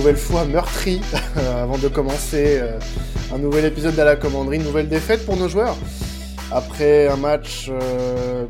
nouvelle 0.00 0.16
fois 0.16 0.46
meurtri 0.46 0.98
avant 1.36 1.76
de 1.76 1.86
commencer 1.88 2.58
euh, 2.58 2.78
un 3.34 3.38
nouvel 3.38 3.66
épisode 3.66 3.94
de 3.94 4.00
la 4.00 4.16
commanderie, 4.16 4.58
nouvelle 4.58 4.88
défaite 4.88 5.26
pour 5.26 5.36
nos 5.36 5.46
joueurs. 5.46 5.76
Après 6.50 7.06
un 7.06 7.18
match 7.18 7.68
euh, 7.68 8.46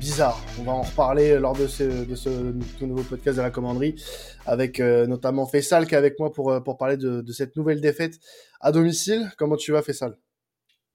bizarre, 0.00 0.42
on 0.58 0.62
va 0.62 0.72
en 0.72 0.80
reparler 0.80 1.38
lors 1.38 1.54
de 1.54 1.66
ce, 1.66 2.06
de 2.06 2.14
ce 2.14 2.54
tout 2.78 2.86
nouveau 2.86 3.02
podcast 3.02 3.36
de 3.36 3.42
la 3.42 3.50
commanderie, 3.50 4.02
avec 4.46 4.80
euh, 4.80 5.06
notamment 5.06 5.44
Fessal 5.44 5.86
qui 5.86 5.94
est 5.94 5.98
avec 5.98 6.18
moi 6.18 6.32
pour, 6.32 6.58
pour 6.64 6.78
parler 6.78 6.96
de, 6.96 7.20
de, 7.20 7.32
cette 7.32 7.54
nouvelle 7.56 7.82
défaite 7.82 8.14
à 8.62 8.72
domicile. 8.72 9.30
Comment 9.36 9.56
tu 9.56 9.72
vas 9.72 9.82
Fessal 9.82 10.16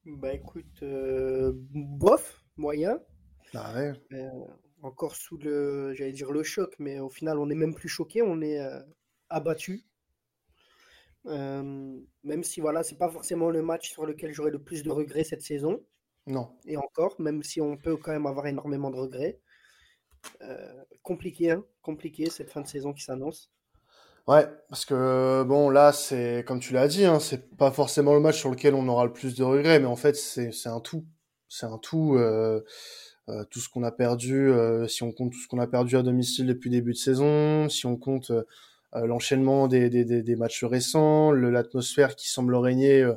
Bah 0.08 0.34
écoute, 0.34 0.84
bof, 1.72 2.42
moyen. 2.58 2.98
Ah 3.54 3.72
ouais 3.76 3.94
encore 4.84 5.16
sous 5.16 5.38
le, 5.38 5.94
j'allais 5.94 6.12
dire 6.12 6.32
le 6.32 6.44
choc, 6.44 6.76
mais 6.78 7.00
au 7.00 7.10
final, 7.10 7.40
on 7.40 7.46
n'est 7.46 7.56
même 7.56 7.74
plus 7.74 7.88
choqué, 7.88 8.22
on 8.22 8.42
est 8.42 8.60
euh, 8.60 8.80
abattu. 9.30 9.86
Euh, 11.26 12.00
même 12.24 12.44
si 12.44 12.60
voilà, 12.60 12.84
c'est 12.84 12.98
pas 12.98 13.10
forcément 13.10 13.50
le 13.50 13.62
match 13.62 13.92
sur 13.92 14.06
lequel 14.06 14.34
j'aurai 14.34 14.52
le 14.52 14.62
plus 14.62 14.84
de 14.84 14.92
regrets 14.92 15.24
cette 15.24 15.42
saison. 15.42 15.82
Non. 16.28 16.50
Et 16.66 16.78
encore, 16.78 17.20
même 17.20 17.44
si 17.44 17.62
on 17.62 17.78
peut 17.78 17.98
quand 17.98 18.12
même 18.12 18.26
avoir 18.26 18.48
énormément 18.48 18.90
de 18.90 18.98
regrets. 18.98 19.40
Euh, 20.42 20.84
compliqué, 21.02 21.52
hein 21.52 21.66
compliqué 21.82 22.30
cette 22.30 22.50
fin 22.50 22.62
de 22.62 22.68
saison 22.68 22.94
qui 22.94 23.04
s'annonce. 23.04 23.52
Ouais, 24.26 24.48
parce 24.70 24.86
que 24.86 25.44
bon, 25.44 25.70
là, 25.70 25.92
c'est 25.92 26.46
comme 26.48 26.62
tu 26.62 26.72
l'as 26.72 26.88
dit, 26.88 27.04
hein, 27.04 27.20
c'est 27.20 27.58
pas 27.58 27.72
forcément 27.72 28.14
le 28.14 28.22
match 28.22 28.40
sur 28.40 28.50
lequel 28.50 28.74
on 28.74 28.88
aura 28.88 29.04
le 29.04 29.12
plus 29.12 29.36
de 29.36 29.44
regrets, 29.44 29.80
mais 29.80 29.86
en 29.86 29.98
fait, 29.98 30.16
c'est 30.16 30.68
un 30.68 30.80
tout. 30.80 31.06
C'est 31.50 31.66
un 31.66 31.78
tout. 31.78 32.16
Euh, 32.16 32.62
tout 33.50 33.60
ce 33.60 33.70
qu'on 33.70 33.84
a 33.84 33.92
perdu, 33.92 34.52
si 34.88 35.04
on 35.04 35.12
compte 35.12 35.32
tout 35.32 35.40
ce 35.40 35.48
qu'on 35.48 35.60
a 35.60 35.68
perdu 35.68 35.96
à 35.98 36.04
domicile 36.04 36.46
depuis 36.46 36.70
le 36.70 36.78
début 36.78 36.92
de 36.92 36.98
saison, 36.98 37.70
si 37.70 37.86
on 37.86 37.98
compte 37.98 38.32
l'enchaînement 38.96 39.68
des, 39.68 39.90
des, 39.90 40.04
des, 40.04 40.36
matchs 40.36 40.64
récents, 40.64 41.32
l'atmosphère 41.32 42.16
qui 42.16 42.30
semble 42.30 42.56
régner 42.56 43.08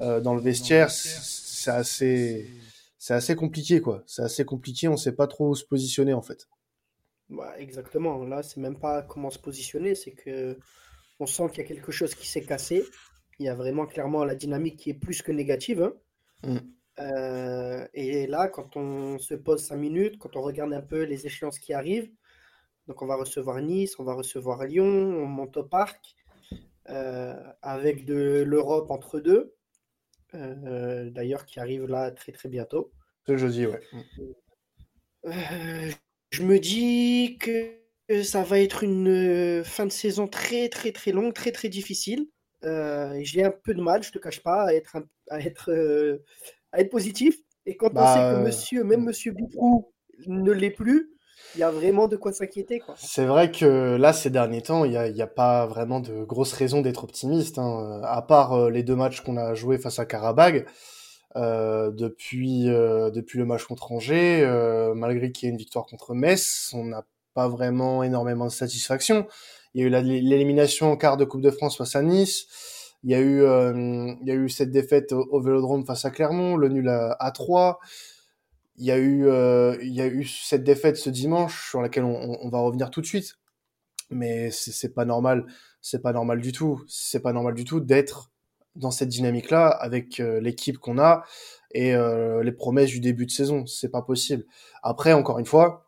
dans 0.00 0.34
le 0.34 0.40
vestiaire, 0.40 0.90
c'est 0.90 1.70
assez, 1.70 2.50
c'est 2.98 3.14
assez 3.14 3.36
compliqué 3.36 3.80
quoi. 3.80 4.02
C'est 4.06 4.22
assez 4.22 4.44
compliqué, 4.44 4.88
on 4.88 4.96
sait 4.96 5.12
pas 5.12 5.26
trop 5.26 5.50
où 5.50 5.54
se 5.54 5.64
positionner 5.64 6.14
en 6.14 6.22
fait. 6.22 6.48
Bah, 7.32 7.54
exactement. 7.58 8.24
Là, 8.24 8.42
c'est 8.42 8.60
même 8.60 8.78
pas 8.78 9.02
comment 9.02 9.30
se 9.30 9.38
positionner, 9.38 9.94
c'est 9.94 10.12
que 10.12 10.58
on 11.18 11.26
sent 11.26 11.48
qu'il 11.50 11.58
y 11.58 11.66
a 11.66 11.68
quelque 11.68 11.92
chose 11.92 12.14
qui 12.14 12.28
s'est 12.28 12.42
cassé. 12.42 12.84
Il 13.38 13.46
y 13.46 13.48
a 13.48 13.54
vraiment 13.54 13.86
clairement 13.86 14.24
la 14.24 14.34
dynamique 14.34 14.76
qui 14.76 14.90
est 14.90 14.94
plus 14.94 15.22
que 15.22 15.32
négative. 15.32 15.92
Hein. 16.44 16.60
Euh, 16.98 17.86
et 17.94 18.26
là, 18.26 18.48
quand 18.48 18.76
on 18.76 19.18
se 19.18 19.34
pose 19.34 19.64
5 19.64 19.76
minutes, 19.76 20.18
quand 20.18 20.36
on 20.36 20.42
regarde 20.42 20.72
un 20.72 20.82
peu 20.82 21.02
les 21.04 21.26
échéances 21.26 21.58
qui 21.58 21.72
arrivent, 21.72 22.10
donc 22.86 23.02
on 23.02 23.06
va 23.06 23.16
recevoir 23.16 23.60
Nice, 23.60 23.98
on 23.98 24.04
va 24.04 24.14
recevoir 24.14 24.64
Lyon, 24.64 24.86
on 24.86 25.26
monte 25.26 25.56
au 25.56 25.64
parc, 25.64 26.16
euh, 26.88 27.34
avec 27.62 28.04
de 28.04 28.42
l'Europe 28.46 28.90
entre 28.90 29.20
deux, 29.20 29.54
euh, 30.34 31.10
d'ailleurs 31.10 31.46
qui 31.46 31.60
arrive 31.60 31.86
là 31.86 32.10
très 32.10 32.32
très 32.32 32.48
bientôt. 32.48 32.92
Ce 33.26 33.36
jeudi, 33.36 33.66
ouais. 33.66 33.80
je 36.30 36.42
me 36.42 36.58
dis 36.58 37.38
que 37.38 37.78
ça 38.24 38.42
va 38.42 38.58
être 38.58 38.82
une 38.82 39.62
fin 39.64 39.86
de 39.86 39.92
saison 39.92 40.26
très 40.26 40.68
très 40.68 40.92
très 40.92 41.12
longue, 41.12 41.32
très 41.32 41.52
très 41.52 41.68
difficile. 41.68 42.26
J'ai 42.62 43.44
un 43.44 43.50
peu 43.50 43.74
de 43.74 43.82
mal, 43.82 44.02
je 44.02 44.12
te 44.12 44.18
cache 44.18 44.42
pas, 44.42 44.66
à 44.66 44.74
être, 44.74 44.96
à 45.30 45.40
être 45.40 46.20
à 46.72 46.80
être 46.80 46.90
positif. 46.90 47.38
Et 47.66 47.76
quand 47.76 47.90
on 47.90 47.94
bah, 47.94 48.14
sait 48.14 48.36
que 48.36 48.44
monsieur, 48.44 48.84
même 48.84 49.04
monsieur 49.04 49.32
Boutrou 49.32 49.92
ne 50.26 50.50
l'est 50.50 50.70
plus, 50.70 51.11
il 51.54 51.60
y 51.60 51.62
a 51.62 51.70
vraiment 51.70 52.08
de 52.08 52.16
quoi 52.16 52.32
s'inquiéter. 52.32 52.82
C'est 52.96 53.24
vrai 53.24 53.50
que 53.50 53.96
là, 53.96 54.12
ces 54.12 54.30
derniers 54.30 54.62
temps, 54.62 54.84
il 54.84 54.90
n'y 54.90 54.96
a, 54.96 55.24
a, 55.24 55.26
pas 55.26 55.66
vraiment 55.66 56.00
de 56.00 56.24
grosses 56.24 56.52
raisons 56.52 56.80
d'être 56.80 57.04
optimiste. 57.04 57.58
Hein. 57.58 58.00
À 58.04 58.22
part 58.22 58.52
euh, 58.52 58.70
les 58.70 58.82
deux 58.82 58.96
matchs 58.96 59.20
qu'on 59.20 59.36
a 59.36 59.54
joués 59.54 59.78
face 59.78 59.98
à 59.98 60.06
Karabag, 60.06 60.66
euh, 61.36 61.90
depuis, 61.90 62.68
euh, 62.68 63.10
depuis 63.10 63.38
le 63.38 63.44
match 63.44 63.64
contre 63.64 63.92
Angers, 63.92 64.46
malgré 64.94 65.32
qu'il 65.32 65.46
y 65.46 65.50
ait 65.50 65.52
une 65.52 65.58
victoire 65.58 65.86
contre 65.86 66.14
Metz, 66.14 66.70
on 66.74 66.84
n'a 66.84 67.04
pas 67.34 67.48
vraiment 67.48 68.02
énormément 68.02 68.46
de 68.46 68.50
satisfaction. 68.50 69.26
Il 69.74 69.80
y 69.80 69.84
a 69.84 69.86
eu 69.86 70.20
l'élimination 70.20 70.92
en 70.92 70.96
quart 70.96 71.16
de 71.16 71.24
Coupe 71.24 71.40
de 71.40 71.50
France 71.50 71.78
face 71.78 71.96
à 71.96 72.02
Nice. 72.02 72.46
Il 73.04 73.10
y 73.10 73.14
a 73.14 73.18
eu, 73.18 73.42
euh, 73.42 74.14
il 74.20 74.28
y 74.28 74.30
a 74.30 74.34
eu 74.34 74.48
cette 74.48 74.70
défaite 74.70 75.12
au, 75.12 75.40
Vélodrome 75.40 75.84
face 75.84 76.04
à 76.04 76.10
Clermont, 76.10 76.56
le 76.56 76.68
nul 76.68 76.88
à, 76.88 77.30
3. 77.32 77.80
Il 78.76 78.86
y 78.86 78.90
a 78.90 78.98
eu, 78.98 79.26
euh, 79.26 79.76
il 79.82 79.92
y 79.92 80.00
a 80.00 80.06
eu 80.06 80.24
cette 80.24 80.64
défaite 80.64 80.96
ce 80.96 81.10
dimanche 81.10 81.68
sur 81.70 81.82
laquelle 81.82 82.04
on, 82.04 82.38
on 82.40 82.48
va 82.48 82.60
revenir 82.60 82.90
tout 82.90 83.00
de 83.00 83.06
suite. 83.06 83.38
Mais 84.10 84.50
c'est 84.50 84.94
pas 84.94 85.04
normal, 85.04 85.46
c'est 85.80 86.02
pas 86.02 86.12
normal 86.12 86.40
du 86.40 86.52
tout. 86.52 86.82
C'est 86.88 87.20
pas 87.20 87.32
normal 87.32 87.54
du 87.54 87.64
tout 87.64 87.80
d'être 87.80 88.30
dans 88.76 88.90
cette 88.90 89.08
dynamique-là 89.08 89.68
avec 89.68 90.20
euh, 90.20 90.40
l'équipe 90.40 90.78
qu'on 90.78 90.98
a 90.98 91.24
et 91.72 91.94
euh, 91.94 92.42
les 92.42 92.52
promesses 92.52 92.90
du 92.90 93.00
début 93.00 93.26
de 93.26 93.30
saison. 93.30 93.66
C'est 93.66 93.90
pas 93.90 94.02
possible. 94.02 94.44
Après, 94.82 95.12
encore 95.12 95.38
une 95.38 95.46
fois, 95.46 95.86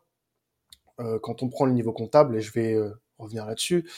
euh, 0.99 1.19
quand 1.21 1.43
on 1.43 1.49
prend 1.49 1.65
le 1.65 1.73
niveau 1.73 1.93
comptable, 1.93 2.35
et 2.35 2.41
je 2.41 2.51
vais 2.51 2.77
revenir 3.17 3.45
là-dessus, 3.45 3.89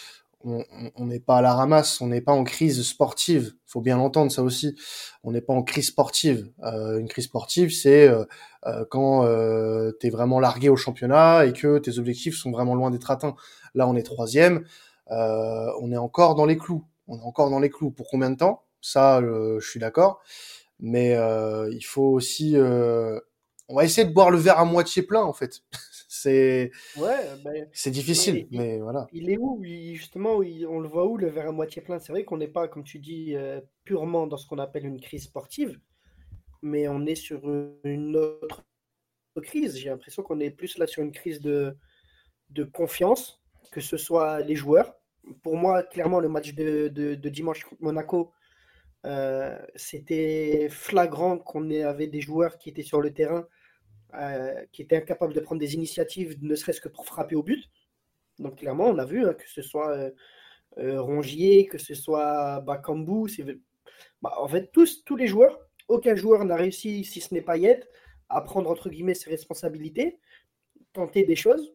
on 0.44 1.06
n'est 1.06 1.20
pas 1.20 1.38
à 1.38 1.42
la 1.42 1.54
ramasse, 1.54 2.00
on 2.00 2.08
n'est 2.08 2.22
pas 2.22 2.32
en 2.32 2.44
crise 2.44 2.82
sportive. 2.84 3.54
Faut 3.66 3.82
bien 3.82 3.98
l'entendre 3.98 4.32
ça 4.32 4.44
aussi. 4.44 4.76
On 5.24 5.32
n'est 5.32 5.42
pas 5.42 5.54
en 5.54 5.64
crise 5.64 5.88
sportive. 5.88 6.52
Euh, 6.64 7.00
une 7.00 7.08
crise 7.08 7.26
sportive, 7.26 7.72
c'est 7.72 8.08
euh, 8.08 8.24
euh, 8.66 8.86
quand 8.90 9.26
euh, 9.26 9.92
tu 10.00 10.08
es 10.08 10.10
vraiment 10.10 10.40
largué 10.40 10.70
au 10.70 10.76
championnat 10.76 11.46
et 11.46 11.54
que 11.54 11.80
tes 11.80 11.98
objectifs 12.00 12.38
sont 12.38 12.52
vraiment 12.52 12.76
loin 12.76 12.92
d'être 12.92 13.10
atteints. 13.12 13.36
Là, 13.74 13.88
on 13.88 13.96
est 13.96 14.04
troisième. 14.04 14.66
on 15.10 15.92
est 15.92 15.98
encore 15.98 16.36
dans 16.36 16.46
les 16.46 16.58
clous. 16.58 16.86
On 17.08 17.18
est 17.18 17.24
encore 17.24 17.50
dans 17.50 17.60
les 17.60 17.70
clous. 17.70 17.92
Pour 17.92 18.08
combien 18.10 18.30
de 18.30 18.38
temps? 18.38 18.64
Ça, 18.82 19.22
je 19.22 19.60
suis 19.68 19.80
d'accord. 19.80 20.22
Mais 20.80 21.18
il 21.72 21.84
faut 21.84 22.10
aussi. 22.10 22.56
on 22.58 23.76
va 23.76 23.84
essayer 23.84 24.08
de 24.08 24.14
boire 24.14 24.30
le 24.30 24.38
verre 24.38 24.60
à 24.60 24.66
moitié 24.66 25.02
plein 25.02 25.24
en 25.24 25.34
fait. 25.34 25.62
C'est 26.22 26.72
ouais, 26.98 27.18
ben, 27.44 27.68
c'est 27.74 27.92
difficile, 27.92 28.48
mais 28.52 28.80
voilà. 28.80 29.08
Il 29.14 29.30
est 29.30 29.38
où, 29.38 29.64
justement, 29.64 30.38
on 30.38 30.80
le 30.80 30.88
voit 30.88 31.08
où 31.08 31.18
le 31.18 31.28
verre 31.28 31.50
à 31.50 31.52
moitié 31.52 31.82
plein? 31.82 32.00
C'est 32.00 32.12
vrai 32.12 32.24
qu'on 32.24 32.38
n'est 32.38 32.48
pas, 32.48 32.68
comme 32.68 32.84
tu 32.84 33.00
dis, 33.00 33.36
euh, 33.36 33.62
purement 33.84 34.26
dans 34.26 34.38
ce 34.38 34.48
qu'on 34.48 34.58
appelle 34.58 34.86
une 34.86 35.00
crise 35.00 35.26
sportive, 35.26 35.80
mais 36.62 36.88
on 36.88 37.06
est 37.06 37.16
sur 37.16 37.40
une 37.84 38.16
autre 38.16 38.66
crise. 39.44 39.78
J'ai 39.78 39.90
l'impression 39.90 40.24
qu'on 40.24 40.40
est 40.40 40.50
plus 40.50 40.78
là 40.78 40.88
sur 40.88 41.04
une 41.04 41.12
crise 41.12 41.40
de, 41.40 41.78
de 42.50 42.64
confiance, 42.64 43.42
que 43.72 43.82
ce 43.82 43.98
soit 43.98 44.42
les 44.42 44.56
joueurs. 44.56 44.96
Pour 45.44 45.56
moi, 45.56 45.84
clairement, 45.84 46.20
le 46.20 46.30
match 46.30 46.54
de, 46.54 46.88
de, 46.88 47.30
dimanche 47.30 47.64
contre 47.64 47.84
Monaco, 47.84 48.32
euh, 49.06 49.58
c'était 49.76 50.68
flagrant 50.72 51.38
qu'on 51.38 51.70
avait 51.84 52.08
des 52.08 52.22
joueurs 52.22 52.58
qui 52.58 52.70
étaient 52.70 52.82
sur 52.82 53.02
le 53.02 53.14
terrain 53.14 53.46
euh, 54.14 54.66
qui 54.72 54.82
était 54.82 54.98
incapable 54.98 55.34
de 55.34 55.40
prendre 55.40 55.60
des 55.60 55.76
initiatives, 55.76 56.38
ne 56.42 56.56
serait-ce 56.56 56.80
que 56.80 56.90
pour 56.90 57.06
frapper 57.06 57.36
au 57.36 57.44
but. 57.44 57.70
Donc 58.40 58.58
clairement, 58.58 58.86
on 58.86 58.98
a 58.98 59.06
vu 59.06 59.26
hein, 59.26 59.34
que 59.34 59.50
ce 59.50 59.62
soit 59.62 59.90
euh, 59.90 60.12
euh, 60.78 61.02
Rongier, 61.02 61.66
que 61.66 61.78
ce 61.78 61.94
soit 61.94 62.62
Bakambu, 62.62 63.28
bah, 64.22 64.34
en 64.38 64.48
fait 64.48 64.72
tous, 64.72 65.04
tous 65.04 65.16
les 65.16 65.28
joueurs, 65.28 65.60
aucun 65.88 66.16
joueur 66.16 66.46
n'a 66.46 66.56
réussi, 66.56 67.04
si 67.04 67.20
ce 67.20 67.34
n'est 67.34 67.42
pas 67.42 67.58
Yet, 67.58 67.88
à 68.30 68.42
prendre 68.42 68.70
entre 68.70 68.90
guillemets 68.90 69.14
ses 69.14 69.30
responsabilités, 69.30 70.20
tenter 70.94 71.24
des 71.24 71.36
choses. 71.36 71.74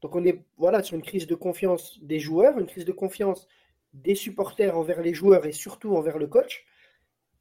Donc 0.00 0.16
on 0.16 0.24
est 0.24 0.44
voilà 0.56 0.82
sur 0.82 0.96
une 0.96 1.02
crise 1.02 1.26
de 1.26 1.34
confiance 1.34 1.98
des 2.02 2.18
joueurs, 2.18 2.58
une 2.58 2.66
crise 2.66 2.84
de 2.84 2.92
confiance 2.92 3.46
des 3.92 4.14
supporters 4.14 4.76
envers 4.76 5.02
les 5.02 5.14
joueurs 5.14 5.46
et 5.46 5.52
surtout 5.52 5.96
envers 5.96 6.18
le 6.18 6.26
coach. 6.26 6.64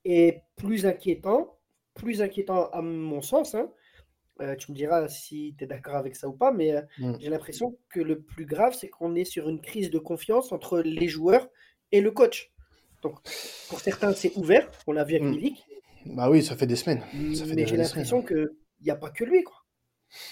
Et 0.06 0.42
plus 0.56 0.86
inquiétant, 0.86 1.58
plus 1.94 2.22
inquiétant 2.22 2.70
à 2.72 2.82
mon 2.82 3.22
sens, 3.22 3.56
hein, 3.56 3.72
euh, 4.42 4.56
tu 4.56 4.72
me 4.72 4.78
diras 4.78 5.08
si 5.10 5.54
tu 5.58 5.64
es 5.64 5.68
d'accord 5.68 5.96
avec 5.96 6.16
ça 6.16 6.28
ou 6.28 6.34
pas, 6.34 6.52
mais 6.52 6.76
euh, 6.76 6.82
mmh. 7.00 7.14
j'ai 7.20 7.30
l'impression 7.30 7.78
que 7.90 8.00
le 8.00 8.22
plus 8.22 8.46
grave, 8.46 8.76
c'est 8.80 8.88
qu'on 8.88 9.16
est 9.16 9.26
sur 9.26 9.50
une 9.50 9.60
crise 9.60 9.90
de 9.90 10.00
confiance 10.00 10.52
entre 10.52 10.80
les 10.80 11.08
joueurs 11.08 11.50
et 11.92 12.00
le 12.00 12.12
coach. 12.12 12.52
Donc, 13.02 13.16
pour 13.70 13.80
certains, 13.80 14.14
c'est 14.14 14.36
ouvert, 14.38 14.70
on 14.88 14.94
l'a 14.94 15.04
vu 15.04 15.16
avec 15.16 15.24
mmh. 15.24 16.16
Bah 16.16 16.30
oui, 16.30 16.42
ça 16.42 16.56
fait 16.56 16.68
des 16.68 16.78
semaines. 16.78 17.04
mais 17.14 17.66
j'ai 17.66 17.76
l'impression 17.76 18.22
qu'il 18.22 18.50
n'y 18.82 18.92
a 18.92 18.96
pas 18.96 19.10
que 19.10 19.26
lui, 19.26 19.44
quoi. 19.44 19.56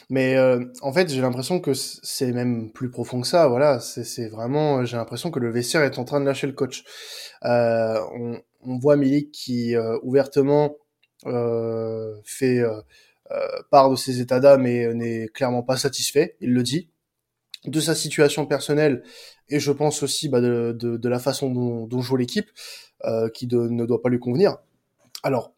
Mais 0.09 0.35
euh, 0.35 0.65
en 0.81 0.91
fait, 0.91 1.07
j'ai 1.09 1.21
l'impression 1.21 1.59
que 1.59 1.73
c'est 1.73 2.31
même 2.31 2.71
plus 2.71 2.89
profond 2.89 3.21
que 3.21 3.27
ça. 3.27 3.47
Voilà, 3.47 3.79
c'est 3.79 4.27
vraiment, 4.27 4.83
j'ai 4.85 4.97
l'impression 4.97 5.29
que 5.29 5.39
le 5.39 5.51
vestiaire 5.51 5.83
est 5.83 5.99
en 5.99 6.05
train 6.05 6.19
de 6.19 6.25
lâcher 6.25 6.47
le 6.47 6.53
coach. 6.53 6.83
on, 7.43 8.41
on, 8.61 8.79
voit 8.79 8.95
Milik 8.95 9.31
qui 9.31 9.75
ouvertement 10.01 10.77
fait 12.23 12.63
part 13.71 13.89
de 13.89 13.95
ses 13.95 14.21
états 14.21 14.39
d'âme 14.39 14.65
et 14.65 14.93
n'est 14.93 15.27
clairement 15.27 15.63
pas 15.63 15.77
satisfait, 15.77 16.37
il 16.39 16.53
le 16.53 16.63
dit, 16.63 16.89
de 17.65 17.79
sa 17.79 17.95
situation 17.95 18.45
personnelle 18.45 19.03
et 19.49 19.59
je 19.59 19.71
pense 19.71 20.03
aussi 20.03 20.29
bah, 20.29 20.41
de, 20.41 20.75
de, 20.77 20.97
de, 20.97 21.09
la 21.09 21.19
façon 21.19 21.49
dont, 21.49 21.87
dont 21.87 22.01
joue 22.01 22.17
l'équipe 22.17 22.49
euh, 23.05 23.29
qui 23.29 23.47
de, 23.47 23.57
ne 23.57 23.85
doit 23.85 24.01
pas 24.01 24.09
lui 24.09 24.19
convenir. 24.19 24.57
Alors, 25.23 25.53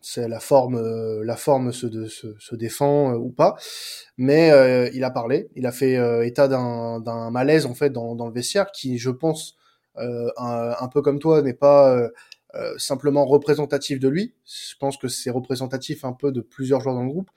c'est 0.00 0.28
la 0.28 0.40
forme, 0.40 0.76
euh, 0.76 1.22
la 1.24 1.36
forme 1.36 1.72
se, 1.72 2.08
se, 2.08 2.34
se 2.38 2.54
défend 2.54 3.12
euh, 3.12 3.16
ou 3.16 3.30
pas, 3.30 3.56
mais 4.16 4.50
il 4.94 5.04
a 5.04 5.10
parlé, 5.10 5.50
il 5.56 5.66
a 5.66 5.72
fait 5.72 5.98
état 6.26 6.48
d'un 6.48 7.30
malaise 7.30 7.66
en 7.66 7.74
fait 7.74 7.90
dans, 7.90 8.14
dans, 8.14 8.26
le 8.26 8.32
vestiaire 8.32 8.72
qui, 8.72 8.98
je 8.98 9.10
pense, 9.10 9.56
un, 9.96 10.88
peu 10.92 11.02
comme 11.02 11.18
toi, 11.18 11.42
n'est 11.42 11.54
pas 11.54 12.08
simplement 12.78 13.24
représentatif 13.26 14.00
de 14.00 14.08
lui. 14.08 14.34
Je 14.44 14.74
pense 14.78 14.96
que 14.96 15.08
c'est 15.08 15.30
représentatif 15.30 16.04
un 16.04 16.12
peu 16.12 16.32
de 16.32 16.40
plusieurs 16.40 16.80
joueurs 16.80 16.94
dans 16.94 17.04
le 17.04 17.10
groupe. 17.10 17.30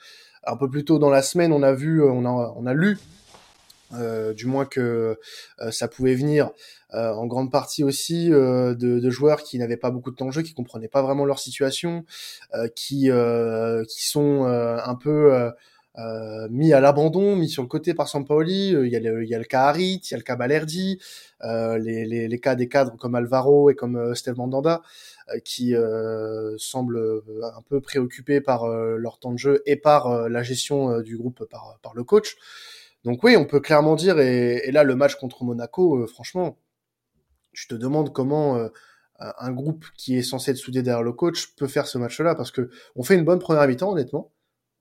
Un 0.46 0.58
peu 0.58 0.70
plus 0.70 0.84
tôt 0.86 1.00
dans 1.00 1.10
la 1.10 1.22
semaine, 1.22 1.54
on 1.54 1.64
a 1.64 1.74
vu, 1.74 2.04
on 2.04 2.26
a, 2.26 2.54
on 2.58 2.66
a 2.66 2.74
lu 2.74 2.98
euh, 3.96 4.34
du 4.34 4.48
moins 4.48 4.66
que 4.66 5.20
euh, 5.60 5.72
ça 5.72 5.88
pouvait 5.88 6.16
venir 6.16 6.50
euh, 6.94 7.12
en 7.14 7.28
grande 7.28 7.52
partie 7.52 7.84
aussi 7.84 8.30
de, 8.30 8.76
de, 8.76 9.10
joueurs 9.10 9.44
qui 9.44 9.58
n'avaient 9.60 9.78
pas 9.78 9.92
beaucoup 9.92 10.12
de 10.12 10.16
temps 10.16 10.26
de 10.26 10.32
jeu, 10.32 10.42
qui 10.42 10.54
comprenaient 10.54 10.88
pas 10.88 11.02
vraiment 11.02 11.26
leur 11.26 11.40
situation, 11.40 12.06
qui 12.76 13.10
qui 13.88 14.08
sont 14.08 14.44
un 14.46 14.96
peu 14.96 15.52
mis 16.50 16.74
à 16.74 16.80
l'abandon, 16.80 17.36
mis 17.36 17.50
sur 17.50 17.62
le 17.62 17.68
côté 17.68 17.94
par 17.94 18.08
Sampaoli. 18.08 18.70
Il 18.70 18.88
y 18.88 18.96
a 18.96 19.00
le, 19.00 19.26
y 19.26 19.36
a 19.36 19.38
le 19.38 19.44
cas 19.44 19.64
Harit, 19.64 20.02
il 20.04 20.12
y 20.12 20.14
a 20.14 20.18
le 20.18 20.24
cas 20.24 20.36
Balerdi, 20.36 21.00
les, 21.44 22.06
les, 22.06 22.28
les, 22.28 22.40
cas 22.40 22.56
des 22.56 22.68
cadres 22.68 22.98
comme 22.98 23.16
Alvaro 23.16 23.70
et 23.70 23.76
comme 23.76 24.16
Steve 24.16 24.38
Mandanda 24.38 24.82
qui 25.46 25.74
semblent 26.58 27.22
un 27.44 27.62
peu 27.70 27.80
préoccupés 27.80 28.42
par 28.42 28.68
leur 28.68 29.20
temps 29.20 29.32
de 29.32 29.38
jeu 29.38 29.62
et 29.66 29.76
par 29.76 30.30
la 30.30 30.44
gestion 30.44 31.02
du 31.02 31.18
groupe 31.18 31.46
par, 31.46 31.78
par 31.82 31.94
le 31.94 32.04
coach. 32.04 32.38
Donc 33.04 33.24
oui, 33.24 33.36
on 33.36 33.46
peut 33.46 33.60
clairement 33.60 33.96
dire, 33.96 34.20
et, 34.20 34.72
là 34.72 34.84
le 34.84 34.96
match 34.96 35.16
contre 35.16 35.44
Monaco, 35.44 35.98
euh, 35.98 36.08
franchement, 36.08 36.58
je 37.52 37.68
te 37.68 37.76
demande 37.76 38.14
comment 38.14 38.58
euh, 38.58 38.70
un 39.20 39.52
groupe 39.52 39.86
qui 39.98 40.18
est 40.18 40.24
censé 40.24 40.52
être 40.52 40.58
soudé 40.58 40.84
derrière 40.84 41.04
le 41.04 41.14
coach 41.14 41.56
peut 41.56 41.68
faire 41.68 41.88
ce 41.88 41.98
match-là, 41.98 42.36
parce 42.36 42.52
que 42.52 42.70
on 42.96 43.04
fait 43.04 43.16
une 43.16 43.26
bonne 43.26 43.40
première 43.40 43.68
mi-temps, 43.68 43.92
honnêtement. 43.92 44.32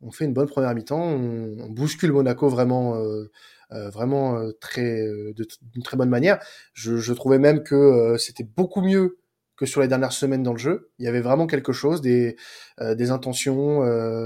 On 0.03 0.11
fait 0.11 0.25
une 0.25 0.33
bonne 0.33 0.49
première 0.49 0.75
mi-temps, 0.75 1.01
on, 1.01 1.69
bouscule 1.71 2.13
Monaco 2.13 2.49
vraiment, 2.49 2.97
euh, 2.97 3.31
vraiment 3.71 4.39
très, 4.61 5.07
d'une 5.35 5.83
très 5.83 5.97
bonne 5.97 6.11
manière. 6.11 6.39
Je, 6.75 7.13
trouvais 7.13 7.39
même 7.39 7.63
que 7.63 8.17
c'était 8.19 8.45
beaucoup 8.45 8.83
mieux 8.83 9.19
que 9.57 9.65
sur 9.65 9.81
les 9.81 9.89
dernières 9.89 10.13
semaines 10.13 10.43
dans 10.43 10.53
le 10.53 10.59
jeu. 10.59 10.91
Il 10.99 11.05
y 11.05 11.09
avait 11.09 11.21
vraiment 11.21 11.47
quelque 11.47 11.73
chose, 11.73 12.01
des, 12.01 12.37
des 12.81 13.11
intentions, 13.11 13.81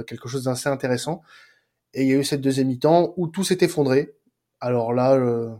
quelque 0.05 0.29
chose 0.29 0.45
d'assez 0.45 0.69
intéressant. 0.69 1.23
Et 1.97 2.03
il 2.03 2.09
y 2.09 2.13
a 2.13 2.17
eu 2.17 2.25
cette 2.25 2.43
deuxième 2.43 2.69
mi-temps 2.69 3.15
où 3.17 3.27
tout 3.27 3.43
s'est 3.43 3.59
effondré. 3.63 4.15
Alors 4.61 4.93
là, 4.93 5.15
euh, 5.15 5.51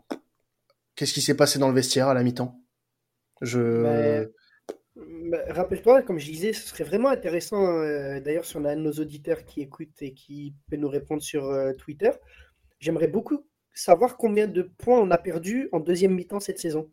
qu'est-ce 0.95 1.15
qui 1.15 1.23
s'est 1.23 1.35
passé 1.35 1.59
dans 1.59 1.69
le 1.69 1.75
vestiaire 1.75 2.09
à 2.09 2.15
la 2.15 2.23
mi-temps? 2.23 2.61
Je... 3.41 4.29
Rappelle-toi, 5.49 6.03
comme 6.03 6.19
je 6.19 6.27
disais, 6.31 6.53
ce 6.53 6.69
serait 6.69 6.85
vraiment 6.85 7.11
intéressant, 7.11 7.67
euh, 7.67 8.21
d'ailleurs, 8.21 8.47
si 8.47 8.57
on 8.57 8.65
a 8.65 8.75
nos 8.75 8.93
auditeurs 8.93 9.45
qui 9.45 9.61
écoutent 9.61 10.01
et 10.01 10.15
qui 10.15 10.55
peut 10.71 10.77
nous 10.77 10.89
répondre 10.89 11.23
sur 11.23 11.45
euh, 11.45 11.73
Twitter, 11.75 12.11
j'aimerais 12.81 13.09
beaucoup 13.09 13.47
savoir 13.75 14.17
combien 14.17 14.47
de 14.47 14.63
points 14.63 14.99
on 14.99 15.11
a 15.11 15.19
perdu 15.19 15.69
en 15.73 15.81
deuxième 15.81 16.15
mi-temps 16.15 16.41
cette 16.41 16.59
saison. 16.59 16.91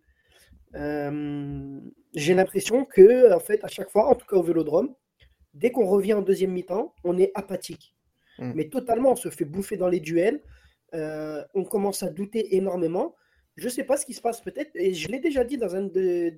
J'ai 0.74 2.34
l'impression 2.34 2.84
que, 2.84 3.34
en 3.34 3.40
fait, 3.40 3.64
à 3.64 3.68
chaque 3.68 3.90
fois, 3.90 4.08
en 4.08 4.16
tout 4.16 4.26
cas 4.26 4.36
au 4.36 4.44
Vélodrome, 4.44 4.94
dès 5.54 5.72
qu'on 5.72 5.86
revient 5.86 6.14
en 6.14 6.22
deuxième 6.22 6.52
mi-temps, 6.52 6.94
on 7.04 7.18
est 7.18 7.32
apathique. 7.36 7.96
Mm. 8.40 8.52
Mais 8.56 8.70
totalement, 8.70 9.12
on 9.12 9.16
se 9.16 9.30
fait 9.30 9.46
bouffer 9.46 9.78
dans 9.78 9.88
les 9.88 10.00
duels. 10.00 10.42
Euh, 10.94 11.44
on 11.54 11.64
commence 11.64 12.04
à 12.04 12.10
douter 12.10 12.56
énormément. 12.56 13.16
Je 13.56 13.66
ne 13.66 13.70
sais 13.70 13.84
pas 13.84 13.98
ce 13.98 14.06
qui 14.06 14.14
se 14.14 14.22
passe 14.22 14.42
peut-être, 14.42 14.72
et 14.76 14.94
je 14.94 15.08
l'ai 15.10 15.20
déjà 15.20 15.44
dit 15.44 15.58
dans 15.58 15.76
un 15.76 15.84
de, 15.84 16.36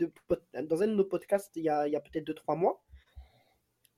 nos 0.86 1.06
podcasts 1.06 1.52
il 1.56 1.64
y 1.64 1.70
a, 1.70 2.00
peut-être 2.02 2.28
2-3 2.28 2.58
mois, 2.58 2.84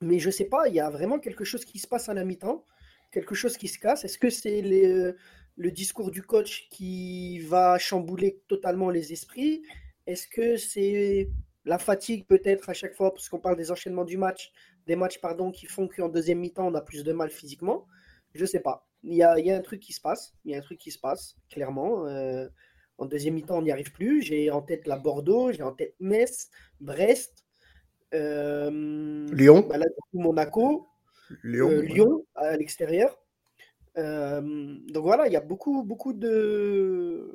mais 0.02 0.19
je 0.19 0.28
ne 0.28 0.31
sais 0.31 0.46
pas, 0.46 0.68
il 0.68 0.75
y 0.75 0.80
a 0.80 0.90
vraiment 0.90 1.18
quelque 1.18 1.44
chose 1.44 1.66
qui 1.66 1.80
se 1.80 1.88
passe 1.88 2.10
à 2.10 2.14
la 2.14 2.24
mi-temps, 2.24 2.64
quelque 3.12 3.34
chose 3.34 3.58
qui 3.58 3.68
se 3.68 3.80
casse. 3.80 4.06
Est-ce 4.06 4.19
que 4.19 4.30
c'est 4.30 4.62
le 4.62 5.72
discours 5.72 6.12
du 6.12 6.22
coach 6.22 6.68
qui 6.69 7.40
va 7.40 7.80
chambouler 7.80 8.42
totalement 8.48 8.92
les 8.92 9.14
esprits? 9.14 9.63
Est-ce 10.06 10.28
que 10.28 10.56
c'est 10.56 11.30
la 11.66 11.80
fatigue 11.80 12.25
peut-être 12.28 12.70
à 12.70 12.74
chaque 12.74 12.96
fois, 12.96 13.12
parce 13.12 13.30
qu'on 13.30 13.40
parle 13.40 13.58
des 13.58 13.72
enchaînements 13.72 14.06
du 14.06 14.18
match, 14.18 14.52
des 14.86 14.96
matchs 14.96 15.20
pardon, 15.20 15.52
qui 15.52 15.66
font 15.66 15.88
qu'en 15.88 16.08
deuxième 16.08 16.40
mi-temps, 16.40 16.68
on 16.68 16.75
a 16.75 16.81
plus 16.81 17.04
de 17.04 17.12
mal 17.12 17.30
physiquement? 17.30 17.88
Je 18.36 18.46
sais 18.46 18.62
pas. 18.62 18.88
Il 19.04 19.16
y 19.16 19.24
a, 19.24 19.40
y 19.40 19.52
a, 19.52 19.58
un 19.58 19.62
truc 19.62 19.81
qui 19.81 19.94
se 19.94 20.02
passe. 20.02 20.34
Il 20.46 20.52
y 20.52 20.56
a 20.56 20.60
un 20.60 20.62
truc 20.62 20.80
qui 20.80 20.92
se 20.92 21.00
passe, 21.00 21.36
clairement. 21.50 22.08
Euh, 22.08 22.48
en 22.98 23.06
deuxième 23.06 23.36
mi-temps, 23.36 23.60
on 23.60 23.62
n'y 23.62 23.72
arrive 23.72 23.92
plus. 23.92 24.22
J'ai 24.22 24.50
en 24.52 24.62
tête 24.62 24.88
la 24.88 24.98
Bordeaux, 24.98 25.52
j'ai 25.52 25.64
en 25.64 25.72
tête 25.74 25.96
Metz, 26.00 26.50
Brest, 26.80 27.46
euh, 28.14 29.28
Lyon, 29.32 29.68
bah 29.68 29.78
Monaco, 30.14 30.88
Lyon, 31.44 31.70
euh, 31.70 31.82
Lyon 31.82 32.26
à 32.36 32.56
l'extérieur. 32.58 33.18
donc 33.96 35.04
voilà, 35.04 35.28
il 35.28 35.34
y 35.34 35.38
a 35.38 35.42
beaucoup, 35.42 35.84
beaucoup 35.84 36.14
de. 36.14 37.32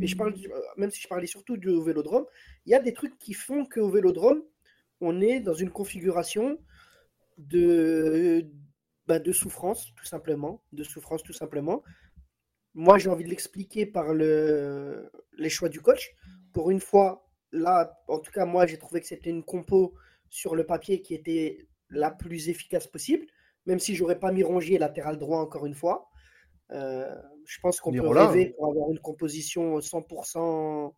Et 0.00 0.06
je 0.06 0.16
parle, 0.16 0.34
même 0.76 0.90
si 0.90 1.00
je 1.00 1.08
parlais 1.08 1.26
surtout 1.26 1.56
du 1.56 1.82
vélodrome, 1.82 2.26
il 2.66 2.72
y 2.72 2.74
a 2.74 2.80
des 2.80 2.92
trucs 2.92 3.18
qui 3.18 3.34
font 3.34 3.64
qu'au 3.64 3.88
vélodrome, 3.88 4.42
on 5.00 5.20
est 5.20 5.40
dans 5.40 5.54
une 5.54 5.70
configuration 5.70 6.58
de, 7.38 8.46
bah, 9.06 9.18
de 9.18 9.32
souffrance, 9.32 9.92
tout 9.96 10.04
simplement. 10.04 10.62
De 10.72 10.84
souffrance, 10.84 11.22
tout 11.22 11.32
simplement. 11.32 11.82
Moi, 12.76 12.98
j'ai 12.98 13.08
envie 13.08 13.24
de 13.24 13.30
l'expliquer 13.30 13.86
par 13.86 14.12
le, 14.12 15.10
les 15.38 15.48
choix 15.48 15.70
du 15.70 15.80
coach. 15.80 16.14
Pour 16.52 16.70
une 16.70 16.78
fois, 16.78 17.26
là, 17.50 17.98
en 18.06 18.18
tout 18.18 18.30
cas, 18.30 18.44
moi, 18.44 18.66
j'ai 18.66 18.76
trouvé 18.76 19.00
que 19.00 19.06
c'était 19.06 19.30
une 19.30 19.42
compo 19.42 19.94
sur 20.28 20.54
le 20.54 20.66
papier 20.66 21.00
qui 21.00 21.14
était 21.14 21.66
la 21.88 22.10
plus 22.10 22.50
efficace 22.50 22.86
possible, 22.86 23.26
même 23.64 23.78
si 23.78 23.94
j'aurais 23.96 24.18
pas 24.18 24.30
mis 24.30 24.42
Rongier 24.42 24.76
latéral 24.76 25.16
droit 25.16 25.38
encore 25.38 25.64
une 25.64 25.74
fois. 25.74 26.10
Euh, 26.70 27.14
je 27.46 27.58
pense 27.62 27.80
qu'on 27.80 27.92
peut 27.92 28.08
rêver 28.08 28.50
pour 28.50 28.68
avoir 28.68 28.90
une 28.90 28.98
composition 28.98 29.78
100% 29.78 30.92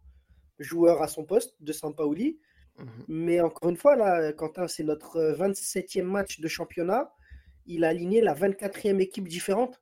joueur 0.59 1.01
à 1.01 1.07
son 1.07 1.25
poste 1.25 1.55
de 1.61 1.73
Sampaoli. 1.73 2.41
Mhm. 2.77 3.05
Mais 3.07 3.41
encore 3.41 3.71
une 3.71 3.77
fois, 3.77 3.95
là, 3.95 4.33
Quentin, 4.33 4.67
c'est 4.67 4.83
notre 4.83 5.21
27e 5.39 6.03
match 6.03 6.41
de 6.41 6.49
championnat. 6.49 7.13
Il 7.67 7.85
a 7.85 7.89
aligné 7.89 8.21
la 8.21 8.35
24e 8.35 8.99
équipe 8.99 9.29
différente. 9.29 9.81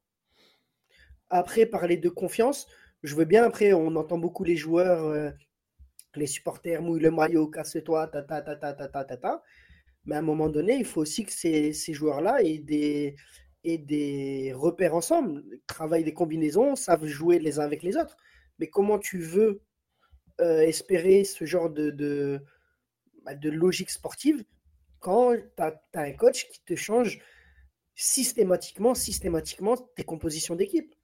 Après, 1.31 1.67
parler 1.67 1.97
de 1.97 2.09
confiance, 2.09 2.67
je 3.03 3.15
veux 3.15 3.25
bien. 3.25 3.45
Après, 3.45 3.73
on 3.73 3.95
entend 3.97 4.19
beaucoup 4.19 4.45
les 4.45 4.57
joueurs, 4.57 5.05
euh, 5.07 5.31
les 6.15 6.27
supporters 6.27 6.83
mouillent 6.83 7.01
le 7.01 7.11
maillot, 7.11 7.49
casse-toi, 7.49 8.09
ta 8.09 8.23
ta 8.23 8.43
ta 8.43 8.57
ta 8.57 8.73
ta 8.73 8.89
ta 8.89 9.05
ta 9.05 9.17
ta. 9.17 9.43
Mais 10.05 10.17
à 10.17 10.19
un 10.21 10.23
moment 10.23 10.49
donné, 10.49 10.77
il 10.77 10.85
faut 10.85 11.03
aussi 11.03 11.25
que 11.25 11.33
ces, 11.33 11.73
ces 11.73 11.93
joueurs-là 11.93 12.43
aient 12.43 12.59
des, 12.59 13.17
aient 13.65 13.79
des 13.79 14.53
repères 14.55 14.95
ensemble, 14.95 15.45
travaillent 15.67 16.05
des 16.05 16.15
combinaisons, 16.15 16.77
savent 16.77 17.07
jouer 17.07 17.39
les 17.39 17.59
uns 17.61 17.65
avec 17.65 17.83
les 17.83 17.97
autres. 17.97 18.17
Mais 18.59 18.69
comment 18.69 18.99
tu 18.99 19.19
veux 19.21 19.63
euh, 20.41 20.61
espérer 20.63 21.25
ce 21.25 21.45
genre 21.45 21.71
de, 21.71 21.91
de 21.91 22.41
bah, 23.25 23.35
de 23.35 23.51
logique 23.51 23.91
sportive 23.91 24.45
quand 25.01 25.35
tu 25.37 25.63
as, 25.63 25.81
un 25.95 26.13
coach 26.13 26.49
qui 26.49 26.61
te 26.65 26.75
change 26.77 27.21
systématiquement, 27.95 28.95
systématiquement 28.95 29.77
tes 29.77 30.05
compositions 30.05 30.57
d'équipe? 30.57 30.96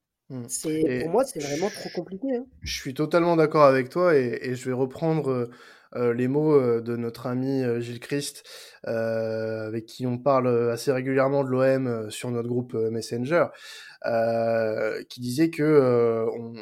C'est 0.48 1.00
pour 1.02 1.10
moi, 1.10 1.24
c'est 1.24 1.42
vraiment 1.42 1.68
trop 1.70 1.88
compliqué. 1.94 2.36
Hein. 2.36 2.44
Je 2.62 2.74
suis 2.74 2.94
totalement 2.94 3.36
d'accord 3.36 3.64
avec 3.64 3.88
toi 3.88 4.14
et, 4.16 4.54
je 4.54 4.64
vais 4.64 4.72
reprendre 4.72 5.30
euh, 5.30 5.50
euh, 5.94 6.14
les 6.14 6.28
mots 6.28 6.54
euh, 6.54 6.80
de 6.80 6.96
notre 6.96 7.26
ami 7.26 7.62
Gilles 7.80 8.00
Christ, 8.00 8.44
avec 8.84 9.86
qui 9.86 10.06
on 10.06 10.18
parle 10.18 10.70
assez 10.70 10.92
régulièrement 10.92 11.44
de 11.44 11.48
l'OM 11.48 12.10
sur 12.10 12.30
notre 12.30 12.48
groupe 12.48 12.74
Messenger, 12.74 13.46
qui 15.08 15.20
disait 15.20 15.50
que 15.50 16.26
on, 16.36 16.54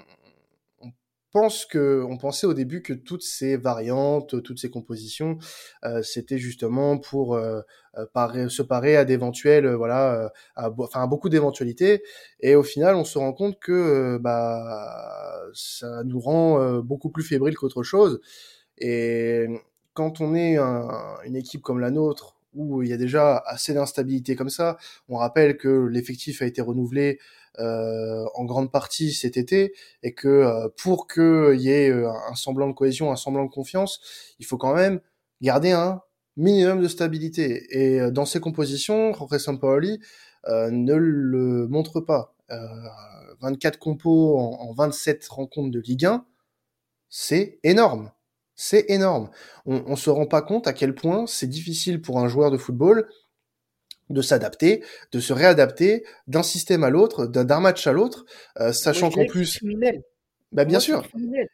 pense 1.32 1.64
que 1.64 2.04
on 2.08 2.16
pensait 2.16 2.46
au 2.46 2.54
début 2.54 2.82
que 2.82 2.92
toutes 2.92 3.22
ces 3.22 3.56
variantes, 3.56 4.42
toutes 4.42 4.58
ces 4.58 4.70
compositions, 4.70 5.38
euh, 5.84 6.02
c'était 6.02 6.38
justement 6.38 6.98
pour 6.98 7.34
euh, 7.34 7.60
euh 7.96 8.48
se 8.48 8.62
parer 8.62 8.96
à 8.96 9.04
d'éventuels, 9.04 9.66
euh, 9.66 9.76
voilà, 9.76 10.32
à, 10.56 10.70
enfin 10.78 11.02
à 11.02 11.06
beaucoup 11.06 11.28
d'éventualités. 11.28 12.02
Et 12.40 12.54
au 12.54 12.62
final, 12.62 12.94
on 12.96 13.04
se 13.04 13.18
rend 13.18 13.32
compte 13.32 13.58
que 13.60 14.18
bah 14.18 15.42
ça 15.54 16.04
nous 16.04 16.20
rend 16.20 16.80
beaucoup 16.80 17.10
plus 17.10 17.24
fébriles 17.24 17.56
qu'autre 17.56 17.82
chose. 17.82 18.20
Et 18.78 19.46
quand 19.94 20.20
on 20.20 20.34
est 20.34 20.58
une 20.58 21.36
équipe 21.36 21.62
comme 21.62 21.80
la 21.80 21.90
nôtre 21.90 22.36
où 22.54 22.82
il 22.82 22.88
y 22.88 22.92
a 22.92 22.96
déjà 22.96 23.42
assez 23.46 23.74
d'instabilité 23.74 24.36
comme 24.36 24.50
ça, 24.50 24.76
on 25.08 25.16
rappelle 25.16 25.56
que 25.56 25.86
l'effectif 25.86 26.42
a 26.42 26.46
été 26.46 26.60
renouvelé 26.60 27.18
euh, 27.18 27.20
en 27.58 28.44
grande 28.44 28.70
partie 28.70 29.12
cet 29.12 29.36
été 29.36 29.74
et 30.02 30.14
que 30.14 30.28
euh, 30.28 30.68
pour 30.76 31.08
qu'il 31.08 31.60
y 31.60 31.70
ait 31.70 31.90
euh, 31.90 32.10
un 32.10 32.34
semblant 32.34 32.68
de 32.68 32.72
cohésion, 32.72 33.12
un 33.12 33.16
semblant 33.16 33.44
de 33.44 33.50
confiance, 33.50 34.00
il 34.38 34.46
faut 34.46 34.56
quand 34.56 34.74
même 34.74 35.00
garder 35.42 35.72
un 35.72 36.02
minimum 36.36 36.80
de 36.80 36.88
stabilité. 36.88 37.66
Et 37.70 38.10
dans 38.10 38.24
ces 38.24 38.40
compositions, 38.40 39.12
Jorge 39.12 39.38
Sampaoli 39.38 40.00
ne 40.48 40.94
le 40.94 41.66
montre 41.68 42.00
pas. 42.00 42.34
24 43.40 43.78
compos 43.78 44.38
en, 44.38 44.68
en 44.68 44.72
27 44.72 45.26
rencontres 45.28 45.70
de 45.70 45.80
Ligue 45.80 46.06
1, 46.06 46.24
c'est 47.08 47.58
énorme. 47.62 48.10
C'est 48.54 48.90
énorme. 48.90 49.30
On, 49.66 49.82
on 49.86 49.96
se 49.96 50.10
rend 50.10 50.26
pas 50.26 50.42
compte 50.42 50.66
à 50.66 50.72
quel 50.72 50.94
point 50.94 51.26
c'est 51.26 51.46
difficile 51.46 52.02
pour 52.02 52.18
un 52.18 52.28
joueur 52.28 52.50
de 52.50 52.58
football 52.58 53.08
de 54.10 54.22
s'adapter, 54.22 54.84
de 55.12 55.20
se 55.20 55.32
réadapter 55.32 56.04
d'un 56.26 56.42
système 56.42 56.84
à 56.84 56.90
l'autre, 56.90 57.26
d'un 57.26 57.60
match 57.60 57.86
à 57.86 57.92
l'autre, 57.92 58.26
euh, 58.60 58.72
sachant 58.72 59.10
qu'en 59.10 59.24
plus... 59.26 59.60
Bah 60.52 60.64
bien 60.64 60.80
sûr. 60.80 61.06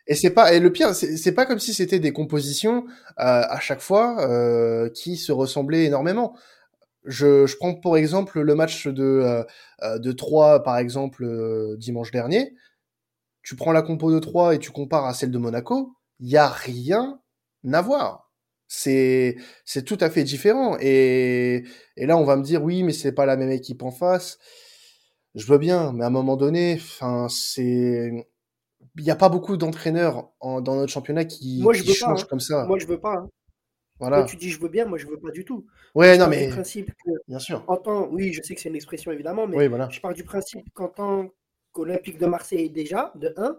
Et 0.07 0.15
c'est 0.15 0.31
pas 0.31 0.55
et 0.55 0.61
le 0.61 0.73
pire, 0.73 0.95
c'est 0.95 1.35
pas 1.35 1.45
comme 1.45 1.59
si 1.59 1.75
c'était 1.75 1.99
des 1.99 2.15
compositions 2.15 2.87
euh, 3.19 3.43
à 3.49 3.61
chaque 3.61 3.81
fois 3.81 4.27
euh, 4.27 4.89
qui 4.89 5.19
se 5.19 5.33
ressemblaient 5.33 5.85
énormément. 5.85 6.35
Je, 7.05 7.47
je, 7.47 7.57
prends 7.57 7.75
pour 7.75 7.99
exemple 7.99 8.41
le 8.41 8.55
match 8.55 8.87
de 8.89 9.03
euh, 9.03 9.45
euh 9.83 9.99
de 9.99 10.13
3 10.13 10.63
par 10.63 10.79
exemple 10.79 11.25
euh, 11.25 11.77
dimanche 11.77 12.11
dernier. 12.11 12.55
Tu 13.43 13.55
prends 13.55 13.73
la 13.73 13.83
compo 13.83 14.11
de 14.11 14.19
3 14.19 14.55
et 14.55 14.59
tu 14.59 14.71
compares 14.71 15.05
à 15.05 15.15
celle 15.15 15.31
de 15.31 15.39
Monaco, 15.39 15.95
il 16.19 16.31
y 16.31 16.37
a 16.37 16.49
rien 16.49 17.21
à 17.71 17.83
voir. 17.83 18.26
C'est 18.69 19.37
c'est 19.65 19.85
tout 19.85 19.99
à 20.01 20.11
fait 20.11 20.25
différent 20.25 20.77
et 20.81 21.65
et 21.97 22.07
là 22.07 22.17
on 22.17 22.25
va 22.25 22.37
me 22.37 22.43
dire 22.43 22.65
oui 22.65 22.83
mais 22.83 22.93
c'est 22.93 23.13
pas 23.13 23.27
la 23.27 23.37
même 23.37 23.51
équipe 23.51 23.83
en 23.83 23.91
face. 23.91 24.39
Je 25.35 25.47
veux 25.47 25.59
bien, 25.59 25.93
mais 25.93 26.05
à 26.05 26.07
un 26.07 26.11
moment 26.11 26.37
donné, 26.37 26.75
enfin 26.81 27.29
c'est 27.29 28.27
il 28.99 29.05
n'y 29.05 29.11
a 29.11 29.17
pas 29.17 29.29
beaucoup 29.29 29.57
d'entraîneurs 29.57 30.31
dans 30.41 30.61
notre 30.61 30.93
championnat 30.93 31.25
qui, 31.25 31.61
moi, 31.63 31.75
je 31.75 31.83
qui 31.83 31.95
changent 31.95 32.23
hein. 32.23 32.27
comme 32.31 32.41
ça. 32.41 32.65
Moi, 32.67 32.79
je 32.79 32.87
veux 32.87 32.99
pas. 32.99 33.15
Hein. 33.15 33.29
Voilà. 33.99 34.25
tu 34.25 34.37
dis 34.37 34.51
je 34.51 34.61
veux 34.61 34.69
bien, 34.69 34.85
moi 34.85 34.99
je 34.99 35.07
veux 35.07 35.19
pas 35.19 35.31
du 35.31 35.45
tout. 35.45 35.67
Ouais, 35.95 36.19
non, 36.19 36.29
mais. 36.29 36.49
principe 36.49 36.91
que, 36.93 37.11
bien 37.29 37.39
sûr. 37.39 37.65
En 37.67 37.77
tant, 37.77 38.09
oui, 38.09 38.33
je 38.33 38.43
sais 38.43 38.55
que 38.55 38.61
c'est 38.61 38.69
une 38.69 38.77
expression 38.77 39.11
évidemment, 39.11 39.47
mais 39.47 39.69
voilà. 39.69 39.89
je 39.91 40.01
pars 40.01 40.13
du 40.13 40.25
principe 40.25 40.67
qu'en 40.75 40.89
tant 40.89 41.31
qu'Olympique 41.73 42.19
de 42.19 42.27
Marseille 42.27 42.69
déjà, 42.69 43.13
de 43.15 43.33
1, 43.37 43.59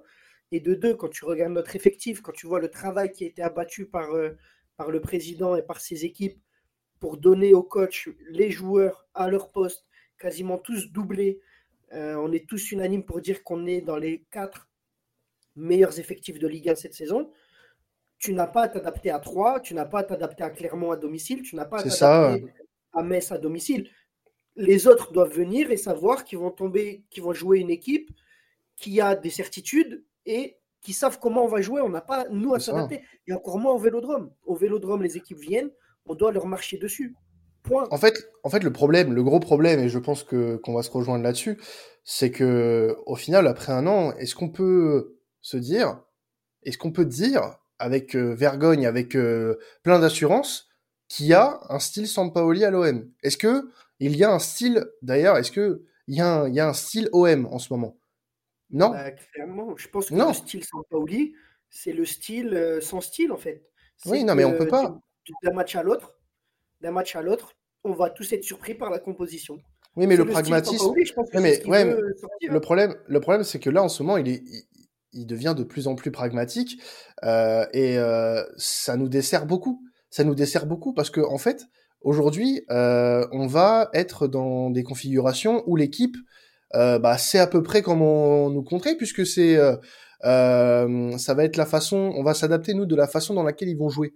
et 0.51 0.59
de 0.59 0.75
2, 0.75 0.95
quand 0.95 1.09
tu 1.09 1.25
regardes 1.25 1.53
notre 1.53 1.75
effectif, 1.75 2.21
quand 2.21 2.33
tu 2.33 2.45
vois 2.45 2.59
le 2.59 2.69
travail 2.69 3.11
qui 3.11 3.23
a 3.23 3.27
été 3.27 3.41
abattu 3.41 3.87
par, 3.87 4.15
euh, 4.15 4.37
par 4.77 4.91
le 4.91 5.01
président 5.01 5.55
et 5.55 5.63
par 5.63 5.81
ses 5.81 6.05
équipes 6.05 6.39
pour 6.99 7.17
donner 7.17 7.53
au 7.53 7.63
coach 7.63 8.09
les 8.29 8.51
joueurs 8.51 9.07
à 9.13 9.29
leur 9.29 9.51
poste, 9.51 9.85
quasiment 10.17 10.57
tous 10.57 10.91
doublés. 10.91 11.41
Euh, 11.93 12.15
on 12.15 12.31
est 12.31 12.47
tous 12.47 12.71
unanimes 12.71 13.03
pour 13.03 13.21
dire 13.21 13.43
qu'on 13.43 13.65
est 13.65 13.81
dans 13.81 13.97
les 13.97 14.25
4 14.31 14.69
meilleurs 15.55 15.99
effectifs 15.99 16.39
de 16.39 16.47
Ligue 16.47 16.69
1 16.69 16.75
cette 16.75 16.93
saison. 16.93 17.31
Tu 18.19 18.33
n'as 18.33 18.47
pas 18.47 18.63
à 18.63 18.67
t'adapter 18.67 19.11
à 19.11 19.19
3, 19.19 19.59
tu 19.59 19.73
n'as 19.73 19.85
pas 19.85 19.99
à 19.99 20.03
t'adapter 20.03 20.43
à 20.43 20.49
Clermont 20.49 20.91
à 20.91 20.97
domicile, 20.97 21.43
tu 21.43 21.55
n'as 21.55 21.65
pas 21.65 21.79
à 21.79 21.83
t'adapter 21.83 22.47
à 22.93 23.03
Metz 23.03 23.31
à 23.31 23.37
domicile. 23.37 23.89
Les 24.55 24.87
autres 24.87 25.11
doivent 25.13 25.33
venir 25.33 25.69
et 25.69 25.77
savoir 25.77 26.23
qu'ils 26.23 26.39
vont 26.39 26.49
tomber, 26.49 27.03
qu'ils 27.11 27.21
vont 27.21 27.33
jouer 27.33 27.59
une 27.59 27.69
équipe 27.69 28.09
qui 28.75 29.01
a 29.01 29.15
des 29.15 29.29
certitudes 29.29 30.03
et 30.25 30.57
qui 30.87 30.93
savent 30.93 31.19
comment 31.19 31.43
on 31.43 31.49
va 31.49 31.59
jouer. 31.59 31.81
On 31.81 31.89
n'a 31.89 31.99
pas, 31.99 32.27
nous, 32.31 32.53
à 32.53 32.61
s'adapter. 32.61 33.01
Et 33.27 33.33
encore 33.33 33.59
moins 33.59 33.73
au 33.73 33.77
vélodrome. 33.77 34.31
Au 34.45 34.55
vélodrome, 34.55 35.03
les 35.03 35.17
équipes 35.17 35.39
viennent, 35.39 35.69
on 36.05 36.15
doit 36.15 36.31
leur 36.31 36.47
marcher 36.47 36.77
dessus. 36.77 37.13
Point. 37.63 37.89
En 37.91 37.97
fait, 37.97 38.31
en 38.43 38.49
fait, 38.49 38.63
le 38.63 38.71
problème, 38.71 39.11
le 39.11 39.21
gros 39.21 39.41
problème, 39.41 39.81
et 39.81 39.89
je 39.89 39.99
pense 39.99 40.23
que 40.23 40.55
qu'on 40.55 40.73
va 40.73 40.83
se 40.83 40.89
rejoindre 40.89 41.25
là-dessus, 41.25 41.59
c'est 42.05 42.31
que 42.31 42.95
au 43.05 43.17
final, 43.17 43.47
après 43.47 43.73
un 43.73 43.85
an, 43.85 44.13
est-ce 44.13 44.33
qu'on 44.33 44.47
peut 44.47 45.17
se 45.41 45.57
dire, 45.57 45.99
est-ce 46.63 46.77
qu'on 46.77 46.93
peut 46.93 47.03
dire 47.03 47.57
avec 47.77 48.15
euh, 48.15 48.33
vergogne, 48.33 48.85
avec 48.85 49.13
euh, 49.13 49.57
plein 49.83 49.99
d'assurance, 49.99 50.69
qu'il 51.09 51.25
y 51.25 51.33
a 51.33 51.59
un 51.67 51.79
style 51.79 52.07
Sampaoli 52.07 52.63
à 52.63 52.71
l'OM 52.71 53.11
Est-ce 53.23 53.37
que 53.37 53.69
il 53.99 54.15
y 54.15 54.23
a 54.23 54.31
un 54.31 54.39
style, 54.39 54.85
d'ailleurs, 55.01 55.35
est-ce 55.35 55.51
que 55.51 55.83
il 56.07 56.15
y, 56.15 56.21
a 56.21 56.43
un, 56.43 56.47
il 56.47 56.55
y 56.55 56.61
a 56.61 56.69
un 56.69 56.73
style 56.73 57.09
OM 57.11 57.45
en 57.47 57.59
ce 57.59 57.73
moment? 57.73 57.97
Non 58.69 58.89
bah, 58.89 59.11
Clairement, 59.11 59.75
je 59.77 59.87
pense 59.87 60.09
que 60.09 60.15
le 60.15 60.33
style 60.33 60.63
Sampaoli, 60.63 61.33
c'est 61.69 61.93
le 61.93 62.05
style 62.05 62.53
euh, 62.53 62.81
sans 62.81 63.01
style 63.01 63.31
en 63.31 63.37
fait. 63.37 63.63
Oui, 64.05 64.23
non, 64.23 64.35
mais 64.35 64.45
on 64.45 64.57
peut 64.57 64.67
pas. 64.67 64.99
D'un 65.43 65.53
match 65.53 65.75
à 65.75 65.83
l'autre, 65.83 66.19
d'un 66.81 66.91
match 66.91 67.15
à 67.15 67.21
l'autre, 67.21 67.53
on 67.83 67.93
va 67.93 68.09
tous 68.09 68.31
être 68.33 68.43
surpris 68.43 68.75
par 68.75 68.89
la 68.89 68.99
composition. 68.99 69.59
Oui, 69.95 70.05
mais 70.05 70.15
le, 70.15 70.25
pragmatisme. 70.25 70.93
mais, 71.33 71.65
ouais, 71.65 71.97
le 72.47 72.59
problème, 72.59 72.95
le 73.07 73.19
problème, 73.19 73.43
c'est 73.43 73.59
que 73.59 73.71
là, 73.71 73.81
en 73.81 73.89
ce 73.89 74.03
moment, 74.03 74.17
il 74.17 74.29
est, 74.29 74.43
il 75.13 75.25
devient 75.25 75.55
de 75.57 75.63
plus 75.63 75.87
en 75.87 75.95
plus 75.95 76.11
pragmatique 76.11 76.81
euh, 77.23 77.65
et 77.73 77.97
euh, 77.97 78.43
ça 78.57 78.95
nous 78.95 79.09
dessert 79.09 79.45
beaucoup. 79.45 79.81
Ça 80.09 80.23
nous 80.23 80.35
dessert 80.35 80.65
beaucoup 80.65 80.93
parce 80.93 81.09
que 81.09 81.21
en 81.21 81.37
fait, 81.37 81.65
aujourd'hui, 82.01 82.63
euh, 82.69 83.27
on 83.31 83.47
va 83.47 83.89
être 83.93 84.27
dans 84.27 84.69
des 84.69 84.83
configurations 84.83 85.63
où 85.65 85.75
l'équipe 85.75 86.15
bah, 86.73 87.17
sait 87.17 87.39
à 87.39 87.47
peu 87.47 87.63
près 87.63 87.81
comment 87.81 88.49
nous 88.49 88.63
contrer 88.63 88.95
puisque 88.95 89.25
c'est 89.25 89.57
euh, 89.57 89.75
euh, 90.25 91.17
ça 91.17 91.33
va 91.33 91.43
être 91.43 91.57
la 91.57 91.65
façon, 91.65 92.11
on 92.15 92.23
va 92.23 92.33
s'adapter 92.33 92.73
nous 92.73 92.85
de 92.85 92.95
la 92.95 93.07
façon 93.07 93.33
dans 93.33 93.43
laquelle 93.43 93.69
ils 93.69 93.77
vont 93.77 93.89
jouer. 93.89 94.13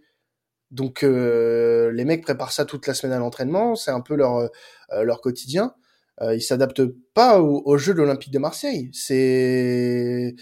Donc 0.72 1.02
les 1.04 2.06
mecs 2.06 2.24
préparent 2.24 2.54
ça 2.54 2.66
toute 2.66 2.88
la 2.88 2.94
semaine 2.94 3.14
à 3.14 3.20
l'entraînement, 3.20 3.76
c'est 3.76 3.92
un 3.92 4.02
peu 4.02 4.16
leur 4.16 4.50
leur 4.92 5.22
quotidien. 5.22 5.76
ils 6.22 6.42
s'adaptent 6.42 6.84
pas 7.14 7.42
au, 7.42 7.62
au 7.66 7.78
jeu 7.78 7.94
de 7.94 8.00
l'Olympique 8.00 8.32
de 8.32 8.40
Marseille. 8.40 8.90
C'est 8.94 10.36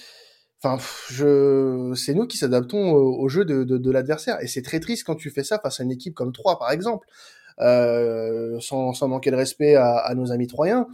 Enfin, 0.62 0.78
je, 1.10 1.94
c'est 1.96 2.14
nous 2.14 2.28
qui 2.28 2.38
s'adaptons 2.38 2.92
au, 2.92 3.30
jeu 3.30 3.46
de, 3.46 3.64
de, 3.64 3.78
de 3.78 3.92
l'adversaire. 3.92 4.38
Et 4.42 4.48
c'est 4.48 4.62
très 4.62 4.82
triste 4.82 5.06
quand 5.06 5.16
tu 5.16 5.30
fais 5.30 5.44
ça 5.44 5.58
face 5.58 5.80
à 5.80 5.84
une 5.84 5.92
équipe 5.92 6.14
comme 6.14 6.34
3, 6.34 6.60
par 6.60 6.72
exemple. 6.72 7.08
Euh, 7.62 8.60
sans, 8.62 8.94
sans, 8.94 9.08
manquer 9.08 9.32
de 9.32 9.36
respect 9.36 9.76
à, 9.76 9.98
à 9.98 10.16
nos 10.16 10.32
amis 10.32 10.48
troyens. 10.48 10.88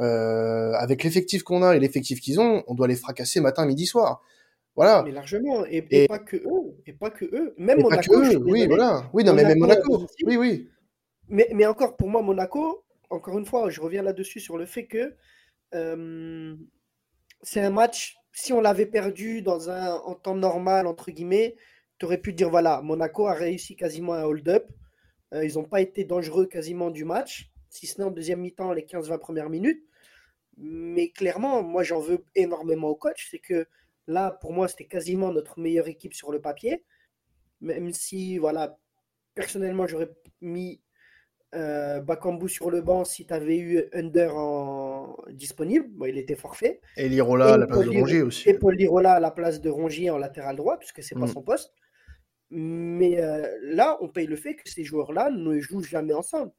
Euh, 0.00 0.72
avec 0.72 1.04
l'effectif 1.04 1.44
qu'on 1.44 1.62
a 1.62 1.76
et 1.76 1.80
l'effectif 1.80 2.20
qu'ils 2.20 2.40
ont, 2.40 2.64
on 2.66 2.74
doit 2.74 2.88
les 2.88 2.96
fracasser 2.96 3.40
matin, 3.40 3.64
midi, 3.64 3.86
soir. 3.86 4.22
Voilà. 4.74 5.02
Mais 5.04 5.12
largement. 5.12 5.64
Et, 5.66 5.86
et, 5.90 6.08
pas 6.08 6.18
que 6.18 6.36
eux. 6.36 6.76
Et 6.86 6.92
pas 6.92 7.10
que 7.10 7.24
eux. 7.26 7.54
Même 7.58 7.80
Monaco. 7.80 8.20
Eux, 8.20 8.36
oui, 8.38 8.66
voilà. 8.66 9.08
Oui, 9.12 9.22
non, 9.22 9.34
mais 9.34 9.44
même 9.44 9.58
Monaco. 9.58 10.06
Oui, 10.26 10.36
oui. 10.36 10.68
Mais, 11.28 11.48
mais 11.54 11.66
encore, 11.66 11.96
pour 11.96 12.08
moi, 12.08 12.22
Monaco, 12.22 12.84
encore 13.08 13.38
une 13.38 13.46
fois, 13.46 13.70
je 13.70 13.80
reviens 13.80 14.02
là-dessus 14.02 14.40
sur 14.40 14.58
le 14.58 14.66
fait 14.66 14.86
que 14.86 15.14
euh, 15.74 16.56
c'est 17.42 17.60
un 17.60 17.70
match 17.70 18.16
si 18.34 18.52
on 18.52 18.60
l'avait 18.60 18.86
perdu 18.86 19.42
dans 19.42 19.70
un 19.70 19.92
en 19.92 20.14
temps 20.14 20.34
normal, 20.34 20.86
entre 20.86 21.10
guillemets, 21.12 21.54
tu 21.98 22.04
aurais 22.04 22.18
pu 22.18 22.32
dire 22.32 22.50
voilà, 22.50 22.82
Monaco 22.82 23.28
a 23.28 23.34
réussi 23.34 23.76
quasiment 23.76 24.14
un 24.14 24.24
hold-up. 24.24 24.66
Euh, 25.32 25.44
ils 25.44 25.54
n'ont 25.54 25.64
pas 25.64 25.80
été 25.80 26.04
dangereux 26.04 26.46
quasiment 26.46 26.90
du 26.90 27.04
match, 27.04 27.50
si 27.74 27.86
ce 27.86 27.98
n'est 27.98 28.04
en 28.04 28.10
deuxième 28.10 28.40
mi-temps, 28.40 28.72
les 28.72 28.82
15-20 28.82 29.18
premières 29.18 29.50
minutes. 29.50 29.84
Mais 30.56 31.10
clairement, 31.10 31.62
moi 31.62 31.82
j'en 31.82 31.98
veux 31.98 32.24
énormément 32.36 32.88
au 32.88 32.94
coach. 32.94 33.28
C'est 33.30 33.40
que 33.40 33.66
là, 34.06 34.30
pour 34.30 34.52
moi, 34.52 34.68
c'était 34.68 34.86
quasiment 34.86 35.32
notre 35.32 35.58
meilleure 35.58 35.88
équipe 35.88 36.14
sur 36.14 36.30
le 36.30 36.40
papier. 36.40 36.84
Même 37.60 37.92
si, 37.92 38.38
voilà, 38.38 38.78
personnellement, 39.34 39.88
j'aurais 39.88 40.10
mis 40.40 40.80
euh, 41.56 42.00
Bakambu 42.00 42.48
sur 42.48 42.70
le 42.70 42.80
banc 42.80 43.04
si 43.04 43.26
tu 43.26 43.34
avais 43.34 43.58
eu 43.58 43.84
Under 43.92 44.36
en... 44.36 45.16
disponible. 45.30 45.88
il 46.06 46.18
était 46.18 46.36
forfait. 46.36 46.80
Et 46.96 47.08
Lirola 47.08 47.54
à 47.54 47.58
la 47.58 47.66
place 47.66 47.86
de 47.86 47.90
Rongier 47.90 48.22
aussi. 48.22 48.48
Et 48.48 48.54
Paul 48.54 48.76
Lirola 48.76 49.14
à 49.14 49.20
la 49.20 49.32
place 49.32 49.60
de 49.60 49.70
Rongier 49.70 50.10
en 50.10 50.18
latéral 50.18 50.54
droit, 50.54 50.78
puisque 50.78 51.02
c'est 51.02 51.16
pas 51.16 51.26
mm. 51.26 51.34
son 51.34 51.42
poste. 51.42 51.72
Mais 52.50 53.20
euh, 53.20 53.48
là, 53.62 53.96
on 54.00 54.08
paye 54.08 54.28
le 54.28 54.36
fait 54.36 54.54
que 54.54 54.68
ces 54.68 54.84
joueurs-là 54.84 55.30
ne 55.30 55.58
jouent 55.58 55.82
jamais 55.82 56.14
ensemble. 56.14 56.52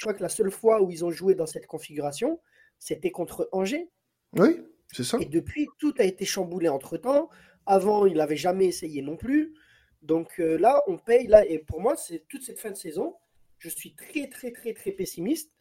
Je 0.00 0.06
crois 0.06 0.14
que 0.14 0.22
la 0.22 0.30
seule 0.30 0.50
fois 0.50 0.80
où 0.80 0.90
ils 0.90 1.04
ont 1.04 1.10
joué 1.10 1.34
dans 1.34 1.46
cette 1.46 1.66
configuration, 1.66 2.40
c'était 2.78 3.10
contre 3.10 3.50
Angers. 3.52 3.90
Oui, 4.32 4.62
c'est 4.90 5.04
ça. 5.04 5.18
Et 5.20 5.26
depuis, 5.26 5.68
tout 5.78 5.94
a 5.98 6.04
été 6.04 6.24
chamboulé 6.24 6.68
entre-temps. 6.68 7.28
Avant, 7.66 8.06
il 8.06 8.16
n'avait 8.16 8.36
jamais 8.36 8.66
essayé 8.66 9.02
non 9.02 9.16
plus. 9.16 9.54
Donc 10.02 10.40
euh, 10.40 10.56
là, 10.56 10.82
on 10.86 10.96
paye. 10.96 11.26
Là, 11.26 11.44
et 11.44 11.58
pour 11.58 11.80
moi, 11.80 11.96
c'est 11.96 12.24
toute 12.28 12.42
cette 12.42 12.58
fin 12.58 12.70
de 12.70 12.76
saison 12.76 13.14
je 13.60 13.68
suis 13.68 13.94
très, 13.94 14.28
très, 14.28 14.50
très, 14.50 14.72
très 14.72 14.90
pessimiste. 14.90 15.52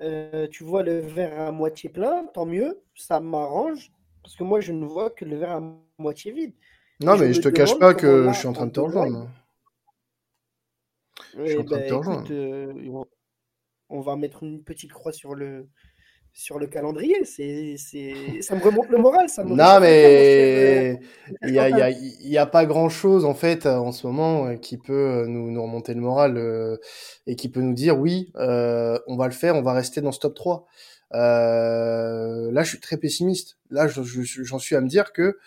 Euh, 0.00 0.46
tu 0.48 0.62
vois 0.62 0.84
le 0.84 1.00
verre 1.00 1.40
à 1.40 1.50
moitié 1.50 1.90
plein, 1.90 2.26
tant 2.26 2.46
mieux, 2.46 2.80
ça 2.94 3.18
m'arrange, 3.18 3.90
parce 4.22 4.36
que 4.36 4.44
moi, 4.44 4.60
je 4.60 4.72
ne 4.72 4.86
vois 4.86 5.10
que 5.10 5.24
le 5.24 5.36
verre 5.36 5.56
à 5.56 5.62
moitié 5.98 6.30
vide. 6.30 6.52
Non, 7.00 7.16
mais 7.16 7.32
je 7.32 7.40
te 7.40 7.48
cache 7.48 7.76
pas 7.78 7.94
que 7.94 8.28
je 8.28 8.38
suis 8.38 8.46
en 8.46 8.52
train 8.52 8.66
de 8.66 8.72
te 8.72 8.80
rejoindre. 8.80 9.28
je 11.36 11.46
suis 11.46 11.58
en 11.58 11.64
train 11.64 11.78
de 11.78 11.88
te 11.88 11.94
rejoindre. 11.94 13.08
Euh, 13.90 13.94
on 13.96 14.00
va 14.00 14.16
mettre 14.16 14.42
une 14.42 14.62
petite 14.62 14.92
croix 14.92 15.12
sur 15.12 15.34
le, 15.34 15.68
sur 16.32 16.58
le 16.58 16.66
calendrier. 16.66 17.24
C'est, 17.24 17.76
c'est, 17.76 18.42
ça 18.42 18.54
me 18.54 18.62
remonte 18.62 18.88
le 18.88 18.98
moral. 18.98 19.28
Ça 19.28 19.44
non, 19.44 19.80
mais 19.80 21.00
il 21.42 21.52
n'y 21.52 21.58
a, 21.58 21.68
y 21.68 21.82
a, 21.82 21.90
y 22.20 22.38
a, 22.38 22.46
pas 22.46 22.66
grand-chose 22.66 23.24
en 23.24 23.34
fait 23.34 23.66
en 23.66 23.92
ce 23.92 24.06
moment 24.06 24.46
euh, 24.46 24.56
qui 24.56 24.78
peut 24.78 25.26
nous, 25.26 25.50
nous 25.50 25.62
remonter 25.62 25.94
le 25.94 26.00
moral 26.00 26.36
euh, 26.36 26.76
et 27.26 27.36
qui 27.36 27.48
peut 27.48 27.60
nous 27.60 27.74
dire 27.74 27.98
oui, 27.98 28.32
euh, 28.36 28.98
on 29.06 29.16
va 29.16 29.26
le 29.26 29.32
faire, 29.34 29.56
on 29.56 29.62
va 29.62 29.72
rester 29.72 30.00
dans 30.00 30.12
ce 30.12 30.20
top 30.20 30.34
3. 30.34 30.66
Euh, 31.14 32.52
là, 32.52 32.62
je 32.62 32.68
suis 32.68 32.80
très 32.80 32.96
pessimiste. 32.96 33.58
Là, 33.70 33.88
j'en 33.88 34.58
suis 34.58 34.76
à 34.76 34.80
me 34.80 34.88
dire 34.88 35.12
que 35.12 35.38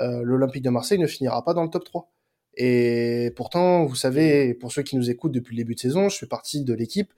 euh, 0.00 0.22
l'Olympique 0.22 0.62
de 0.62 0.70
Marseille 0.70 0.98
ne 0.98 1.06
finira 1.06 1.44
pas 1.44 1.54
dans 1.54 1.62
le 1.62 1.70
top 1.70 1.84
3. 1.84 2.10
Et 2.60 3.32
pourtant, 3.36 3.84
vous 3.84 3.94
savez, 3.94 4.52
pour 4.52 4.72
ceux 4.72 4.82
qui 4.82 4.96
nous 4.96 5.10
écoutent 5.10 5.30
depuis 5.30 5.54
le 5.54 5.62
début 5.62 5.76
de 5.76 5.80
saison, 5.80 6.08
je 6.08 6.18
fais 6.18 6.26
partie 6.26 6.64
de 6.64 6.74
l'équipe 6.74 7.12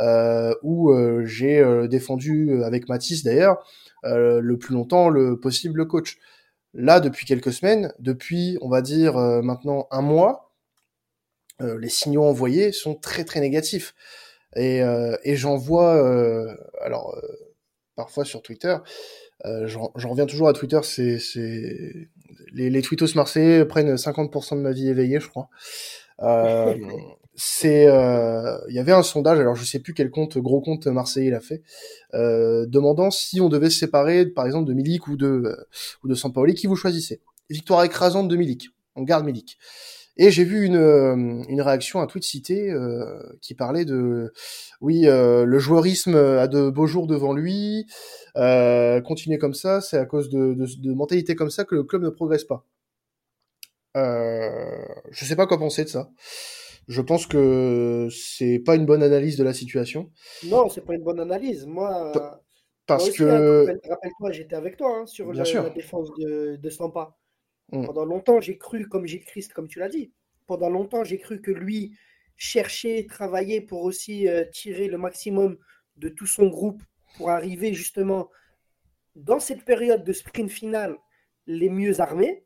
euh, 0.00 0.54
où 0.62 0.92
euh, 0.92 1.24
j'ai 1.24 1.58
euh, 1.58 1.88
défendu 1.88 2.62
avec 2.62 2.88
Mathis 2.88 3.24
d'ailleurs 3.24 3.64
le 4.04 4.56
plus 4.56 4.74
longtemps 4.74 5.08
le 5.08 5.40
possible 5.40 5.78
le 5.78 5.86
coach. 5.86 6.18
Là, 6.74 7.00
depuis 7.00 7.26
quelques 7.26 7.52
semaines, 7.52 7.92
depuis 7.98 8.56
on 8.60 8.68
va 8.68 8.82
dire 8.82 9.16
maintenant 9.16 9.88
un 9.90 10.02
mois, 10.02 10.52
les 11.60 11.88
signaux 11.88 12.24
envoyés 12.24 12.70
sont 12.70 12.94
très 12.94 13.24
très 13.24 13.40
négatifs. 13.40 13.94
Et, 14.56 14.80
et 15.22 15.36
j'en 15.36 15.56
vois, 15.56 15.94
alors 16.82 17.18
parfois 17.96 18.26
sur 18.26 18.42
Twitter, 18.42 18.76
j'en 19.44 19.90
reviens 19.96 20.26
toujours 20.26 20.48
à 20.48 20.52
Twitter, 20.52 20.80
c'est 20.82 22.10
les, 22.54 22.70
les 22.70 22.82
tweetos 22.82 23.14
marseillais 23.14 23.64
prennent 23.64 23.94
50% 23.94 24.56
de 24.56 24.62
ma 24.62 24.72
vie 24.72 24.88
éveillée, 24.88 25.20
je 25.20 25.28
crois. 25.28 25.48
Euh, 26.22 26.74
c'est, 27.36 27.86
euh, 27.88 28.58
il 28.68 28.74
y 28.74 28.78
avait 28.78 28.92
un 28.92 29.02
sondage, 29.02 29.38
alors 29.40 29.56
je 29.56 29.64
sais 29.64 29.80
plus 29.80 29.94
quel 29.94 30.10
compte, 30.10 30.38
gros 30.38 30.60
compte 30.60 30.86
marseillais 30.86 31.30
l'a 31.30 31.40
fait, 31.40 31.62
euh, 32.14 32.66
demandant 32.66 33.10
si 33.10 33.40
on 33.40 33.48
devait 33.48 33.70
se 33.70 33.78
séparer, 33.78 34.26
par 34.26 34.46
exemple, 34.46 34.68
de 34.68 34.74
Milik 34.74 35.08
ou 35.08 35.16
de 35.16 35.26
euh, 35.26 35.56
ou 36.02 36.08
de 36.08 36.14
Sampaoli, 36.14 36.54
qui 36.54 36.66
vous 36.66 36.76
choisissez? 36.76 37.20
Victoire 37.50 37.84
écrasante 37.84 38.28
de 38.28 38.36
Milik. 38.36 38.70
On 38.96 39.02
garde 39.02 39.24
Milik. 39.24 39.58
Et 40.16 40.30
j'ai 40.30 40.44
vu 40.44 40.64
une, 40.64 40.76
euh, 40.76 41.42
une 41.48 41.60
réaction, 41.60 42.00
un 42.00 42.06
tweet 42.06 42.22
cité 42.22 42.70
euh, 42.70 43.18
qui 43.40 43.54
parlait 43.54 43.84
de 43.84 44.32
oui, 44.80 45.06
euh, 45.06 45.44
le 45.44 45.58
joueurisme 45.58 46.14
a 46.14 46.46
de 46.46 46.70
beaux 46.70 46.86
jours 46.86 47.06
devant 47.06 47.32
lui. 47.32 47.86
Euh, 48.36 49.00
continuer 49.00 49.38
comme 49.38 49.54
ça, 49.54 49.80
c'est 49.80 49.98
à 49.98 50.04
cause 50.04 50.28
de, 50.30 50.54
de, 50.54 50.66
de, 50.78 50.92
mentalité 50.92 51.34
comme 51.34 51.50
ça 51.50 51.64
que 51.64 51.74
le 51.74 51.82
club 51.82 52.02
ne 52.02 52.10
progresse 52.10 52.44
pas. 52.44 52.64
Euh, 53.96 54.84
je 55.10 55.24
sais 55.24 55.36
pas 55.36 55.46
quoi 55.46 55.58
penser 55.58 55.84
de 55.84 55.88
ça. 55.88 56.10
Je 56.86 57.00
pense 57.00 57.26
que 57.26 58.08
c'est 58.10 58.58
pas 58.58 58.76
une 58.76 58.86
bonne 58.86 59.02
analyse 59.02 59.36
de 59.36 59.44
la 59.44 59.54
situation. 59.54 60.10
Non, 60.44 60.68
c'est 60.68 60.84
pas 60.84 60.94
une 60.94 61.02
bonne 61.02 61.20
analyse. 61.20 61.66
Moi, 61.66 62.12
parce 62.86 63.04
moi 63.04 63.08
aussi, 63.08 63.18
que 63.18 63.24
hein, 63.24 63.78
rappelle-toi, 63.88 64.32
j'étais 64.32 64.56
avec 64.56 64.76
toi 64.76 64.98
hein, 64.98 65.06
sur 65.06 65.32
le, 65.32 65.38
la 65.38 65.70
défense 65.70 66.10
de, 66.18 66.56
de 66.56 66.70
Stampa. 66.70 67.16
Mm. 67.74 67.86
Pendant 67.86 68.04
longtemps, 68.04 68.40
j'ai 68.40 68.56
cru, 68.56 68.88
comme 68.88 69.06
Gilles 69.06 69.24
Christ, 69.24 69.52
comme 69.52 69.68
tu 69.68 69.80
l'as 69.80 69.88
dit, 69.88 70.12
pendant 70.46 70.70
longtemps, 70.70 71.04
j'ai 71.04 71.18
cru 71.18 71.40
que 71.40 71.50
lui 71.50 71.96
cherchait, 72.36 73.06
travaillait 73.08 73.60
pour 73.60 73.82
aussi 73.82 74.28
euh, 74.28 74.44
tirer 74.52 74.88
le 74.88 74.98
maximum 74.98 75.58
de 75.96 76.08
tout 76.08 76.26
son 76.26 76.46
groupe 76.46 76.82
pour 77.16 77.30
arriver 77.30 77.74
justement 77.74 78.30
dans 79.16 79.40
cette 79.40 79.64
période 79.64 80.04
de 80.04 80.12
sprint 80.12 80.50
finale 80.50 80.96
les 81.46 81.68
mieux 81.68 82.00
armés. 82.00 82.44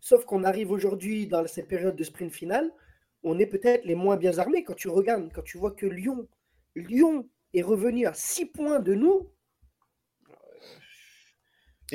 Sauf 0.00 0.24
qu'on 0.24 0.44
arrive 0.44 0.70
aujourd'hui 0.70 1.26
dans 1.26 1.46
cette 1.46 1.68
période 1.68 1.96
de 1.96 2.04
sprint 2.04 2.32
finale, 2.32 2.70
on 3.22 3.38
est 3.38 3.46
peut-être 3.46 3.84
les 3.84 3.94
moins 3.94 4.16
bien 4.16 4.38
armés. 4.38 4.64
Quand 4.64 4.74
tu 4.74 4.88
regardes, 4.88 5.32
quand 5.32 5.42
tu 5.42 5.58
vois 5.58 5.70
que 5.70 5.86
Lyon, 5.86 6.28
Lyon 6.76 7.28
est 7.54 7.62
revenu 7.62 8.06
à 8.06 8.12
6 8.12 8.46
points 8.46 8.80
de 8.80 8.94
nous, 8.94 9.30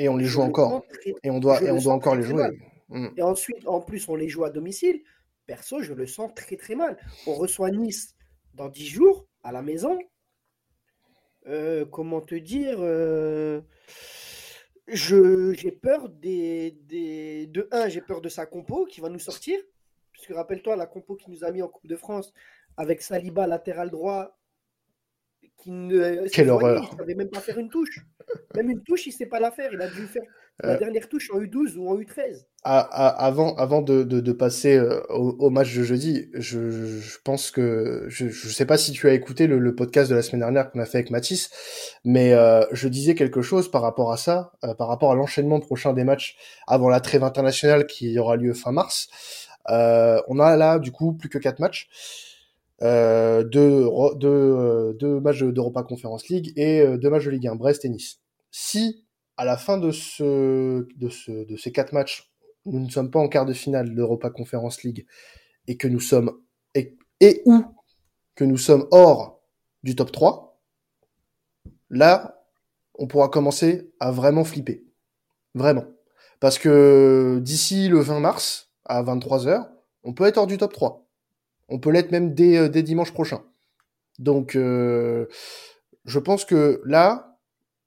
et 0.00 0.08
on 0.08 0.16
les 0.16 0.24
joue 0.24 0.40
encore. 0.40 0.82
très, 0.88 1.14
Et 1.22 1.30
on 1.30 1.40
doit, 1.40 1.62
et 1.62 1.70
on 1.70 1.78
doit 1.78 1.92
encore 1.92 2.14
très 2.14 2.22
les 2.22 2.28
jouer. 2.28 2.48
Mm. 2.88 3.08
Et 3.18 3.22
ensuite, 3.22 3.66
en 3.66 3.80
plus, 3.80 4.08
on 4.08 4.16
les 4.16 4.28
joue 4.30 4.44
à 4.44 4.50
domicile. 4.50 5.02
Perso, 5.46 5.82
je 5.82 5.92
le 5.92 6.06
sens 6.06 6.32
très 6.34 6.56
très 6.56 6.74
mal. 6.74 6.96
On 7.26 7.34
reçoit 7.34 7.70
Nice 7.70 8.14
dans 8.54 8.70
10 8.70 8.86
jours 8.86 9.26
à 9.42 9.52
la 9.52 9.60
maison. 9.60 9.98
Euh, 11.46 11.84
comment 11.84 12.22
te 12.22 12.34
dire 12.34 12.76
euh, 12.80 13.60
je, 14.88 15.52
J'ai 15.52 15.72
peur 15.72 16.08
des, 16.08 16.78
des, 16.84 17.46
de 17.46 17.68
un, 17.70 17.88
j'ai 17.88 18.00
peur 18.00 18.22
de 18.22 18.30
sa 18.30 18.46
compo 18.46 18.86
qui 18.86 19.02
va 19.02 19.10
nous 19.10 19.18
sortir. 19.18 19.60
Puisque 20.12 20.32
rappelle-toi, 20.34 20.76
la 20.76 20.86
compo 20.86 21.14
qui 21.14 21.30
nous 21.30 21.44
a 21.44 21.50
mis 21.50 21.60
en 21.60 21.68
Coupe 21.68 21.86
de 21.86 21.96
France 21.96 22.32
avec 22.78 23.02
Saliba 23.02 23.46
latéral 23.46 23.90
droit, 23.90 24.39
qui 25.62 25.70
ne 25.70 26.22
cette 26.24 26.32
Quelle 26.32 26.50
horreur. 26.50 26.88
il 26.90 26.94
ne 26.94 26.98
savait 27.00 27.14
même 27.14 27.30
pas 27.30 27.40
faire 27.40 27.58
une 27.58 27.68
touche. 27.68 28.00
Même 28.56 28.70
une 28.70 28.82
touche, 28.82 29.06
il 29.06 29.10
ne 29.10 29.14
sait 29.14 29.26
pas 29.26 29.40
la 29.40 29.50
faire. 29.50 29.70
Il 29.72 29.80
a 29.80 29.88
dû 29.88 30.06
faire 30.06 30.22
la 30.62 30.70
Euh, 30.74 30.78
dernière 30.78 31.08
touche 31.08 31.30
en 31.32 31.40
U12 31.40 31.76
ou 31.78 31.88
en 31.88 31.96
U13. 31.96 32.44
à- 32.64 32.80
à- 32.80 33.24
avant, 33.26 33.54
avant 33.56 33.80
de, 33.80 34.02
de, 34.02 34.20
de 34.20 34.32
passer 34.32 34.76
euh, 34.76 35.00
au, 35.08 35.30
au 35.38 35.48
match 35.50 35.74
de 35.74 35.82
jeudi, 35.82 36.28
je, 36.34 37.16
pense 37.24 37.50
que 37.50 38.04
je, 38.08 38.28
je 38.28 38.48
sais 38.50 38.66
pas 38.66 38.76
si 38.76 38.92
tu 38.92 39.08
as 39.08 39.14
écouté 39.14 39.46
le, 39.46 39.58
le 39.58 39.74
podcast 39.74 40.10
de 40.10 40.14
la 40.14 40.20
semaine 40.20 40.40
dernière 40.40 40.70
qu'on 40.70 40.78
a 40.80 40.84
fait 40.84 40.98
avec 40.98 41.10
Mathis, 41.10 41.48
mais 42.04 42.34
euh, 42.34 42.62
je 42.72 42.88
disais 42.88 43.14
quelque 43.14 43.40
chose 43.40 43.70
par 43.70 43.80
rapport 43.80 44.12
à 44.12 44.18
ça, 44.18 44.52
euh, 44.64 44.74
par 44.74 44.88
rapport 44.88 45.10
à 45.12 45.14
l'enchaînement 45.14 45.60
prochain 45.60 45.94
des 45.94 46.04
matchs 46.04 46.36
avant 46.66 46.90
la 46.90 47.00
trêve 47.00 47.24
internationale 47.24 47.86
qui 47.86 48.18
aura 48.18 48.36
lieu 48.36 48.52
fin 48.52 48.72
mars. 48.72 49.08
Euh, 49.70 50.20
on 50.28 50.38
a 50.40 50.56
là 50.58 50.78
du 50.78 50.92
coup 50.92 51.14
plus 51.14 51.30
que 51.30 51.38
quatre 51.38 51.58
matchs. 51.58 51.88
Euh, 52.82 53.44
euh, 53.54 54.92
deux 54.94 55.20
matchs 55.20 55.42
d'Europa 55.42 55.82
Conference 55.82 56.28
League 56.28 56.52
et 56.56 56.80
euh, 56.80 56.96
deux 56.96 57.10
matchs 57.10 57.26
de 57.26 57.30
Ligue 57.30 57.48
1, 57.48 57.56
Brest 57.56 57.84
et 57.84 57.90
Nice. 57.90 58.20
Si 58.50 59.04
à 59.36 59.44
la 59.44 59.56
fin 59.56 59.78
de, 59.78 59.90
ce, 59.90 60.86
de, 60.96 61.08
ce, 61.08 61.44
de 61.44 61.56
ces 61.56 61.72
quatre 61.72 61.92
matchs, 61.92 62.30
nous 62.66 62.80
ne 62.80 62.88
sommes 62.90 63.10
pas 63.10 63.18
en 63.18 63.28
quart 63.28 63.46
de 63.46 63.52
finale 63.52 63.94
d'Europa 63.94 64.30
Conference 64.30 64.82
League 64.82 65.06
et 65.66 65.76
que 65.76 65.88
nous 65.88 66.00
sommes 66.00 66.32
et, 66.74 66.96
et 67.20 67.42
que 68.34 68.44
nous 68.44 68.58
sommes 68.58 68.86
hors 68.90 69.42
du 69.82 69.96
top 69.96 70.12
3, 70.12 70.60
là, 71.90 72.44
on 72.94 73.06
pourra 73.06 73.28
commencer 73.28 73.92
à 73.98 74.10
vraiment 74.10 74.44
flipper. 74.44 74.84
Vraiment. 75.54 75.84
Parce 76.38 76.58
que 76.58 77.40
d'ici 77.42 77.88
le 77.88 78.00
20 78.00 78.20
mars, 78.20 78.72
à 78.84 79.02
23h, 79.02 79.68
on 80.04 80.14
peut 80.14 80.24
être 80.24 80.38
hors 80.38 80.46
du 80.46 80.58
top 80.58 80.72
3. 80.72 81.09
On 81.70 81.78
peut 81.78 81.90
l'être 81.90 82.10
même 82.12 82.34
dès, 82.34 82.56
euh, 82.56 82.68
dès 82.68 82.82
dimanche 82.82 83.12
prochain. 83.12 83.42
Donc, 84.18 84.56
euh, 84.56 85.26
je 86.04 86.18
pense 86.18 86.44
que 86.44 86.82
là, 86.84 87.38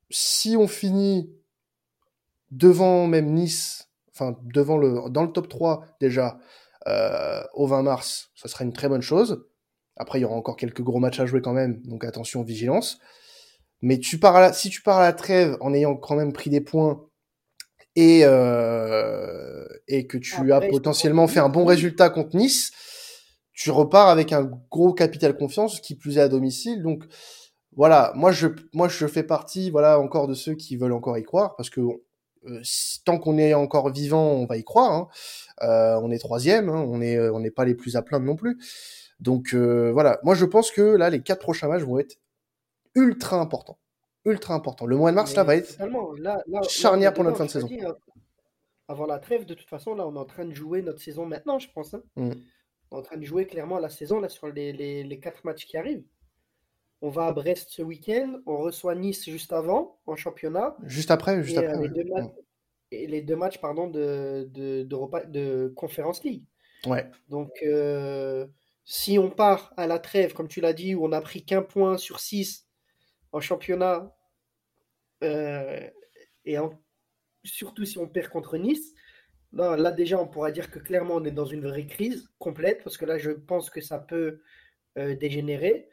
si 0.10 0.56
on 0.58 0.68
finit 0.68 1.32
devant 2.52 3.08
même 3.08 3.34
Nice, 3.34 3.90
enfin 4.12 4.38
devant 4.44 4.78
le 4.78 5.10
dans 5.10 5.24
le 5.24 5.32
top 5.32 5.50
3 5.50 5.86
déjà 6.00 6.40
euh, 6.88 7.42
au 7.54 7.68
20 7.68 7.84
mars, 7.84 8.32
ça 8.36 8.48
serait 8.48 8.66
une 8.66 8.74
très 8.74 8.90
bonne 8.90 9.02
chose. 9.02 9.46
Après, 9.96 10.20
il 10.20 10.24
y 10.24 10.26
aura 10.26 10.36
encore 10.36 10.58
quelques 10.58 10.82
gros 10.82 11.00
matchs 11.00 11.20
à 11.20 11.26
jouer 11.26 11.42
quand 11.42 11.54
même, 11.54 11.82
donc 11.84 12.04
attention, 12.04 12.44
vigilance. 12.44 13.00
Mais 13.82 14.00
tu 14.00 14.18
pars 14.18 14.36
à 14.36 14.42
la, 14.42 14.54
si 14.54 14.70
tu 14.70 14.82
pars 14.82 14.98
à 14.98 15.04
la 15.04 15.14
trêve 15.14 15.58
en 15.62 15.74
ayant 15.74 15.96
quand 15.96 16.16
même 16.16 16.34
pris 16.34 16.50
des 16.50 16.62
points 16.62 17.06
et 17.96 18.22
euh, 18.24 19.68
et 19.88 20.08
que 20.08 20.18
tu 20.18 20.52
as 20.52 20.58
Après, 20.58 20.70
potentiellement 20.70 21.28
fait 21.28 21.40
un 21.40 21.50
bon 21.50 21.66
résultat 21.66 22.10
contre 22.10 22.36
Nice, 22.36 22.72
tu 23.54 23.72
repars 23.72 24.10
avec 24.10 24.34
un 24.34 24.44
gros 24.72 24.94
capital 24.94 25.36
confiance, 25.38 25.80
qui 25.80 25.96
plus 25.96 26.18
est 26.18 26.22
à 26.22 26.28
domicile. 26.30 26.82
Donc 26.84 27.04
voilà, 27.76 28.12
moi 28.16 28.32
je 28.32 28.48
moi 28.74 28.88
je 28.88 29.08
fais 29.08 29.24
partie 29.24 29.70
voilà 29.72 30.00
encore 30.00 30.28
de 30.28 30.34
ceux 30.34 30.56
qui 30.56 30.76
veulent 30.78 30.92
encore 30.94 31.18
y 31.18 31.24
croire 31.24 31.56
parce 31.56 31.70
que 31.70 31.82
euh, 31.82 32.62
tant 33.06 33.18
qu'on 33.20 33.38
est 33.38 33.54
encore 33.54 33.90
vivant, 33.92 34.32
on 34.32 34.46
va 34.46 34.58
y 34.58 34.64
croire. 34.64 34.92
hein. 34.92 35.08
Euh, 35.62 36.00
on 36.04 36.12
est 36.12 36.20
troisième, 36.20 36.70
hein, 36.70 36.86
on 36.88 37.02
est 37.02 37.18
on 37.30 37.40
n'est 37.40 37.52
pas 37.52 37.66
les 37.66 37.76
plus 37.76 37.96
à 37.96 38.02
plaindre 38.02 38.26
non 38.26 38.36
plus. 38.36 38.58
Donc 39.20 39.54
euh, 39.54 39.92
voilà, 39.94 40.20
moi 40.24 40.36
je 40.36 40.46
pense 40.46 40.70
que 40.72 40.82
là 40.82 41.10
les 41.10 41.22
quatre 41.22 41.40
prochains 41.42 41.68
matchs 41.68 41.84
vont 41.84 42.00
être 42.00 42.18
ultra 42.96 43.38
importants, 43.40 43.78
ultra 44.26 44.54
importants. 44.54 44.86
Le 44.86 44.98
mois 44.98 45.12
de 45.12 45.16
mars 45.16 45.36
là 45.36 45.44
va 45.44 45.56
être. 45.56 45.78
Là, 46.20 46.44
là, 46.48 46.62
charnière 46.68 47.14
pour 47.14 47.24
notre 47.24 47.38
fin 47.38 47.46
de 47.46 47.50
saison. 47.50 47.68
dit. 47.68 47.80
Avant 48.90 49.06
la 49.06 49.18
trêve, 49.20 49.46
de 49.46 49.54
toute 49.54 49.70
façon, 49.70 49.96
là, 49.96 50.06
on 50.06 50.14
est 50.16 50.20
en 50.20 50.26
train 50.26 50.44
de 50.46 50.54
jouer 50.54 50.82
notre 50.82 51.00
saison 51.00 51.26
maintenant, 51.26 51.58
je 51.58 51.70
pense. 51.74 51.94
hein. 51.94 52.04
Mm. 52.18 52.32
Est 52.94 52.98
en 52.98 53.02
train 53.02 53.18
de 53.18 53.26
jouer 53.26 53.48
clairement 53.48 53.80
la 53.80 53.90
saison 53.90 54.20
là, 54.20 54.30
sur 54.30 54.48
les, 54.48 54.72
les, 54.72 55.04
les 55.04 55.20
quatre 55.20 55.44
matchs 55.44 55.66
qui 55.66 55.78
arrivent. 55.78 56.06
On 57.02 57.10
va 57.10 57.26
à 57.26 57.34
Brest 57.34 57.70
ce 57.70 57.82
week-end, 57.82 58.40
on 58.46 58.58
reçoit 58.58 58.96
Nice 58.96 59.26
juste 59.26 59.52
avant 59.52 60.00
en 60.06 60.16
championnat. 60.16 60.78
Juste 60.84 61.12
après, 61.12 61.44
juste 61.44 61.58
Et, 61.58 61.66
euh, 61.66 61.70
après. 61.70 61.82
les 61.82 61.90
ouais. 61.90 62.04
deux 62.04 62.10
matchs, 62.14 62.32
et 62.92 63.08
les 63.08 63.22
deux 63.22 63.36
matchs 63.36 63.60
pardon, 63.60 63.88
de, 63.90 64.48
de, 64.52 64.84
de 64.84 65.74
Conference 65.76 66.24
League. 66.24 66.44
Ouais. 66.86 67.10
Donc, 67.30 67.52
euh, 67.64 68.48
si 68.86 69.18
on 69.18 69.30
part 69.30 69.74
à 69.76 69.88
la 69.88 70.00
trêve, 70.00 70.34
comme 70.34 70.48
tu 70.48 70.62
l'as 70.62 70.74
dit, 70.74 70.96
où 70.96 71.06
on 71.06 71.12
a 71.12 71.22
pris 71.22 71.44
qu'un 71.44 71.62
point 71.64 71.98
sur 71.98 72.20
six 72.20 72.68
en 73.32 73.42
championnat, 73.42 74.16
euh, 75.24 75.90
et 76.46 76.58
en- 76.58 76.80
surtout 77.44 77.86
si 77.86 77.98
on 77.98 78.08
perd 78.08 78.30
contre 78.30 78.58
Nice, 78.58 78.94
là, 79.54 79.76
là, 79.78 79.92
déjà 79.92 80.20
on 80.20 80.28
pourra 80.28 80.52
dire 80.52 80.70
que 80.72 80.80
clairement 80.80 81.16
on 81.16 81.24
est 81.26 81.32
dans 81.32 81.46
une 81.46 81.66
vraie 81.68 81.86
crise 81.86 82.30
complète, 82.40 82.84
parce 82.84 82.98
que 82.98 83.06
là 83.06 83.18
je 83.18 83.32
pense 83.32 83.70
que 83.70 83.82
ça 83.82 84.00
peut 84.00 84.42
euh, 84.98 85.16
dégénérer. 85.16 85.90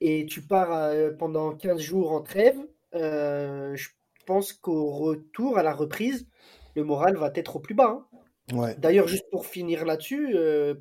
Et 0.00 0.26
tu 0.26 0.42
pars 0.42 0.72
euh, 0.72 1.10
pendant 1.12 1.54
15 1.56 1.80
jours 1.80 2.12
en 2.12 2.22
trêve, 2.22 2.58
euh, 2.94 3.74
je 3.76 3.88
pense 4.26 4.52
qu'au 4.52 4.90
retour, 4.90 5.58
à 5.58 5.62
la 5.62 5.74
reprise, 5.74 6.28
le 6.76 6.84
moral 6.84 7.16
va 7.16 7.32
être 7.34 7.56
au 7.56 7.60
plus 7.60 7.74
bas. 7.74 8.06
hein. 8.52 8.56
Ouais. 8.56 8.74
D'ailleurs, 8.78 9.08
juste 9.08 9.28
pour 9.30 9.46
finir 9.46 9.84
là-dessus, 9.84 10.32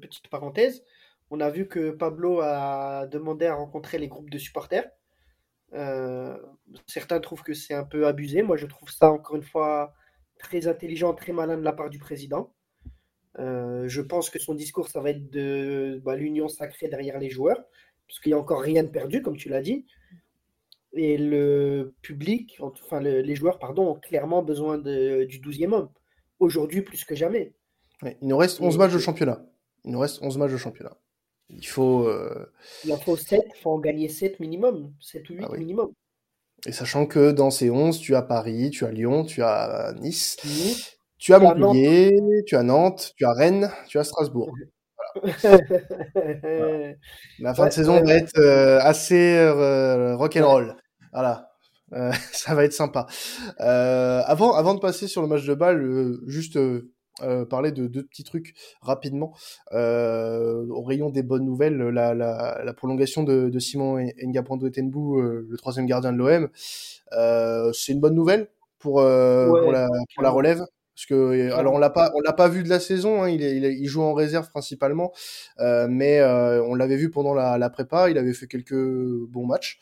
petite 0.01 0.29
parenthèse, 0.29 0.83
on 1.31 1.41
a 1.41 1.49
vu 1.49 1.67
que 1.67 1.91
Pablo 1.91 2.39
a 2.41 3.07
demandé 3.07 3.45
à 3.45 3.55
rencontrer 3.55 3.97
les 3.97 4.07
groupes 4.07 4.29
de 4.29 4.37
supporters. 4.37 4.89
Certains 6.87 7.19
trouvent 7.19 7.43
que 7.43 7.53
c'est 7.53 7.73
un 7.73 7.83
peu 7.83 8.07
abusé. 8.07 8.41
Moi, 8.41 8.57
je 8.57 8.65
trouve 8.67 8.89
ça, 8.89 9.11
encore 9.11 9.35
une 9.35 9.43
fois, 9.43 9.93
très 10.37 10.67
intelligent, 10.67 11.13
très 11.13 11.33
malin 11.33 11.57
de 11.57 11.63
la 11.63 11.73
part 11.73 11.89
du 11.89 11.99
président. 11.99 12.53
Euh, 13.39 13.87
je 13.87 14.01
pense 14.01 14.29
que 14.29 14.39
son 14.39 14.53
discours, 14.55 14.87
ça 14.87 14.99
va 14.99 15.11
être 15.11 15.29
de 15.29 16.01
bah, 16.03 16.15
l'union 16.15 16.47
sacrée 16.47 16.87
derrière 16.87 17.19
les 17.19 17.29
joueurs, 17.29 17.63
parce 18.07 18.19
qu'il 18.19 18.31
n'y 18.31 18.33
a 18.33 18.39
encore 18.39 18.61
rien 18.61 18.83
de 18.83 18.89
perdu, 18.89 19.21
comme 19.21 19.37
tu 19.37 19.49
l'as 19.49 19.61
dit. 19.61 19.85
Et 20.93 21.17
le 21.17 21.93
public, 22.01 22.57
enfin 22.61 22.99
le- 22.99 23.21
les 23.21 23.35
joueurs, 23.35 23.59
pardon, 23.59 23.89
ont 23.89 23.99
clairement 23.99 24.41
besoin 24.41 24.77
de- 24.77 25.25
du 25.25 25.39
12e 25.39 25.73
homme. 25.73 25.89
Aujourd'hui, 26.39 26.81
plus 26.81 27.03
que 27.05 27.13
jamais. 27.15 27.53
Ouais. 28.01 28.17
Il 28.21 28.27
nous 28.29 28.37
reste 28.37 28.61
11 28.61 28.75
Et- 28.75 28.77
matchs 28.79 28.93
de 28.93 28.99
championnat. 28.99 29.45
Il 29.85 29.91
nous 29.91 29.99
reste 29.99 30.21
11 30.23 30.37
matchs 30.37 30.51
de 30.51 30.57
championnat. 30.57 30.97
Il 31.49 31.65
faut 31.65 32.07
euh, 32.07 32.45
Il 32.83 32.91
en 32.91 32.97
faut 32.97 33.15
7, 33.15 33.43
il 33.55 33.61
faut 33.61 33.69
en 33.71 33.79
gagner 33.79 34.09
7 34.09 34.39
minimum, 34.39 34.93
7 34.99 35.29
ou 35.29 35.33
8 35.33 35.43
Ah 35.45 35.51
oui. 35.51 35.59
minimum. 35.59 35.91
Et 36.65 36.71
sachant 36.71 37.05
que 37.05 37.31
dans 37.31 37.51
ces 37.51 37.69
11, 37.69 37.99
tu 37.99 38.15
as 38.15 38.21
Paris, 38.21 38.71
tu 38.71 38.85
as 38.85 38.91
Lyon, 38.91 39.23
tu 39.23 39.43
as 39.43 39.93
Nice. 39.99 40.37
Tu 41.19 41.33
as 41.33 41.39
Montpellier, 41.39 42.15
tu 42.45 42.55
as 42.55 42.63
Nantes, 42.63 43.13
tu 43.15 43.25
as 43.25 43.33
Rennes, 43.33 43.71
tu 43.87 43.97
as 43.99 44.03
Strasbourg. 44.03 44.53
La 47.39 47.53
fin 47.53 47.67
de 47.67 47.71
saison 47.71 48.03
va 48.03 48.13
être 48.13 48.37
euh, 48.37 48.79
assez 48.81 49.35
euh, 49.37 50.15
rock'n'roll. 50.15 50.75
Voilà. 51.11 51.49
Euh, 51.93 52.11
ça 52.31 52.53
va 52.53 52.65
être 52.65 52.73
sympa. 52.73 53.07
avant, 53.57 54.53
avant 54.53 54.75
de 54.75 54.79
passer 54.79 55.07
sur 55.07 55.21
le 55.21 55.27
match 55.27 55.45
de 55.45 55.53
balle, 55.53 56.17
juste 56.27 56.59
parler 57.49 57.71
de 57.71 57.87
deux 57.87 58.03
petits 58.03 58.23
trucs 58.23 58.53
rapidement. 58.81 59.33
au 59.71 60.83
rayon 60.83 61.09
des 61.09 61.23
bonnes 61.23 61.45
nouvelles, 61.45 61.77
la, 61.77 62.13
la, 62.13 62.61
la 62.63 62.73
prolongation 62.73 63.23
de, 63.23 63.49
de 63.49 63.59
Simon 63.59 63.97
Ngapando 64.23 64.67
Etenbou, 64.67 65.21
le 65.21 65.57
troisième 65.57 65.85
gardien 65.85 66.13
de 66.13 66.17
l'OM, 66.17 66.49
c'est 67.73 67.91
une 67.91 67.99
bonne 67.99 68.15
nouvelle 68.15 68.47
pour, 68.79 68.95
pour, 68.95 69.71
la, 69.71 69.87
pour 70.15 70.23
la 70.23 70.29
relève. 70.29 70.65
Parce 70.97 71.05
que 71.05 71.51
alors 71.53 71.75
on 71.75 71.77
l'a 71.77 71.91
pas 71.91 72.11
on 72.15 72.21
l'a 72.21 72.33
pas 72.33 72.47
vu 72.47 72.63
de 72.63 72.69
la 72.69 72.79
saison, 72.79 73.21
hein, 73.21 73.29
il, 73.29 73.43
il, 73.43 73.63
il, 73.65 73.85
joue 73.85 74.01
en 74.01 74.15
réserve 74.15 74.49
principalement, 74.49 75.13
euh, 75.59 75.87
mais 75.87 76.17
euh, 76.17 76.63
on 76.63 76.73
l'avait 76.73 76.95
vu 76.95 77.11
pendant 77.11 77.35
la, 77.35 77.59
la, 77.59 77.69
prépa, 77.69 78.09
il 78.09 78.17
avait 78.17 78.33
fait 78.33 78.47
quelques 78.47 78.73
bons 78.73 79.45
matchs, 79.45 79.79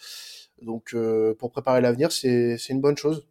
donc 0.62 0.94
euh, 0.94 1.34
pour 1.34 1.52
préparer 1.52 1.80
l'avenir 1.80 2.12
c'est 2.12 2.58
c'est 2.58 2.74
une 2.74 2.82
bonne 2.82 2.98
chose. 2.98 3.26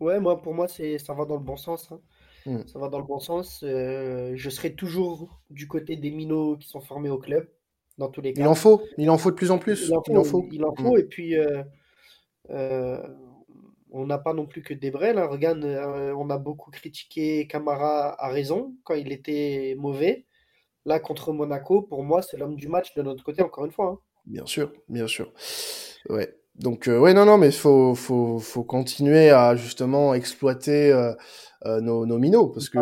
Ouais, 0.00 0.20
moi 0.20 0.42
pour 0.42 0.52
moi 0.52 0.68
c'est 0.68 0.98
ça 0.98 1.14
va 1.14 1.24
dans 1.24 1.36
le 1.36 1.42
bon 1.42 1.56
sens. 1.56 1.90
Hein. 1.92 2.00
Mmh. 2.46 2.58
Ça 2.66 2.78
va 2.78 2.88
dans 2.88 2.98
le 2.98 3.04
bon 3.04 3.18
sens. 3.18 3.62
Euh, 3.62 4.32
je 4.34 4.50
serai 4.50 4.74
toujours 4.74 5.40
du 5.50 5.68
côté 5.68 5.96
des 5.96 6.10
minots 6.10 6.56
qui 6.56 6.68
sont 6.68 6.80
formés 6.80 7.10
au 7.10 7.18
club, 7.18 7.48
dans 7.98 8.08
tous 8.08 8.20
les 8.20 8.32
cas. 8.32 8.42
Il 8.42 8.48
en 8.48 8.54
faut, 8.54 8.82
il 8.96 9.10
en 9.10 9.18
faut 9.18 9.30
de 9.30 9.36
plus 9.36 9.50
en 9.50 9.58
plus. 9.58 9.88
Il 9.88 9.94
en 9.94 10.02
faut, 10.02 10.12
il 10.12 10.18
en 10.18 10.24
faut. 10.24 10.48
Il 10.52 10.64
en 10.64 10.74
faut 10.74 10.94
mmh. 10.94 11.00
Et 11.00 11.04
puis, 11.04 11.34
euh, 12.50 12.98
on 13.90 14.06
n'a 14.06 14.18
pas 14.18 14.34
non 14.34 14.46
plus 14.46 14.62
que 14.62 14.74
des 14.74 14.90
vrais. 14.90 15.12
Là. 15.14 15.26
Regarde, 15.26 15.64
euh, 15.64 16.14
on 16.16 16.30
a 16.30 16.38
beaucoup 16.38 16.70
critiqué 16.70 17.46
Camara 17.46 18.22
à 18.22 18.28
raison 18.28 18.74
quand 18.84 18.94
il 18.94 19.12
était 19.12 19.74
mauvais. 19.78 20.26
Là, 20.84 21.00
contre 21.00 21.32
Monaco, 21.32 21.82
pour 21.82 22.02
moi, 22.02 22.22
c'est 22.22 22.36
l'homme 22.36 22.56
du 22.56 22.68
match 22.68 22.94
de 22.94 23.02
notre 23.02 23.24
côté, 23.24 23.42
encore 23.42 23.64
une 23.64 23.72
fois. 23.72 23.86
Hein. 23.86 23.98
Bien 24.26 24.46
sûr, 24.46 24.72
bien 24.88 25.06
sûr. 25.06 25.32
Ouais. 26.08 26.34
Donc, 26.58 26.88
euh, 26.88 26.98
ouais, 26.98 27.14
non, 27.14 27.24
non, 27.24 27.38
mais 27.38 27.48
il 27.48 27.52
faut, 27.52 27.94
faut, 27.94 28.38
faut 28.38 28.64
continuer 28.64 29.30
à 29.30 29.54
justement 29.54 30.14
exploiter 30.14 30.92
euh, 30.92 31.12
euh, 31.66 31.80
nos, 31.80 32.06
nos 32.06 32.18
minots 32.18 32.46
parce 32.50 32.68
que 32.68 32.78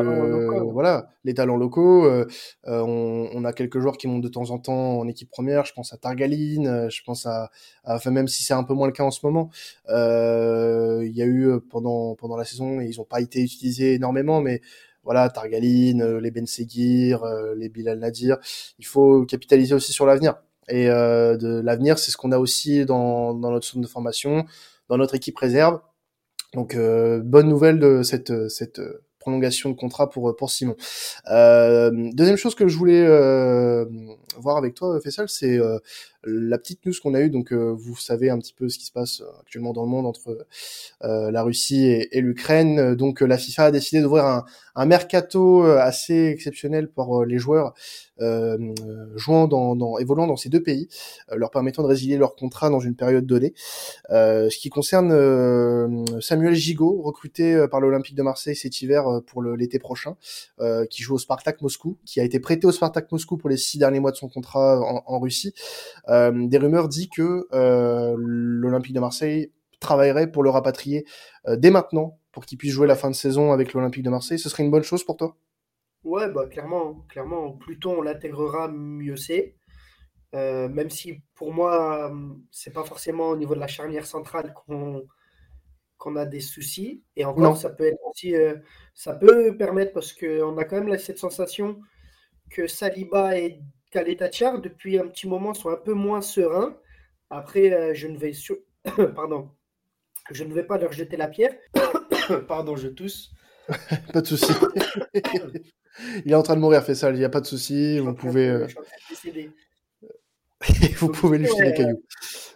voilà 0.70 1.08
les 1.24 1.32
talents 1.32 1.56
locaux 1.56 2.04
euh, 2.04 2.26
euh, 2.66 2.82
on, 2.82 3.30
on, 3.32 3.44
a 3.46 3.54
quelques 3.54 3.78
joueurs 3.78 3.96
qui 3.96 4.06
montent 4.06 4.20
de 4.20 4.28
temps 4.28 4.50
en 4.50 4.58
temps 4.58 4.98
en 4.98 5.08
équipe 5.08 5.30
première. 5.30 5.64
Je 5.64 5.72
pense 5.72 5.94
à 5.94 5.96
Targaline 5.96 6.90
je 6.90 7.02
pense 7.02 7.24
à, 7.24 7.50
enfin 7.84 8.10
même 8.10 8.28
si 8.28 8.44
c'est 8.44 8.52
un 8.52 8.64
peu 8.64 8.74
moins 8.74 8.86
le 8.86 8.92
cas 8.92 9.04
en 9.04 9.10
ce 9.10 9.24
moment 9.24 9.48
il 9.88 11.12
y 11.14 11.22
a 11.22 11.24
eu 11.24 11.58
pendant 11.70 12.16
pendant 12.16 12.36
la 12.36 12.44
saison 12.44 12.82
ils 12.82 13.00
ont 13.00 13.04
pas 13.04 13.22
été 13.22 13.40
utilisés 13.40 13.94
énormément 13.94 14.42
mais 14.42 14.60
voilà 15.04 15.30
Targaline 15.30 16.18
les 16.18 16.30
Ben 16.30 16.46
Seguir 16.46 17.24
les 17.56 17.70
Bilal 17.70 17.98
Nadir. 17.98 18.36
Il 18.78 18.84
faut 18.84 19.24
capitaliser 19.24 19.74
aussi 19.74 19.94
sur 19.94 20.04
l'avenir 20.04 20.34
et 20.68 20.86
de 20.86 21.60
l'avenir 21.60 21.98
c'est 21.98 22.10
ce 22.10 22.16
qu'on 22.16 22.32
a 22.32 22.38
aussi 22.38 22.84
dans, 22.84 23.34
dans 23.34 23.50
notre 23.50 23.66
zone 23.66 23.82
de 23.82 23.86
formation 23.86 24.44
dans 24.88 24.96
notre 24.96 25.14
équipe 25.14 25.38
réserve 25.38 25.80
donc 26.54 26.74
euh, 26.74 27.20
bonne 27.22 27.48
nouvelle 27.48 27.78
de 27.78 28.02
cette 28.02 28.48
cette 28.48 28.80
prolongation 29.26 29.70
de 29.70 29.74
contrat 29.74 30.08
pour 30.08 30.36
pour 30.36 30.52
Simon. 30.52 30.76
Euh, 31.30 31.90
deuxième 32.12 32.36
chose 32.36 32.54
que 32.54 32.68
je 32.68 32.78
voulais 32.78 33.04
euh, 33.04 33.84
voir 34.38 34.56
avec 34.56 34.74
toi, 34.74 35.00
Fessal, 35.00 35.28
c'est 35.28 35.58
euh, 35.58 35.78
la 36.26 36.58
petite 36.58 36.84
news 36.84 36.92
qu'on 37.02 37.14
a 37.14 37.20
eue. 37.20 37.30
Donc 37.30 37.52
vous 37.52 37.96
savez 37.96 38.28
un 38.30 38.38
petit 38.38 38.52
peu 38.52 38.68
ce 38.68 38.78
qui 38.78 38.84
se 38.86 38.92
passe 38.92 39.22
actuellement 39.40 39.72
dans 39.72 39.82
le 39.82 39.88
monde 39.88 40.06
entre 40.06 40.46
la 41.00 41.42
Russie 41.42 41.86
et, 41.86 42.18
et 42.18 42.20
l'Ukraine. 42.20 42.94
Donc 42.94 43.20
la 43.20 43.38
FIFA 43.38 43.66
a 43.66 43.70
décidé 43.70 44.02
d'ouvrir 44.02 44.26
un, 44.26 44.44
un 44.74 44.86
mercato 44.86 45.62
assez 45.62 46.26
exceptionnel 46.26 46.88
pour 46.88 47.24
les 47.24 47.38
joueurs 47.38 47.74
euh, 48.20 48.56
jouant 49.14 49.46
dans, 49.46 49.76
dans, 49.76 49.98
évoluant 49.98 50.26
dans 50.26 50.36
ces 50.36 50.48
deux 50.48 50.62
pays, 50.62 50.88
euh, 51.30 51.36
leur 51.36 51.50
permettant 51.50 51.82
de 51.82 51.88
résilier 51.88 52.16
leur 52.16 52.34
contrat 52.34 52.70
dans 52.70 52.80
une 52.80 52.96
période 52.96 53.26
donnée. 53.26 53.52
Euh, 54.10 54.48
ce 54.48 54.58
qui 54.58 54.70
concerne 54.70 55.10
Samuel 56.20 56.54
Gigot, 56.54 57.02
recruté 57.02 57.66
par 57.70 57.80
l'Olympique 57.80 58.14
de 58.14 58.22
Marseille 58.22 58.56
cet 58.56 58.80
hiver 58.80 59.20
pour 59.26 59.42
l'été 59.42 59.78
prochain, 59.78 60.16
qui 60.90 61.02
joue 61.02 61.14
au 61.14 61.18
Spartak 61.18 61.60
Moscou, 61.62 61.98
qui 62.04 62.20
a 62.20 62.24
été 62.24 62.40
prêté 62.40 62.66
au 62.66 62.72
Spartak 62.72 63.10
Moscou 63.12 63.36
pour 63.36 63.48
les 63.48 63.56
six 63.56 63.78
derniers 63.78 64.00
mois 64.00 64.12
de 64.12 64.16
son 64.16 64.28
contrat 64.28 64.80
en, 64.80 65.02
en 65.06 65.20
Russie. 65.20 65.54
Des 66.32 66.58
rumeurs 66.58 66.88
disent 66.88 67.08
que 67.08 67.46
l'Olympique 68.16 68.94
de 68.94 69.00
Marseille 69.00 69.52
travaillerait 69.80 70.30
pour 70.30 70.42
le 70.42 70.50
rapatrier 70.50 71.04
dès 71.48 71.70
maintenant 71.70 72.18
pour 72.32 72.44
qu'il 72.44 72.58
puisse 72.58 72.72
jouer 72.72 72.86
la 72.86 72.96
fin 72.96 73.10
de 73.10 73.14
saison 73.14 73.52
avec 73.52 73.72
l'Olympique 73.72 74.02
de 74.02 74.10
Marseille. 74.10 74.38
Ce 74.38 74.48
serait 74.48 74.62
une 74.62 74.70
bonne 74.70 74.82
chose 74.82 75.04
pour 75.04 75.16
toi? 75.16 75.36
Ouais, 76.04 76.30
bah 76.30 76.46
clairement, 76.46 77.04
clairement, 77.08 77.52
plus 77.52 77.78
tôt 77.78 77.90
on 77.90 78.02
l'intégrera, 78.02 78.68
mieux 78.68 79.16
c'est. 79.16 79.56
Euh, 80.34 80.68
même 80.68 80.90
si 80.90 81.22
pour 81.34 81.52
moi, 81.52 82.12
c'est 82.50 82.72
pas 82.72 82.84
forcément 82.84 83.30
au 83.30 83.36
niveau 83.36 83.54
de 83.54 83.60
la 83.60 83.66
charnière 83.66 84.06
centrale 84.06 84.52
qu'on 84.54 85.06
qu'on 85.98 86.16
a 86.16 86.26
des 86.26 86.40
soucis. 86.40 87.02
Et 87.16 87.24
encore, 87.24 87.56
ça 87.56 87.70
peut 87.70 87.86
être 87.86 87.98
aussi, 88.10 88.34
euh, 88.34 88.54
ça 88.94 89.14
peut 89.14 89.56
permettre 89.56 89.92
parce 89.94 90.12
qu'on 90.12 90.58
a 90.58 90.64
quand 90.64 90.82
même 90.82 90.98
cette 90.98 91.18
sensation 91.18 91.80
que 92.50 92.66
Saliba 92.66 93.38
et 93.38 93.60
Kaletachar, 93.96 94.60
depuis 94.60 94.98
un 94.98 95.06
petit 95.08 95.26
moment, 95.26 95.54
sont 95.54 95.70
un 95.70 95.76
peu 95.76 95.94
moins 95.94 96.20
sereins. 96.20 96.76
Après, 97.30 97.72
euh, 97.72 97.94
je 97.94 98.06
ne 98.08 98.18
vais 98.18 98.34
sur... 98.34 98.58
Pardon. 99.14 99.48
Je 100.30 100.44
ne 100.44 100.52
vais 100.52 100.64
pas 100.64 100.76
leur 100.76 100.92
jeter 100.92 101.16
la 101.16 101.28
pierre. 101.28 101.54
Pardon, 102.46 102.76
je 102.76 102.88
tousse. 102.88 103.32
pas 104.12 104.20
de 104.20 104.26
souci. 104.26 104.52
Il 106.26 106.30
est 106.30 106.34
en 106.34 106.42
train 106.42 106.56
de 106.56 106.60
mourir, 106.60 106.82
ça, 106.82 107.10
il 107.10 107.16
n'y 107.16 107.24
a 107.24 107.30
pas 107.30 107.40
de 107.40 107.46
souci. 107.46 107.98
Vous 108.00 108.12
pouvez. 108.12 108.50
Euh, 108.50 108.66
vous 110.98 111.08
pouvez 111.08 111.38
lui 111.38 111.46
filer 111.46 111.68
les 111.68 111.72
cailloux. 111.72 112.04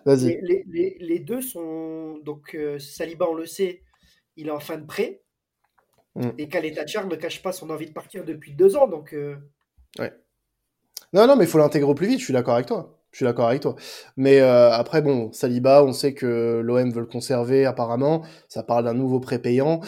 Vas-y. 0.04 0.38
Les, 0.42 0.62
les, 0.68 0.98
les, 1.00 1.18
deux 1.20 1.40
sont. 1.40 2.18
Donc, 2.18 2.54
euh, 2.54 2.78
Saliba, 2.78 3.26
on 3.30 3.34
le 3.34 3.46
sait, 3.46 3.82
il 4.36 4.48
est 4.48 4.50
en 4.50 4.60
fin 4.60 4.76
de 4.76 4.84
prêt. 4.84 5.22
Mm. 6.16 6.32
Et 6.36 6.48
Kaletachar 6.50 7.06
ne 7.06 7.16
cache 7.16 7.42
pas 7.42 7.52
son 7.52 7.70
envie 7.70 7.86
de 7.86 7.94
partir 7.94 8.26
depuis 8.26 8.52
deux 8.52 8.76
ans. 8.76 8.86
Donc. 8.86 9.16
Ouais. 9.98 10.12
Non, 11.12 11.26
non, 11.26 11.36
mais 11.36 11.44
il 11.44 11.50
faut 11.50 11.58
l'intégrer 11.58 11.90
au 11.90 11.94
plus 11.94 12.06
vite, 12.06 12.20
je 12.20 12.24
suis 12.24 12.32
d'accord 12.32 12.54
avec 12.54 12.66
toi. 12.66 12.96
Je 13.10 13.16
suis 13.16 13.24
d'accord 13.24 13.48
avec 13.48 13.62
toi. 13.62 13.74
Mais 14.16 14.38
après, 14.40 15.02
bon, 15.02 15.32
Saliba, 15.32 15.82
on 15.82 15.92
sait 15.92 16.14
que 16.14 16.60
l'OM 16.62 16.92
veut 16.92 17.00
le 17.00 17.06
conserver 17.06 17.66
apparemment. 17.66 18.22
Ça 18.48 18.62
parle 18.62 18.84
d'un 18.84 18.94
nouveau 18.94 19.18
prépayant. 19.18 19.80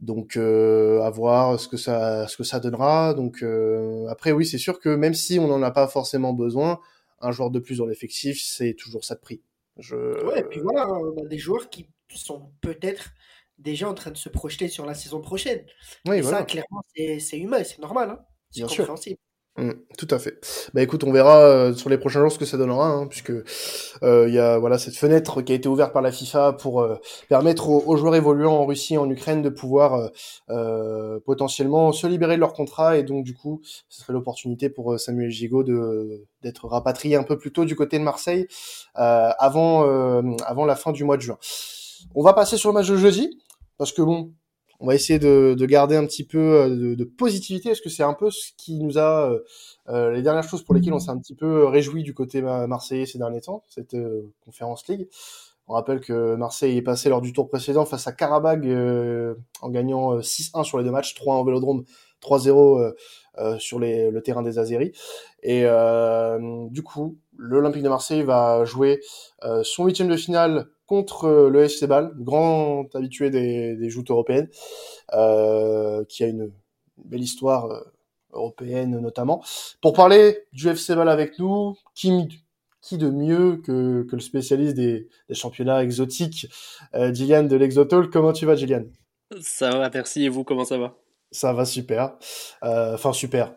Donc 0.00 0.36
euh, 0.36 1.00
à 1.02 1.10
voir 1.10 1.58
ce 1.58 1.68
que 1.68 1.76
ça 1.76 2.28
ce 2.28 2.36
que 2.36 2.44
ça 2.44 2.60
donnera. 2.60 3.14
Donc 3.14 3.42
euh, 3.42 4.06
après 4.08 4.32
oui, 4.32 4.44
c'est 4.44 4.58
sûr 4.58 4.78
que 4.78 4.90
même 4.90 5.14
si 5.14 5.38
on 5.38 5.48
n'en 5.48 5.62
a 5.62 5.70
pas 5.70 5.88
forcément 5.88 6.32
besoin, 6.32 6.80
un 7.20 7.32
joueur 7.32 7.50
de 7.50 7.58
plus 7.58 7.78
dans 7.78 7.86
l'effectif, 7.86 8.42
c'est 8.42 8.74
toujours 8.74 9.04
ça 9.04 9.14
de 9.14 9.20
prix. 9.20 9.42
Je... 9.78 9.96
Ouais, 10.26 10.40
et 10.40 10.44
puis 10.44 10.60
voilà, 10.60 10.88
on 10.88 11.24
a 11.24 11.28
des 11.28 11.38
joueurs 11.38 11.70
qui 11.70 11.88
sont 12.14 12.50
peut-être 12.60 13.10
déjà 13.58 13.88
en 13.88 13.94
train 13.94 14.10
de 14.10 14.16
se 14.16 14.28
projeter 14.28 14.68
sur 14.68 14.84
la 14.84 14.94
saison 14.94 15.20
prochaine. 15.20 15.64
Oui, 16.06 16.18
et 16.18 16.22
ça, 16.22 16.44
clairement, 16.44 16.82
c'est 16.94 17.38
humain, 17.38 17.64
c'est 17.64 17.78
normal. 17.78 18.10
Hein 18.10 18.18
c'est 18.50 18.62
compréhensible. 18.62 19.18
Mmh, 19.58 19.70
tout 19.96 20.08
à 20.10 20.18
fait. 20.18 20.38
Bah 20.74 20.82
écoute, 20.82 21.02
on 21.04 21.12
verra 21.12 21.40
euh, 21.40 21.74
sur 21.74 21.88
les 21.88 21.96
prochains 21.96 22.20
jours 22.20 22.30
ce 22.30 22.38
que 22.38 22.44
ça 22.44 22.58
donnera, 22.58 22.88
hein, 22.88 23.06
puisque 23.06 23.32
euh, 24.02 24.28
il 24.28 24.34
y 24.34 24.38
a 24.38 24.58
voilà 24.58 24.76
cette 24.76 24.96
fenêtre 24.96 25.40
qui 25.40 25.52
a 25.52 25.54
été 25.54 25.66
ouverte 25.66 25.94
par 25.94 26.02
la 26.02 26.12
FIFA 26.12 26.52
pour 26.52 26.82
euh, 26.82 26.96
permettre 27.30 27.70
aux, 27.70 27.96
joueurs 27.96 28.16
évoluant 28.16 28.52
en 28.52 28.66
Russie 28.66 28.94
et 28.94 28.98
en 28.98 29.08
Ukraine 29.08 29.40
de 29.40 29.48
pouvoir 29.48 30.10
potentiellement 31.24 31.92
se 31.92 32.06
libérer 32.06 32.34
de 32.36 32.40
leur 32.40 32.52
contrat 32.52 32.98
et 32.98 33.02
donc 33.02 33.24
du 33.24 33.34
coup, 33.34 33.60
ce 33.88 34.02
serait 34.02 34.12
l'opportunité 34.12 34.68
pour 34.68 35.00
Samuel 35.00 35.30
Gigot 35.30 35.62
de 35.62 36.26
d'être 36.42 36.68
rapatrié 36.68 37.16
un 37.16 37.22
peu 37.22 37.38
plus 37.38 37.52
tôt 37.52 37.64
du 37.64 37.76
côté 37.76 37.98
de 37.98 38.04
Marseille 38.04 38.46
avant 38.94 39.82
avant 40.44 40.66
la 40.66 40.76
fin 40.76 40.92
du 40.92 41.04
mois 41.04 41.16
de 41.16 41.22
juin. 41.22 41.38
On 42.14 42.22
va 42.22 42.34
passer 42.34 42.58
sur 42.58 42.68
le 42.70 42.74
match 42.74 42.88
de 42.88 42.96
jeudi 42.96 43.38
parce 43.78 43.92
que 43.92 44.02
bon, 44.02 44.32
on 44.80 44.86
va 44.86 44.94
essayer 44.94 45.18
de, 45.18 45.54
de, 45.58 45.66
garder 45.66 45.96
un 45.96 46.06
petit 46.06 46.24
peu 46.24 46.38
euh, 46.38 46.68
de, 46.68 46.94
de 46.94 47.04
positivité, 47.04 47.70
parce 47.70 47.80
que 47.80 47.88
c'est 47.88 48.02
un 48.02 48.14
peu 48.14 48.30
ce 48.30 48.52
qui 48.56 48.82
nous 48.82 48.98
a, 48.98 49.30
euh, 49.30 49.40
euh, 49.88 50.10
les 50.10 50.22
dernières 50.22 50.48
choses 50.48 50.62
pour 50.62 50.74
lesquelles 50.74 50.92
on 50.92 50.98
s'est 50.98 51.10
un 51.10 51.18
petit 51.18 51.34
peu 51.34 51.66
réjoui 51.66 52.02
du 52.02 52.14
côté 52.14 52.42
marseillais 52.42 53.06
ces 53.06 53.18
derniers 53.18 53.40
temps, 53.40 53.62
cette 53.68 53.94
euh, 53.94 54.32
conférence 54.44 54.86
League. 54.88 55.08
On 55.68 55.74
rappelle 55.74 56.00
que 56.00 56.36
Marseille 56.36 56.76
est 56.76 56.82
passé 56.82 57.08
lors 57.08 57.20
du 57.20 57.32
tour 57.32 57.48
précédent 57.48 57.84
face 57.84 58.06
à 58.06 58.12
Karabag 58.12 58.64
en 59.62 59.68
gagnant 59.68 60.16
6-1 60.18 60.62
sur 60.62 60.78
les 60.78 60.84
deux 60.84 60.92
matchs, 60.92 61.14
3 61.14 61.34
en 61.34 61.42
Vélodrome, 61.42 61.82
3-0 62.22 62.92
sur 63.58 63.78
les, 63.78 64.10
le 64.10 64.22
terrain 64.22 64.42
des 64.42 64.58
Azeris. 64.58 64.92
Et 65.42 65.64
du 66.70 66.82
coup, 66.82 67.16
l'Olympique 67.36 67.82
de 67.82 67.88
Marseille 67.88 68.22
va 68.22 68.64
jouer 68.64 69.00
son 69.62 69.84
huitième 69.84 70.08
de 70.08 70.16
finale 70.16 70.68
contre 70.86 71.24
euh, 71.24 71.50
le 71.50 71.64
FC 71.64 71.86
Ball, 71.86 72.12
grand 72.16 72.86
habitué 72.94 73.30
des, 73.30 73.76
des 73.76 73.90
joutes 73.90 74.10
européennes, 74.10 74.48
euh, 75.12 76.04
qui 76.08 76.24
a 76.24 76.28
une 76.28 76.52
belle 76.96 77.20
histoire 77.20 77.66
euh, 77.66 77.80
européenne 78.32 78.98
notamment. 79.00 79.42
Pour 79.82 79.92
parler 79.92 80.44
du 80.52 80.68
FC 80.68 80.94
Ball 80.94 81.08
avec 81.08 81.38
nous, 81.38 81.76
qui, 81.94 82.42
qui 82.80 82.98
de 82.98 83.10
mieux 83.10 83.56
que, 83.56 84.02
que 84.04 84.16
le 84.16 84.22
spécialiste 84.22 84.74
des, 84.74 85.08
des 85.28 85.34
championnats 85.34 85.82
exotiques, 85.82 86.46
euh, 86.94 87.12
Gillian 87.12 87.44
de 87.44 87.56
l'Exotol. 87.56 88.10
Comment 88.10 88.32
tu 88.32 88.46
vas, 88.46 88.56
Gillian? 88.56 88.84
Ça 89.40 89.70
va, 89.70 89.90
merci. 89.92 90.24
Et 90.24 90.28
vous, 90.28 90.44
comment 90.44 90.64
ça 90.64 90.78
va? 90.78 90.96
Ça 91.36 91.52
va 91.52 91.66
super. 91.66 92.14
Enfin, 92.62 93.12
super. 93.12 93.52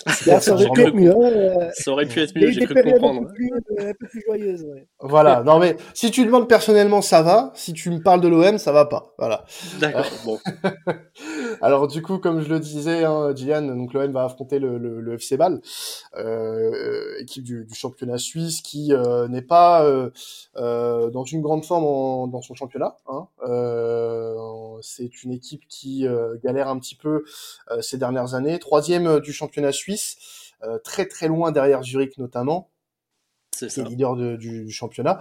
ça, 0.40 0.54
aurait 0.54 0.70
pu 0.70 0.80
être 0.80 0.94
mieux, 0.94 1.10
hein, 1.10 1.68
ça 1.74 1.90
aurait 1.90 2.06
pu 2.06 2.20
être 2.20 2.34
mieux, 2.34 2.50
j'ai 2.50 2.64
cru 2.64 2.82
comprendre. 2.82 3.20
Un 3.20 3.24
peu 3.24 3.32
plus, 3.34 3.50
euh, 3.52 3.90
un 3.90 3.92
peu 3.92 4.06
plus 4.06 4.22
joyeuse, 4.26 4.62
ouais. 4.62 4.88
Voilà, 5.00 5.42
non 5.42 5.58
mais 5.58 5.76
si 5.92 6.10
tu 6.10 6.24
demandes 6.24 6.48
personnellement, 6.48 7.02
ça 7.02 7.20
va. 7.20 7.52
Si 7.54 7.74
tu 7.74 7.90
me 7.90 8.02
parles 8.02 8.22
de 8.22 8.28
l'OM, 8.28 8.56
ça 8.56 8.72
va 8.72 8.86
pas. 8.86 9.14
Voilà. 9.18 9.44
D'accord, 9.78 10.06
bon. 10.24 10.38
Alors 11.62 11.88
du 11.88 12.02
coup, 12.02 12.18
comme 12.18 12.40
je 12.40 12.48
le 12.48 12.60
disais, 12.60 13.04
hein, 13.04 13.34
Gillian, 13.34 13.62
donc 13.62 13.94
va 13.94 14.24
affronter 14.24 14.58
le, 14.58 15.14
FC 15.14 15.36
Bâle, 15.36 15.60
euh, 16.16 17.18
équipe 17.20 17.44
du, 17.44 17.66
championnat 17.72 18.18
suisse 18.18 18.60
qui 18.60 18.92
euh, 18.92 19.28
n'est 19.28 19.42
pas 19.42 19.84
euh, 19.84 20.10
euh, 20.56 21.10
dans 21.10 21.24
une 21.24 21.40
grande 21.40 21.64
forme 21.64 22.30
dans 22.30 22.42
son 22.42 22.54
championnat. 22.54 22.96
Hein. 23.06 23.28
C'est 24.82 25.22
une 25.22 25.32
équipe 25.32 25.66
qui 25.68 26.06
galère 26.42 26.68
un 26.68 26.78
petit 26.78 26.94
peu 26.94 27.24
ces 27.80 27.98
dernières 27.98 28.34
années. 28.34 28.58
Troisième 28.58 29.20
du 29.20 29.32
championnat 29.32 29.72
suisse, 29.72 30.52
très 30.84 31.06
très 31.06 31.28
loin 31.28 31.52
derrière 31.52 31.82
Zurich 31.82 32.16
notamment 32.18 32.70
qui 33.50 33.64
est 33.64 33.84
leader 33.84 34.16
de, 34.16 34.36
du, 34.36 34.64
du, 34.64 34.72
championnat, 34.72 35.20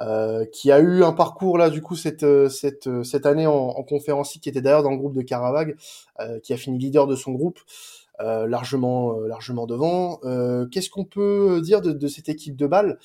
euh, 0.00 0.44
qui 0.46 0.70
a 0.70 0.80
eu 0.80 1.02
un 1.02 1.12
parcours 1.12 1.58
là 1.58 1.70
du 1.70 1.82
coup 1.82 1.96
cette 1.96 2.26
cette 2.48 2.88
cette 3.04 3.26
année 3.26 3.46
en, 3.46 3.52
en 3.52 3.82
conférence 3.82 4.32
qui 4.40 4.48
était 4.48 4.60
d'ailleurs 4.60 4.82
dans 4.82 4.90
le 4.90 4.98
groupe 4.98 5.14
de 5.14 5.22
Caravag, 5.22 5.76
euh, 6.20 6.38
qui 6.40 6.52
a 6.52 6.56
fini 6.56 6.78
leader 6.78 7.06
de 7.06 7.16
son 7.16 7.32
groupe. 7.32 7.60
Euh, 8.20 8.46
largement 8.46 9.18
euh, 9.18 9.28
largement 9.28 9.66
devant. 9.66 10.20
Euh, 10.24 10.66
qu'est-ce 10.66 10.90
qu'on 10.90 11.06
peut 11.06 11.62
dire 11.62 11.80
de, 11.80 11.92
de, 11.92 12.06
cette 12.06 12.28
équipe 12.28 12.54
de 12.54 12.66
balle 12.66 12.98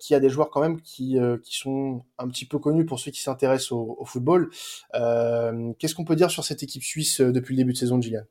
qui 0.00 0.14
a 0.14 0.20
des 0.20 0.30
joueurs 0.30 0.50
quand 0.50 0.60
même 0.60 0.80
qui 0.80 1.18
qui 1.42 1.58
sont 1.58 2.02
un 2.18 2.28
petit 2.28 2.46
peu 2.46 2.58
connus 2.58 2.86
pour 2.86 2.98
ceux 2.98 3.10
qui 3.10 3.20
s'intéressent 3.20 3.72
au, 3.72 3.96
au, 3.98 4.04
football. 4.06 4.50
Qu'est-ce 4.92 5.94
qu'on 5.94 6.04
peut 6.04 6.16
dire 6.16 6.30
sur 6.30 6.44
cette 6.44 6.62
équipe 6.62 6.82
suisse 6.82 7.20
depuis 7.20 7.54
le 7.54 7.58
début 7.58 7.72
de 7.72 7.78
saison, 7.78 8.00
Gillian 8.00 8.22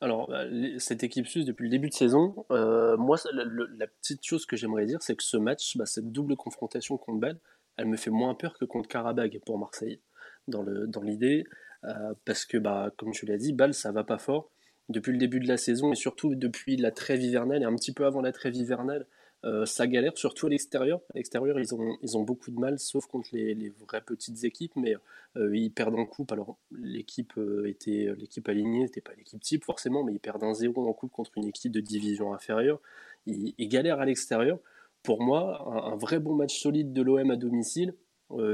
alors, 0.00 0.28
bah, 0.28 0.44
cette 0.78 1.04
équipe 1.04 1.26
suisse, 1.26 1.44
depuis 1.44 1.64
le 1.64 1.70
début 1.70 1.88
de 1.88 1.94
saison, 1.94 2.44
euh, 2.50 2.96
moi, 2.96 3.16
la, 3.32 3.86
petite 3.86 4.24
chose 4.24 4.46
que 4.46 4.56
j'aimerais 4.56 4.86
dire, 4.86 5.02
c'est 5.02 5.16
que 5.16 5.22
ce 5.22 5.36
match, 5.36 5.76
bah, 5.76 5.86
cette 5.86 6.10
double 6.12 6.36
confrontation 6.36 6.96
contre 6.96 7.20
Bâle, 7.20 7.38
elle 7.76 7.86
me 7.86 7.96
fait 7.96 8.10
moins 8.10 8.34
peur 8.34 8.56
que 8.58 8.64
contre 8.64 8.88
Karabag 8.88 9.40
pour 9.44 9.58
Marseille, 9.58 10.00
dans 10.48 10.62
l'idée, 11.02 11.44
dans 11.82 11.90
euh, 11.90 12.14
parce 12.24 12.44
que, 12.44 12.56
bah, 12.58 12.90
comme 12.96 13.12
tu 13.12 13.26
l'as 13.26 13.38
dit, 13.38 13.52
Bâle, 13.52 13.74
ça 13.74 13.92
va 13.92 14.04
pas 14.04 14.18
fort. 14.18 14.50
Depuis 14.88 15.12
le 15.12 15.18
début 15.18 15.40
de 15.40 15.48
la 15.48 15.56
saison, 15.56 15.92
et 15.92 15.96
surtout 15.96 16.34
depuis 16.34 16.76
la 16.76 16.90
trêve 16.90 17.22
hivernale, 17.22 17.62
et 17.62 17.66
un 17.66 17.74
petit 17.74 17.92
peu 17.92 18.04
avant 18.04 18.20
la 18.20 18.32
trêve 18.32 18.54
hivernale, 18.54 19.06
euh, 19.44 19.66
ça 19.66 19.86
galère, 19.86 20.16
surtout 20.16 20.46
à 20.46 20.50
l'extérieur. 20.50 21.00
À 21.12 21.18
l'extérieur, 21.18 21.58
ils 21.58 21.74
ont, 21.74 21.96
ils 22.02 22.16
ont 22.16 22.22
beaucoup 22.22 22.50
de 22.50 22.58
mal, 22.58 22.78
sauf 22.78 23.06
contre 23.06 23.28
les, 23.32 23.54
les 23.54 23.68
vraies 23.68 24.00
petites 24.00 24.42
équipes, 24.44 24.72
mais 24.74 24.96
euh, 25.36 25.54
ils 25.54 25.70
perdent 25.70 25.96
en 25.96 26.06
coupe. 26.06 26.32
Alors, 26.32 26.56
l'équipe 26.70 27.34
euh, 27.36 27.68
était 27.68 28.08
l'équipe 28.16 28.48
alignée, 28.48 28.80
n'était 28.80 29.02
pas 29.02 29.12
l'équipe 29.14 29.40
type 29.42 29.64
forcément, 29.64 30.02
mais 30.02 30.14
ils 30.14 30.20
perdent 30.20 30.44
un 30.44 30.54
zéro 30.54 30.88
en 30.88 30.92
coupe 30.94 31.12
contre 31.12 31.32
une 31.36 31.46
équipe 31.46 31.72
de 31.72 31.80
division 31.80 32.32
inférieure. 32.32 32.80
Ils, 33.26 33.68
galèrent 33.68 34.00
à 34.00 34.06
l'extérieur. 34.06 34.58
Pour 35.02 35.22
moi, 35.22 35.62
un, 35.92 35.96
vrai 35.96 36.20
bon 36.20 36.34
match 36.34 36.58
solide 36.58 36.94
de 36.94 37.02
l'OM 37.02 37.30
à 37.30 37.36
domicile, 37.36 37.94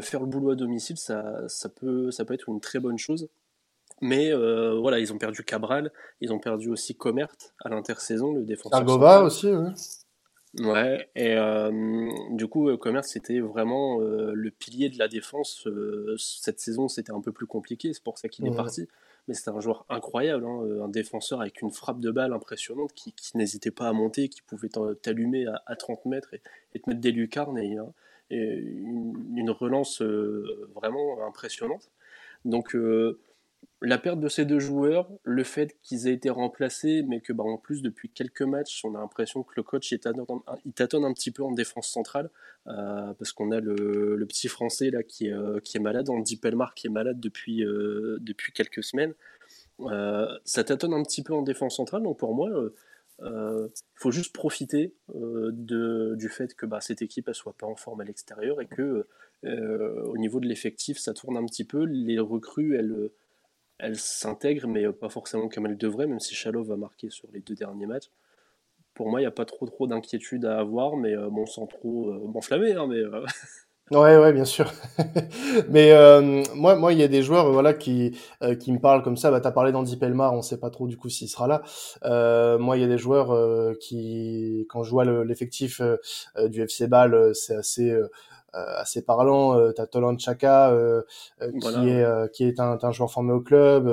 faire 0.00 0.20
le 0.20 0.26
boulot 0.26 0.50
à 0.50 0.56
domicile, 0.56 0.96
ça, 0.96 1.46
ça, 1.46 1.68
peut, 1.68 2.10
ça 2.10 2.24
peut 2.24 2.34
être 2.34 2.48
une 2.48 2.60
très 2.60 2.80
bonne 2.80 2.98
chose. 2.98 3.28
Mais 4.00 4.32
voilà, 4.32 4.98
ils 4.98 5.12
ont 5.12 5.18
perdu 5.18 5.44
Cabral, 5.44 5.92
ils 6.20 6.32
ont 6.32 6.40
perdu 6.40 6.70
aussi 6.70 6.96
Comert 6.96 7.32
à 7.64 7.68
l'intersaison, 7.68 8.32
le 8.32 8.42
défenseur. 8.42 8.78
Argova 8.78 9.22
aussi, 9.22 9.52
oui. 9.52 9.70
Ouais, 10.58 11.08
et 11.14 11.34
euh, 11.34 12.10
du 12.30 12.48
coup, 12.48 12.76
Commerce, 12.76 13.08
c'était 13.08 13.38
vraiment 13.38 14.00
euh, 14.00 14.32
le 14.34 14.50
pilier 14.50 14.88
de 14.88 14.98
la 14.98 15.06
défense. 15.06 15.68
cette 16.18 16.58
saison, 16.58 16.88
c'était 16.88 17.12
un 17.12 17.20
peu 17.20 17.30
plus 17.30 17.46
compliqué, 17.46 17.92
c'est 17.92 18.02
pour 18.02 18.18
ça 18.18 18.28
qu'il 18.28 18.46
est 18.46 18.54
parti. 18.54 18.88
Mais 19.28 19.34
c'était 19.34 19.50
un 19.50 19.60
joueur 19.60 19.86
incroyable, 19.88 20.44
hein, 20.44 20.62
un 20.82 20.88
défenseur 20.88 21.40
avec 21.40 21.62
une 21.62 21.70
frappe 21.70 22.00
de 22.00 22.10
balle 22.10 22.32
impressionnante 22.32 22.92
qui, 22.94 23.14
n'hésitait 23.34 23.70
pas 23.70 23.88
à 23.88 23.92
monter, 23.92 24.28
qui 24.28 24.42
pouvait 24.42 24.70
t'allumer 25.02 25.46
à, 25.66 25.76
30 25.76 26.06
mètres 26.06 26.34
et, 26.74 26.80
te 26.80 26.90
mettre 26.90 27.00
des 27.00 27.12
lucarnes 27.12 27.58
et, 27.58 27.76
hein, 27.76 27.92
une, 28.30 29.50
relance 29.50 30.02
vraiment 30.02 31.24
impressionnante. 31.24 31.90
Donc, 32.44 32.74
la 33.82 33.98
perte 33.98 34.20
de 34.20 34.28
ces 34.28 34.44
deux 34.44 34.58
joueurs, 34.58 35.10
le 35.22 35.42
fait 35.42 35.76
qu'ils 35.82 36.06
aient 36.06 36.12
été 36.12 36.28
remplacés, 36.28 37.02
mais 37.02 37.20
que 37.20 37.32
bah, 37.32 37.44
en 37.44 37.56
plus 37.56 37.80
depuis 37.80 38.10
quelques 38.10 38.42
matchs, 38.42 38.84
on 38.84 38.94
a 38.94 38.98
l'impression 38.98 39.42
que 39.42 39.54
le 39.56 39.62
coach 39.62 39.90
il 39.92 39.98
tâtonne, 39.98 41.04
un 41.04 41.12
petit 41.14 41.30
peu 41.30 41.42
en 41.42 41.52
défense 41.52 41.88
centrale, 41.88 42.30
euh, 42.66 43.14
parce 43.14 43.32
qu'on 43.32 43.50
a 43.52 43.60
le, 43.60 44.22
petit 44.28 44.48
français 44.48 44.90
là 44.90 45.02
qui 45.02 45.28
est, 45.28 45.32
euh, 45.32 45.60
malade, 45.80 46.10
Andy 46.10 46.36
Pelmar 46.36 46.74
qui 46.74 46.88
est 46.88 46.90
malade 46.90 47.20
depuis, 47.20 47.64
euh, 47.64 48.18
quelques 48.54 48.84
semaines. 48.84 49.14
ça 50.44 50.64
tâtonne 50.64 50.92
un 50.92 51.02
petit 51.02 51.22
peu 51.22 51.32
en 51.32 51.42
défense 51.42 51.76
centrale, 51.76 52.02
donc 52.02 52.18
pour 52.18 52.34
moi, 52.34 52.50
il 53.22 53.70
faut 53.94 54.10
juste 54.10 54.34
profiter 54.34 54.94
du 55.14 56.28
fait 56.28 56.54
que 56.54 56.66
bah, 56.66 56.82
cette 56.82 57.00
équipe 57.00 57.28
ne 57.28 57.32
soit 57.32 57.54
pas 57.54 57.66
en 57.66 57.76
forme 57.76 58.02
à 58.02 58.04
l'extérieur 58.04 58.60
et 58.60 58.66
que 58.66 59.06
au 59.42 60.18
niveau 60.18 60.38
de 60.38 60.46
l'effectif, 60.46 60.98
ça 60.98 61.14
tourne 61.14 61.38
un 61.38 61.46
petit 61.46 61.64
peu. 61.64 61.84
Les 61.84 62.18
recrues, 62.18 62.76
elles 62.76 63.10
elle 63.82 63.96
s'intègre, 63.96 64.68
mais 64.68 64.90
pas 64.92 65.08
forcément 65.08 65.48
comme 65.48 65.66
elle 65.66 65.76
devrait, 65.76 66.06
même 66.06 66.20
si 66.20 66.34
Chalov 66.34 66.68
va 66.68 66.76
marquer 66.76 67.10
sur 67.10 67.28
les 67.32 67.40
deux 67.40 67.54
derniers 67.54 67.86
matchs. 67.86 68.10
Pour 68.94 69.08
moi, 69.08 69.20
il 69.20 69.24
n'y 69.24 69.28
a 69.28 69.32
pas 69.32 69.44
trop 69.44 69.66
trop 69.66 69.86
d'inquiétude 69.86 70.44
à 70.44 70.58
avoir, 70.58 70.96
mais 70.96 71.16
euh, 71.16 71.28
bon, 71.30 71.46
sans 71.46 71.66
trop 71.66 72.10
euh, 72.10 72.20
m'enflammer. 72.26 72.72
Hein, 72.72 72.86
mais, 72.88 72.98
euh. 72.98 73.24
Ouais, 73.90 74.16
ouais, 74.18 74.32
bien 74.32 74.44
sûr. 74.44 74.70
mais 75.68 75.90
moi, 76.54 76.76
moi, 76.76 76.92
il 76.92 77.00
y 77.00 77.02
a 77.02 77.08
des 77.08 77.24
joueurs, 77.24 77.50
voilà, 77.50 77.74
qui 77.74 78.16
qui 78.60 78.70
me 78.70 78.78
parlent 78.78 79.02
comme 79.02 79.16
ça. 79.16 79.32
Bah, 79.32 79.40
t'as 79.40 79.50
parlé 79.50 79.72
d'Andy 79.72 79.96
Pelmar, 79.96 80.32
on 80.32 80.42
sait 80.42 80.60
pas 80.60 80.70
trop 80.70 80.86
du 80.86 80.96
coup 80.96 81.08
s'il 81.08 81.28
sera 81.28 81.48
là. 81.48 82.56
moi, 82.58 82.76
il 82.76 82.82
y 82.82 82.84
a 82.84 82.86
des 82.86 82.98
joueurs 82.98 83.76
qui, 83.80 84.64
quand 84.68 84.84
je 84.84 84.90
vois 84.92 85.24
l'effectif 85.24 85.82
du 86.40 86.62
FC 86.62 86.86
Bâle, 86.86 87.34
c'est 87.34 87.56
assez 87.56 87.90
euh, 87.90 88.06
assez 88.52 89.02
parlant. 89.02 89.58
Euh, 89.58 89.72
t'as 89.72 89.86
Tolan 89.86 90.18
Chaka 90.18 90.70
euh, 90.70 91.02
qui 91.40 91.88
est 91.88 92.32
qui 92.32 92.44
est 92.44 92.60
un, 92.60 92.78
un, 92.80 92.92
joueur 92.92 93.10
formé 93.10 93.32
au 93.32 93.40
club 93.40 93.88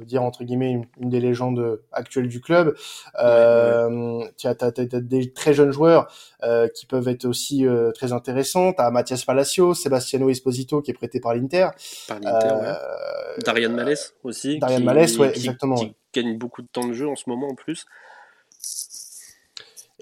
peut 0.00 0.06
dire 0.06 0.22
entre 0.22 0.44
guillemets 0.44 0.72
une, 0.98 1.10
des 1.10 1.20
légendes 1.20 1.80
actuelles 1.92 2.28
du 2.28 2.40
club. 2.40 2.74
Euh, 3.22 4.24
Tu 4.36 4.46
as, 4.46 4.54
des 4.54 5.32
très 5.32 5.52
jeunes 5.52 5.72
joueurs 5.72 6.12
euh, 6.42 6.68
qui 6.68 6.86
peuvent 6.86 7.08
être 7.08 7.24
aussi 7.24 7.66
euh, 7.66 7.92
très 7.92 8.12
intéressants. 8.12 8.72
Tu 8.72 8.80
as 8.80 8.90
Mathias 8.90 9.24
Palacio, 9.24 9.74
Sebastiano 9.74 10.30
Esposito 10.30 10.80
qui 10.80 10.90
est 10.90 10.94
prêté 10.94 11.20
par 11.20 11.34
l'Inter. 11.34 11.68
Par 12.08 12.20
l'Inter, 12.20 12.54
ouais. 12.54 13.42
Darian 13.44 13.70
Malès 13.70 14.14
aussi. 14.22 14.58
Darian 14.58 14.80
Malès, 14.80 15.18
ouais, 15.18 15.30
exactement. 15.30 15.76
Qui 15.76 15.94
gagne 16.14 16.38
beaucoup 16.38 16.62
de 16.62 16.68
temps 16.68 16.86
de 16.86 16.92
jeu 16.92 17.08
en 17.08 17.16
ce 17.16 17.28
moment 17.28 17.48
en 17.48 17.54
plus. 17.54 17.86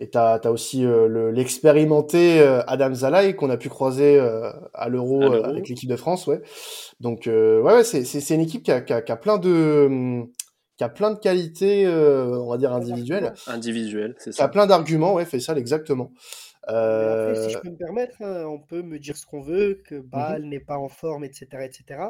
Et 0.00 0.10
tu 0.10 0.18
as, 0.18 0.40
aussi 0.50 0.84
euh, 0.84 1.32
l'expérimenté 1.32 2.40
euh, 2.40 2.62
Adam 2.66 2.94
Zalai 2.94 3.34
qu'on 3.34 3.50
a 3.50 3.56
pu 3.56 3.68
croiser 3.68 4.18
euh, 4.18 4.50
à 4.72 4.88
l'Euro 4.88 5.22
avec 5.22 5.68
l'équipe 5.68 5.88
de 5.88 5.96
France, 5.96 6.26
ouais. 6.26 6.40
Donc 7.00 7.22
ouais, 7.26 7.60
ouais 7.60 7.84
c'est 7.84 8.34
une 8.34 8.40
équipe 8.40 8.62
qui 8.62 8.70
a, 8.70 8.80
qui, 8.80 8.92
a, 8.92 9.02
qui 9.02 9.10
a, 9.10 9.16
plein 9.16 9.38
de 9.38 10.22
qui 10.76 10.84
a 10.84 10.88
plein 10.88 11.10
de 11.10 11.18
qualités, 11.18 11.88
on 11.88 12.48
va 12.48 12.58
dire 12.58 12.72
individuelles. 12.72 13.32
Individuelles, 13.48 14.14
c'est 14.18 14.32
ça. 14.32 14.36
Qui 14.36 14.42
a 14.42 14.48
plein 14.48 14.66
d'arguments, 14.66 15.14
ouais, 15.14 15.24
fait 15.24 15.40
ça 15.40 15.56
exactement. 15.56 16.12
Après, 16.62 17.34
si 17.34 17.50
je 17.50 17.58
peux 17.58 17.70
me 17.70 17.76
permettre, 17.76 18.22
hein, 18.22 18.44
on 18.46 18.58
peut 18.58 18.82
me 18.82 18.98
dire 18.98 19.16
ce 19.16 19.26
qu'on 19.26 19.40
veut, 19.40 19.80
que 19.86 19.98
Bâle 20.00 20.42
mhm. 20.42 20.48
n'est 20.50 20.60
pas 20.60 20.76
en 20.76 20.88
forme, 20.88 21.24
etc., 21.24 21.46
etc. 21.64 22.00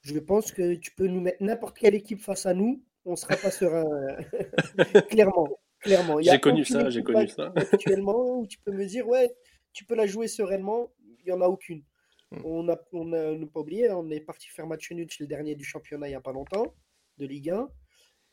Je 0.00 0.18
pense 0.18 0.52
que 0.52 0.74
tu 0.74 0.90
peux 0.94 1.06
nous 1.06 1.20
mettre 1.20 1.42
n'importe 1.42 1.78
quelle 1.78 1.94
équipe 1.94 2.20
face 2.20 2.46
à 2.46 2.54
nous, 2.54 2.82
on 3.04 3.14
sera 3.14 3.36
pas 3.36 3.50
serein, 3.50 3.84
clairement. 5.10 5.48
Clairement. 5.84 6.20
J'ai 6.20 6.40
connu 6.40 6.64
ça, 6.64 6.88
j'ai 6.90 7.02
connu 7.02 7.28
ça. 7.28 7.52
Actuellement, 7.54 8.38
où 8.38 8.46
tu 8.46 8.58
peux 8.58 8.72
me 8.72 8.86
dire, 8.86 9.06
ouais, 9.06 9.34
tu 9.72 9.84
peux 9.84 9.94
la 9.94 10.06
jouer 10.06 10.28
sereinement, 10.28 10.90
il 11.20 11.26
n'y 11.26 11.32
en 11.32 11.42
a 11.42 11.46
aucune. 11.46 11.82
Hmm. 12.30 12.40
On 12.44 12.62
n'a 12.62 12.80
on 12.92 13.12
a, 13.12 13.46
pas 13.46 13.60
oublié, 13.60 13.90
on 13.90 14.08
est 14.10 14.20
parti 14.20 14.48
faire 14.48 14.66
match 14.66 14.90
nul 14.90 15.08
chez 15.10 15.24
le 15.24 15.28
dernier 15.28 15.54
du 15.54 15.64
championnat 15.64 16.08
il 16.08 16.10
n'y 16.10 16.16
a 16.16 16.22
pas 16.22 16.32
longtemps, 16.32 16.74
de 17.18 17.26
Ligue 17.26 17.50
1. 17.50 17.68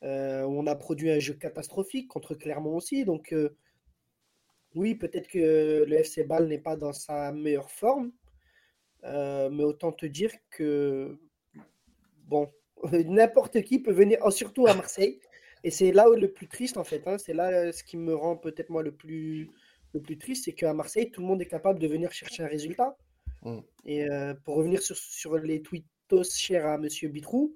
Euh, 0.04 0.44
on 0.44 0.66
a 0.66 0.76
produit 0.76 1.12
un 1.12 1.20
jeu 1.20 1.34
catastrophique 1.34 2.08
contre 2.08 2.36
Clermont 2.36 2.78
aussi. 2.78 3.04
Donc, 3.04 3.34
euh, 3.34 3.56
oui, 4.74 4.96
peut-être 4.96 5.28
que 5.28 5.84
le 5.86 5.96
FC 5.98 6.24
Ball 6.24 6.48
n'est 6.48 6.58
pas 6.58 6.78
dans 6.78 6.94
sa 6.94 7.34
meilleure 7.34 7.70
forme. 7.70 8.14
Euh, 9.04 9.50
mais 9.50 9.64
autant 9.64 9.92
te 9.92 10.06
dire 10.06 10.32
que, 10.50 11.20
bon, 12.28 12.50
n'importe 12.92 13.62
qui 13.64 13.80
peut 13.80 13.92
venir, 13.92 14.20
oh, 14.24 14.32
surtout 14.32 14.68
à 14.68 14.74
Marseille, 14.74 15.20
et 15.64 15.72
c'est 15.72 15.92
là 15.92 16.10
où 16.10 16.14
le 16.14 16.32
plus 16.32 16.48
triste, 16.48 16.78
en 16.78 16.84
fait. 16.84 17.08
Hein, 17.08 17.18
c'est 17.18 17.34
là 17.34 17.50
euh, 17.52 17.72
ce 17.72 17.84
qui 17.84 17.98
me 17.98 18.16
rend 18.16 18.36
peut-être 18.36 18.70
moi 18.70 18.84
le 18.84 18.92
plus, 18.92 19.50
le 19.94 20.02
plus 20.02 20.18
triste, 20.18 20.46
c'est 20.46 20.54
qu'à 20.54 20.74
Marseille, 20.74 21.12
tout 21.12 21.22
le 21.22 21.28
monde 21.28 21.42
est 21.42 21.48
capable 21.48 21.80
de 21.80 21.88
venir 21.88 22.12
chercher 22.12 22.44
un 22.44 22.48
résultat. 22.48 22.96
Mm. 23.44 23.60
Et 23.86 24.10
euh, 24.10 24.34
pour 24.44 24.56
revenir 24.56 24.82
sur, 24.82 24.98
sur 24.98 25.38
les 25.38 25.62
tweetos 25.62 26.24
chers 26.36 26.66
à 26.66 26.78
Monsieur 26.78 27.10
Bitrou, 27.10 27.54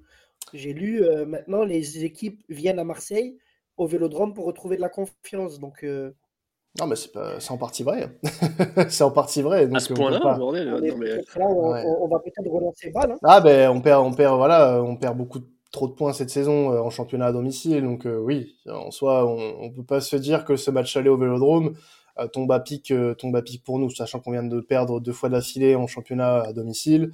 j'ai 0.53 0.73
lu 0.73 1.03
euh, 1.03 1.25
maintenant 1.25 1.63
les 1.63 2.03
équipes 2.03 2.43
viennent 2.49 2.79
à 2.79 2.83
Marseille 2.83 3.37
au 3.77 3.87
Vélodrome 3.87 4.33
pour 4.33 4.45
retrouver 4.45 4.75
de 4.75 4.81
la 4.81 4.89
confiance. 4.89 5.59
Donc 5.59 5.83
Non, 5.83 6.87
mais 6.87 6.95
c'est 6.95 7.51
en 7.51 7.57
partie 7.57 7.83
vrai. 7.83 8.19
c'est 8.89 9.03
en 9.03 9.11
partie 9.11 9.41
vrai. 9.41 9.67
à 9.73 9.79
ce 9.79 9.93
point-là, 9.93 10.37
on, 10.39 12.07
va 12.07 12.19
peut-être 12.19 12.47
relancer 12.47 12.91
balle. 12.91 13.13
Hein. 13.13 13.17
Ah 13.23 13.41
ben, 13.41 13.69
on 13.69 13.81
perd, 13.81 14.05
on 14.05 14.13
perd, 14.13 14.37
voilà, 14.37 14.83
on 14.83 14.95
perd 14.95 15.17
beaucoup 15.17 15.39
trop 15.75 15.87
de 15.87 15.93
points 15.93 16.13
cette 16.13 16.29
saison 16.29 16.71
euh, 16.71 16.79
en 16.79 16.89
championnat 16.89 17.27
à 17.27 17.31
domicile. 17.33 17.83
Donc 17.83 18.07
euh, 18.07 18.17
oui, 18.17 18.55
en 18.67 18.91
soi, 18.91 19.25
on, 19.25 19.69
ne 19.69 19.75
peut 19.75 19.83
pas 19.83 20.01
se 20.01 20.15
dire 20.15 20.45
que 20.45 20.55
ce 20.55 20.71
match 20.71 20.95
aller 20.95 21.09
au 21.09 21.17
Vélodrome 21.17 21.75
euh, 22.17 22.27
tombe 22.27 22.51
à 22.51 22.59
pic, 22.61 22.93
tombe 23.17 23.35
à 23.35 23.41
pic 23.41 23.63
pour 23.63 23.77
nous, 23.77 23.89
sachant 23.89 24.19
qu'on 24.19 24.31
vient 24.31 24.43
de 24.43 24.61
perdre 24.61 24.99
deux 25.01 25.11
fois 25.11 25.29
d'affilée 25.29 25.75
en 25.75 25.85
championnat 25.85 26.41
à 26.41 26.53
domicile, 26.53 27.11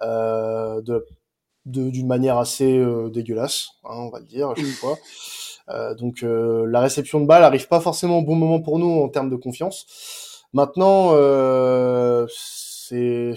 de 0.00 1.06
d'une 1.66 2.06
manière 2.06 2.38
assez 2.38 2.82
dégueulasse, 3.12 3.68
hein, 3.84 3.94
on 3.94 4.08
va 4.08 4.18
le 4.18 4.24
dire 4.24 4.48
à 4.48 4.54
chaque 4.54 4.64
fois. 4.64 4.98
Euh, 5.68 5.94
donc 5.94 6.22
la 6.22 6.80
réception 6.80 7.20
de 7.20 7.26
balle 7.26 7.44
arrive 7.44 7.68
pas 7.68 7.80
forcément 7.80 8.18
au 8.18 8.22
bon 8.22 8.34
moment 8.34 8.60
pour 8.60 8.78
nous 8.78 9.02
en 9.02 9.08
termes 9.10 9.28
de 9.28 9.36
confiance. 9.36 10.42
Maintenant, 10.54 11.10
c'est, 12.28 13.34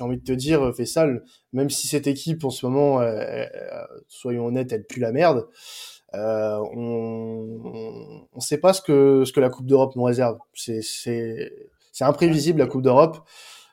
j'ai 0.00 0.04
envie 0.04 0.16
de 0.16 0.24
te 0.24 0.32
dire, 0.32 0.74
Fessal, 0.74 1.22
même 1.52 1.68
si 1.68 1.86
cette 1.86 2.06
équipe 2.06 2.42
en 2.44 2.50
ce 2.50 2.64
moment, 2.64 3.02
soyons 4.08 4.46
honnêtes, 4.46 4.72
elle 4.72 4.86
pue 4.86 5.00
la 5.00 5.12
merde. 5.12 5.46
Euh, 6.14 6.58
on 6.74 8.26
ne 8.34 8.40
sait 8.40 8.56
pas 8.56 8.72
ce 8.72 8.80
que 8.80 9.24
ce 9.26 9.32
que 9.32 9.40
la 9.40 9.50
Coupe 9.50 9.66
d'Europe 9.66 9.94
nous 9.94 10.02
réserve. 10.02 10.38
C'est 10.54 11.50
imprévisible 12.00 12.60
la 12.60 12.66
Coupe 12.66 12.82
d'Europe. 12.82 13.18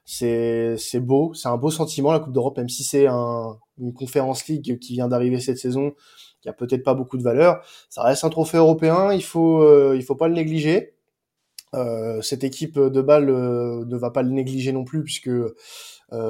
C'est 0.04 1.00
beau, 1.00 1.34
c'est 1.34 1.48
un 1.48 1.58
beau 1.58 1.72
sentiment 1.72 2.12
la 2.12 2.20
Coupe 2.20 2.34
d'Europe, 2.34 2.58
même 2.58 2.70
si 2.70 2.84
c'est 2.84 3.08
un, 3.08 3.58
une 3.80 3.94
conférence 3.94 4.46
League 4.48 4.80
qui 4.80 4.94
vient 4.94 5.08
d'arriver 5.08 5.40
cette 5.40 5.58
saison 5.58 5.94
qui 6.42 6.50
a 6.50 6.54
peut-être 6.54 6.84
pas 6.84 6.94
beaucoup 6.94 7.18
de 7.18 7.24
valeur. 7.24 7.66
Ça 7.90 8.04
reste 8.04 8.26
un 8.26 8.30
trophée 8.30 8.58
européen, 8.58 9.14
il 9.14 9.24
faut 9.24 9.62
euh, 9.64 9.96
il 9.96 10.04
faut 10.04 10.16
pas 10.16 10.28
le 10.28 10.34
négliger. 10.34 10.98
Euh, 11.74 12.22
cette 12.22 12.44
équipe 12.44 12.80
de 12.80 13.02
balle 13.02 13.30
euh, 13.30 13.84
ne 13.86 13.98
va 13.98 14.10
pas 14.10 14.24
le 14.24 14.30
négliger 14.30 14.72
non 14.72 14.86
plus 14.86 15.04
puisque 15.04 15.30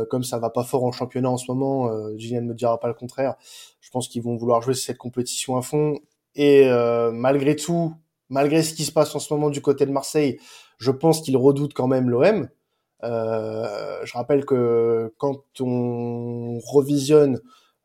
comme 0.09 0.23
ça 0.23 0.39
va 0.39 0.49
pas 0.49 0.63
fort 0.63 0.83
en 0.83 0.91
championnat 0.91 1.29
en 1.29 1.37
ce 1.37 1.51
moment, 1.51 1.91
Julien 2.17 2.41
ne 2.41 2.47
me 2.47 2.53
dira 2.53 2.79
pas 2.79 2.87
le 2.87 2.93
contraire. 2.93 3.35
Je 3.79 3.89
pense 3.89 4.07
qu'ils 4.07 4.23
vont 4.23 4.35
vouloir 4.35 4.61
jouer 4.61 4.73
cette 4.73 4.97
compétition 4.97 5.55
à 5.57 5.61
fond 5.61 5.99
et 6.35 6.69
malgré 7.13 7.55
tout, 7.55 7.93
malgré 8.29 8.63
ce 8.63 8.73
qui 8.73 8.85
se 8.85 8.91
passe 8.91 9.15
en 9.15 9.19
ce 9.19 9.33
moment 9.33 9.49
du 9.49 9.61
côté 9.61 9.85
de 9.85 9.91
Marseille, 9.91 10.39
je 10.77 10.91
pense 10.91 11.21
qu'ils 11.21 11.37
redoutent 11.37 11.73
quand 11.73 11.87
même 11.87 12.09
l'OM. 12.09 12.49
je 13.03 14.13
rappelle 14.13 14.45
que 14.45 15.13
quand 15.17 15.43
on 15.59 16.59
revisionne 16.59 17.39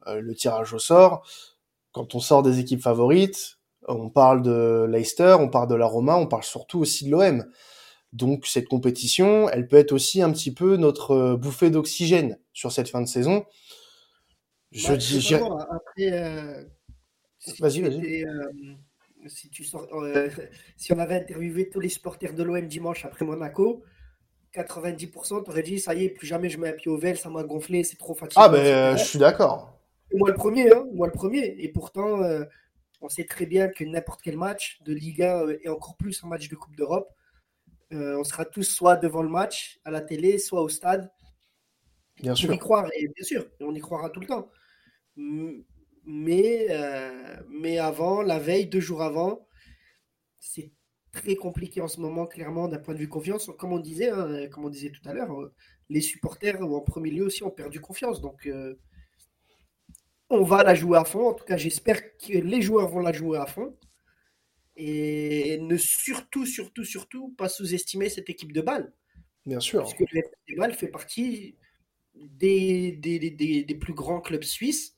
le 0.07 0.35
tirage 0.35 0.72
au 0.72 0.78
sort, 0.78 1.26
quand 1.92 2.14
on 2.14 2.20
sort 2.20 2.42
des 2.42 2.59
équipes 2.59 2.83
favorites, 2.83 3.59
on 3.88 4.09
parle 4.09 4.42
de 4.42 4.87
Leicester, 4.88 5.37
on 5.38 5.48
parle 5.48 5.68
de 5.68 5.74
la 5.74 5.87
Roma, 5.87 6.16
on 6.16 6.26
parle 6.26 6.44
surtout 6.44 6.81
aussi 6.81 7.05
de 7.05 7.11
l'OM. 7.11 7.44
Donc 8.12 8.46
cette 8.46 8.68
compétition, 8.68 9.48
elle 9.48 9.66
peut 9.68 9.77
être 9.77 9.92
aussi 9.92 10.22
un 10.22 10.33
petit 10.33 10.53
peu 10.53 10.77
notre 10.77 11.12
euh, 11.12 11.37
bouffée 11.37 11.70
d'oxygène 11.70 12.38
sur 12.53 12.72
cette 12.72 12.88
fin 12.88 13.01
de 13.01 13.07
saison. 13.07 13.46
Je 14.70 14.88
bah, 14.88 14.96
dis. 14.96 15.35
Après, 15.35 16.12
euh, 16.12 16.64
vas-y, 17.61 17.81
vas-y. 17.81 18.25
Euh, 18.25 18.51
si 19.27 19.48
tu 19.51 19.64
sors, 19.64 19.88
si 20.77 20.92
on 20.92 20.98
avait 20.98 21.16
interviewé 21.16 21.68
tous 21.68 21.81
les 21.81 21.88
supporters 21.88 22.35
de 22.35 22.42
l'OM 22.42 22.66
dimanche 22.66 23.05
après 23.05 23.25
Monaco, 23.25 23.83
90% 24.55 25.44
t'aurais 25.44 25.62
dit 25.62 25.79
ça 25.79 25.94
y 25.94 26.05
est, 26.05 26.11
plus 26.11 26.27
jamais 26.27 26.51
je 26.51 26.59
mets 26.59 26.68
un 26.68 26.72
pied 26.72 26.90
au 26.90 26.98
vel, 26.98 27.16
ça 27.16 27.31
m'a 27.31 27.42
gonflé, 27.42 27.85
c'est 27.85 27.96
trop 27.96 28.14
fatigué. 28.14 28.42
Ah 28.44 28.48
ben, 28.48 28.96
je 28.96 29.05
suis 29.05 29.18
d'accord. 29.18 29.79
Moi 30.14 30.29
le 30.29 30.35
premier, 30.35 30.70
hein, 30.72 30.87
moi 30.92 31.07
le 31.07 31.12
premier. 31.12 31.57
Et 31.59 31.68
pourtant, 31.68 32.22
euh, 32.22 32.44
on 33.01 33.09
sait 33.09 33.25
très 33.25 33.46
bien 33.46 33.68
que 33.68 33.85
n'importe 33.85 34.20
quel 34.22 34.37
match 34.37 34.81
de 34.83 34.92
Ligue 34.92 35.22
1 35.22 35.46
euh, 35.46 35.59
et 35.62 35.68
encore 35.68 35.96
plus 35.96 36.22
un 36.25 36.29
match 36.29 36.48
de 36.48 36.55
Coupe 36.55 36.77
d'Europe, 36.77 37.09
euh, 37.92 38.18
on 38.18 38.24
sera 38.24 38.44
tous 38.44 38.64
soit 38.64 38.96
devant 38.96 39.22
le 39.22 39.28
match 39.28 39.81
à 39.85 39.90
la 39.90 40.00
télé, 40.00 40.38
soit 40.38 40.62
au 40.62 40.68
stade. 40.68 41.11
Bien 42.20 42.35
sûr. 42.35 42.50
On 42.50 42.55
y 42.55 42.59
croire, 42.59 42.88
et 42.94 43.09
bien 43.09 43.24
sûr, 43.24 43.46
on 43.61 43.74
y 43.74 43.81
croira 43.81 44.11
tout 44.11 44.20
le 44.20 44.26
temps. 44.26 44.50
Mais, 45.16 46.68
mais 47.48 47.78
avant, 47.78 48.22
la 48.22 48.38
veille, 48.38 48.66
deux 48.66 48.81
jours 48.81 49.02
avant, 49.02 49.46
c'est 50.38 50.72
très 51.12 51.37
compliqué 51.37 51.81
en 51.81 51.88
ce 51.88 52.00
moment, 52.00 52.26
clairement, 52.26 52.68
d'un 52.68 52.78
point 52.78 52.94
de 52.94 52.98
vue 52.98 53.09
confiance. 53.09 53.50
Comme 53.59 53.72
on 53.72 53.78
disait, 53.78 54.11
hein, 54.11 54.48
comme 54.50 54.64
on 54.64 54.70
disait 54.70 54.90
tout 54.90 55.07
à 55.09 55.12
l'heure, 55.12 55.31
les 55.88 56.00
supporters, 56.00 56.62
en 56.62 56.81
premier 56.81 57.11
lieu 57.11 57.24
aussi, 57.24 57.44
ont 57.44 57.50
perdu 57.50 57.81
confiance. 57.81 58.20
Donc, 58.20 58.48
on 60.31 60.44
va 60.44 60.62
la 60.62 60.74
jouer 60.74 60.98
à 60.98 61.05
fond. 61.05 61.28
En 61.28 61.35
tout 61.35 61.44
cas, 61.44 61.57
j'espère 61.57 62.16
que 62.16 62.33
les 62.33 62.62
joueurs 62.62 62.88
vont 62.88 63.00
la 63.00 63.12
jouer 63.12 63.38
à 63.38 63.46
fond. 63.46 63.76
Et 64.76 65.58
ne 65.58 65.76
surtout, 65.76 66.46
surtout, 66.46 66.85
surtout 66.85 67.30
pas 67.37 67.48
sous-estimer 67.48 68.08
cette 68.08 68.30
équipe 68.30 68.52
de 68.52 68.62
balle. 68.62 68.92
Bien 69.44 69.61
sûr. 69.61 69.80
Parce 69.80 69.94
que 69.94 70.04
l'équipe 70.12 70.32
de 70.48 70.56
balle 70.56 70.74
fait 70.74 70.88
partie 70.88 71.56
des, 72.14 72.92
des, 72.92 73.74
plus 73.74 73.94
grands 73.94 74.20
clubs 74.20 74.44
suisses, 74.44 74.94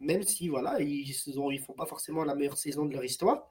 même 0.00 0.22
si 0.22 0.48
voilà, 0.48 0.80
ils 0.80 1.08
ne 1.08 1.58
font 1.58 1.74
pas 1.74 1.86
forcément 1.86 2.24
la 2.24 2.34
meilleure 2.34 2.58
saison 2.58 2.86
de 2.86 2.92
leur 2.92 3.04
histoire. 3.04 3.50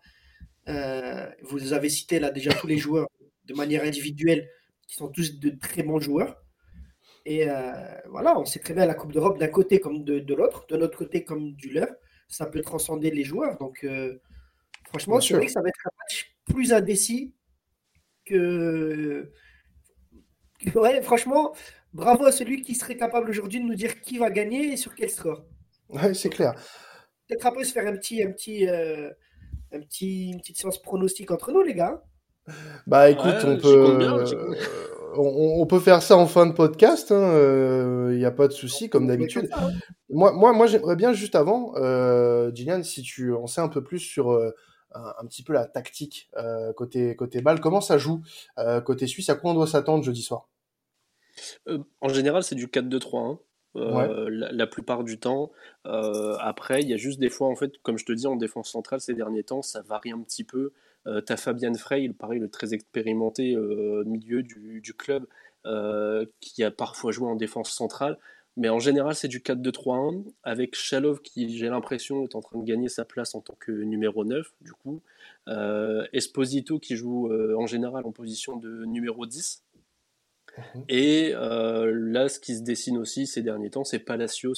Euh, 0.67 1.29
vous 1.43 1.73
avez 1.73 1.89
cité 1.89 2.19
là 2.19 2.29
déjà 2.29 2.53
tous 2.53 2.67
les 2.67 2.77
joueurs 2.77 3.07
de 3.45 3.53
manière 3.53 3.83
individuelle 3.83 4.49
qui 4.87 4.95
sont 4.95 5.07
tous 5.09 5.39
de 5.39 5.49
très 5.49 5.83
bons 5.83 5.99
joueurs. 5.99 6.43
Et 7.25 7.49
euh, 7.49 7.97
voilà, 8.09 8.39
on 8.39 8.45
sait 8.45 8.59
très 8.59 8.73
bien 8.73 8.85
la 8.85 8.93
Coupe 8.93 9.11
d'Europe 9.11 9.37
d'un 9.37 9.47
côté 9.47 9.79
comme 9.79 10.03
de, 10.03 10.33
l'autre, 10.33 10.65
de 10.69 10.77
notre 10.77 10.97
côté 10.97 11.23
comme 11.23 11.53
du 11.53 11.69
leur. 11.69 11.89
Ça 12.29 12.45
peut 12.45 12.61
transcender 12.61 13.11
les 13.11 13.23
joueurs. 13.23 13.57
Donc, 13.57 13.83
euh, 13.83 14.17
franchement, 14.87 15.19
je 15.19 15.35
que 15.35 15.47
ça 15.47 15.61
va 15.61 15.69
être 15.69 15.85
un 15.85 15.95
match 15.97 16.35
plus 16.45 16.73
indécis 16.73 17.33
que. 18.25 19.31
Ouais, 20.73 21.01
franchement, 21.01 21.53
bravo 21.93 22.25
à 22.25 22.31
celui 22.31 22.61
qui 22.61 22.73
serait 22.73 22.97
capable 22.97 23.29
aujourd'hui 23.29 23.59
de 23.59 23.65
nous 23.65 23.75
dire 23.75 24.01
qui 24.01 24.17
va 24.17 24.31
gagner 24.31 24.73
et 24.73 24.77
sur 24.77 24.95
quel 24.95 25.09
score. 25.09 25.45
Ouais, 25.89 26.13
c'est 26.13 26.29
clair. 26.29 26.53
Peut-être 27.27 27.45
après 27.45 27.63
se 27.63 27.73
faire 27.73 27.87
un 27.87 27.95
petit, 27.95 28.23
un 28.23 28.31
petit, 28.31 28.67
euh, 28.67 29.09
un 29.71 29.79
petit, 29.81 30.31
une 30.31 30.39
petite 30.39 30.57
séance 30.57 30.81
pronostique 30.81 31.29
entre 31.31 31.51
nous, 31.51 31.61
les 31.61 31.75
gars. 31.75 32.03
Bah 32.87 33.09
écoute, 33.09 33.43
on 33.43 33.57
peut 33.57 34.23
on, 35.17 35.65
peut 35.65 35.79
faire 35.79 36.01
ça 36.01 36.17
en 36.17 36.27
fin 36.27 36.45
de 36.45 36.53
podcast, 36.53 37.09
il 37.09 37.15
hein, 37.15 38.11
n'y 38.11 38.23
euh, 38.23 38.27
a 38.27 38.31
pas 38.31 38.47
de 38.47 38.53
souci, 38.53 38.89
comme 38.89 39.07
d'habitude. 39.07 39.49
Hein. 39.53 39.71
Moi, 40.09 40.31
moi, 40.31 40.53
moi 40.53 40.67
j'aimerais 40.67 40.95
bien 40.95 41.13
juste 41.13 41.35
avant, 41.35 41.73
euh, 41.75 42.51
Gillian, 42.53 42.83
si 42.83 43.01
tu 43.01 43.33
en 43.33 43.47
sais 43.47 43.61
un 43.61 43.67
peu 43.67 43.83
plus 43.83 43.99
sur 43.99 44.31
euh, 44.31 44.51
un, 44.93 45.25
petit 45.25 45.43
peu 45.43 45.53
la 45.53 45.65
tactique 45.65 46.29
euh, 46.37 46.73
côté, 46.73 47.15
côté 47.15 47.41
balle, 47.41 47.59
comment 47.59 47.81
ça 47.81 47.97
joue 47.97 48.21
côté 48.85 49.07
suisse, 49.07 49.29
à 49.29 49.35
quoi 49.35 49.51
on 49.51 49.53
doit 49.53 49.67
s'attendre 49.67 50.03
jeudi 50.03 50.21
soir? 50.21 50.49
En 52.01 52.09
général, 52.09 52.43
c'est 52.43 52.55
du 52.55 52.67
4-2-3. 52.67 53.17
Hein. 53.17 53.39
La, 53.75 54.51
la, 54.51 54.65
plupart 54.65 55.03
du 55.03 55.19
temps. 55.19 55.51
après, 55.83 56.81
il 56.81 56.89
y 56.89 56.93
a 56.93 56.97
juste 56.97 57.19
des 57.19 57.29
fois, 57.29 57.47
en 57.47 57.55
fait, 57.55 57.77
comme 57.83 57.97
je 57.97 58.05
te 58.05 58.11
dis, 58.11 58.25
en 58.25 58.35
défense 58.35 58.71
centrale 58.71 59.01
ces 59.01 59.13
derniers 59.13 59.43
temps, 59.43 59.61
ça 59.61 59.81
varie 59.81 60.11
un 60.11 60.21
petit 60.21 60.43
peu. 60.43 60.73
Euh, 61.07 61.21
t'as 61.21 61.37
Fabien 61.37 61.73
Frey, 61.73 62.03
il 62.03 62.13
paraît 62.13 62.39
le 62.39 62.49
très 62.49 62.73
expérimenté 62.73 63.55
euh, 63.55 64.03
milieu 64.05 64.43
du, 64.43 64.93
club, 64.97 65.25
euh, 65.65 66.25
qui 66.41 66.63
a 66.63 66.71
parfois 66.71 67.11
joué 67.11 67.27
en 67.27 67.35
défense 67.35 67.71
centrale. 67.71 68.17
Mais 68.57 68.69
en 68.69 68.79
général, 68.79 69.15
c'est 69.15 69.27
du 69.27 69.39
4-2-3-1, 69.39 70.25
avec 70.43 70.75
Chalov 70.75 71.21
qui, 71.21 71.55
j'ai 71.57 71.69
l'impression, 71.69 72.23
est 72.23 72.35
en 72.35 72.41
train 72.41 72.59
de 72.59 72.65
gagner 72.65 72.89
sa 72.89 73.05
place 73.05 73.35
en 73.35 73.41
tant 73.41 73.55
que 73.59 73.71
numéro 73.71 74.25
9, 74.25 74.51
du 74.61 74.73
coup. 74.73 75.01
Esposito 76.11 76.79
qui 76.79 76.95
joue 76.95 77.31
en 77.31 77.67
général 77.67 78.05
en 78.05 78.11
position 78.11 78.57
de 78.57 78.83
numéro 78.85 79.25
10. 79.25 79.63
Mhm. 80.57 80.83
Et 80.89 81.31
là, 81.33 82.29
ce 82.29 82.39
qui 82.39 82.55
se 82.55 82.63
dessine 82.63 82.97
aussi 82.97 83.27
ces 83.27 83.43
derniers 83.43 83.69
temps, 83.69 83.83
c'est 83.83 83.99
Palacios 83.99 84.55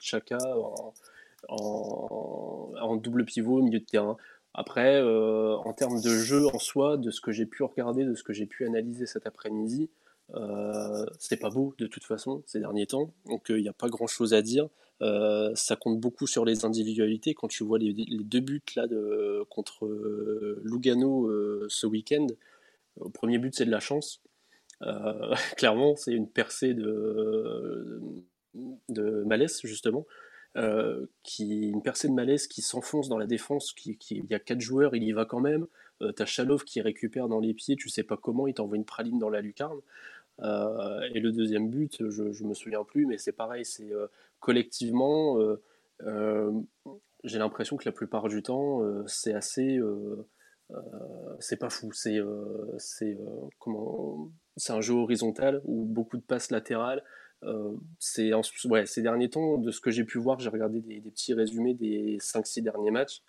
Chaka 0.00 0.38
en, 0.56 0.92
en, 1.48 2.96
double 2.96 3.24
pivot 3.24 3.58
au 3.58 3.62
milieu 3.62 3.80
de 3.80 3.84
terrain. 3.84 4.16
Après, 4.54 4.96
euh, 4.96 5.56
en 5.56 5.72
termes 5.72 6.00
de 6.00 6.10
jeu 6.10 6.46
en 6.48 6.58
soi, 6.58 6.96
de 6.96 7.10
ce 7.10 7.20
que 7.20 7.32
j'ai 7.32 7.46
pu 7.46 7.62
regarder, 7.62 8.04
de 8.04 8.14
ce 8.14 8.22
que 8.22 8.32
j'ai 8.32 8.46
pu 8.46 8.66
analyser 8.66 9.06
cet 9.06 9.26
après-midi, 9.26 9.90
euh, 10.34 11.06
c'est 11.18 11.38
pas 11.38 11.50
beau 11.50 11.74
de 11.78 11.86
toute 11.86 12.04
façon 12.04 12.42
ces 12.46 12.60
derniers 12.60 12.86
temps, 12.86 13.12
donc 13.26 13.46
il 13.48 13.56
euh, 13.56 13.60
n'y 13.60 13.68
a 13.68 13.72
pas 13.72 13.88
grand-chose 13.88 14.34
à 14.34 14.42
dire. 14.42 14.68
Euh, 15.02 15.50
ça 15.54 15.76
compte 15.76 15.98
beaucoup 15.98 16.26
sur 16.26 16.44
les 16.44 16.64
individualités. 16.64 17.34
Quand 17.34 17.48
tu 17.48 17.64
vois 17.64 17.78
les, 17.78 17.92
deux 17.94 18.40
buts 18.40 18.62
là 18.76 18.86
de, 18.86 19.44
contre 19.48 19.88
Lugano 20.62 21.30
ce 21.68 21.86
week-end, 21.86 22.26
au 23.00 23.08
premier 23.08 23.38
but 23.38 23.54
c'est 23.54 23.64
de 23.64 23.70
la 23.70 23.80
chance. 23.80 24.22
clairement, 25.56 25.96
c'est 25.96 26.12
une 26.12 26.28
percée 26.28 26.74
de, 26.74 28.00
de 28.88 29.24
malaise 29.24 29.60
justement. 29.64 30.06
Qui 31.22 31.68
une 31.68 31.82
percée 31.82 32.08
de 32.08 32.14
malaise 32.14 32.46
qui 32.46 32.60
s'enfonce 32.60 33.08
dans 33.08 33.18
la 33.18 33.26
défense, 33.26 33.72
qui, 33.72 33.96
il 34.10 34.26
y 34.26 34.34
a 34.34 34.38
quatre 34.38 34.60
joueurs, 34.60 34.94
il 34.94 35.02
y 35.02 35.12
va 35.12 35.24
quand 35.24 35.40
même. 35.40 35.66
T'as 36.16 36.24
Chalov 36.24 36.64
qui 36.64 36.80
récupère 36.80 37.28
dans 37.28 37.40
les 37.40 37.54
pieds, 37.54 37.76
tu 37.76 37.88
sais 37.88 38.02
pas 38.02 38.16
comment, 38.16 38.46
il 38.46 38.54
t'envoie 38.54 38.76
une 38.76 38.84
praline 38.84 39.18
dans 39.18 39.30
la 39.30 39.40
lucarne. 39.40 39.80
Euh, 40.42 41.00
et 41.14 41.20
le 41.20 41.32
deuxième 41.32 41.68
but, 41.68 42.08
je, 42.08 42.32
je 42.32 42.44
me 42.44 42.54
souviens 42.54 42.84
plus, 42.84 43.06
mais 43.06 43.18
c'est 43.18 43.32
pareil, 43.32 43.64
c'est 43.64 43.92
euh, 43.92 44.06
collectivement, 44.40 45.38
j'ai 47.24 47.38
l'impression 47.38 47.76
que 47.76 47.84
la 47.84 47.92
plupart 47.92 48.28
du 48.28 48.42
temps, 48.42 48.82
c'est 49.06 49.34
assez 49.34 49.78
c'est 51.38 51.58
pas 51.58 51.68
fou. 51.68 51.92
C'est 51.92 52.18
c'est 52.78 53.18
comment 53.58 54.30
c'est 54.56 54.72
un 54.72 54.80
jeu 54.80 54.94
horizontal 54.94 55.60
ou 55.64 55.84
beaucoup 55.84 56.16
de 56.16 56.22
passes 56.22 56.50
latérales. 56.50 57.04
c'est 57.98 58.32
ouais, 58.64 58.86
ces 58.86 59.02
derniers 59.02 59.28
temps, 59.28 59.58
de 59.58 59.70
ce 59.70 59.80
que 59.80 59.90
j'ai 59.90 60.04
pu 60.04 60.18
voir, 60.18 60.38
j'ai 60.38 60.48
regardé 60.48 60.80
des, 60.80 61.00
petits 61.00 61.34
résumés 61.34 61.74
des 61.74 62.16
5-6 62.18 62.62
derniers 62.62 62.90
matchs. 62.90 63.22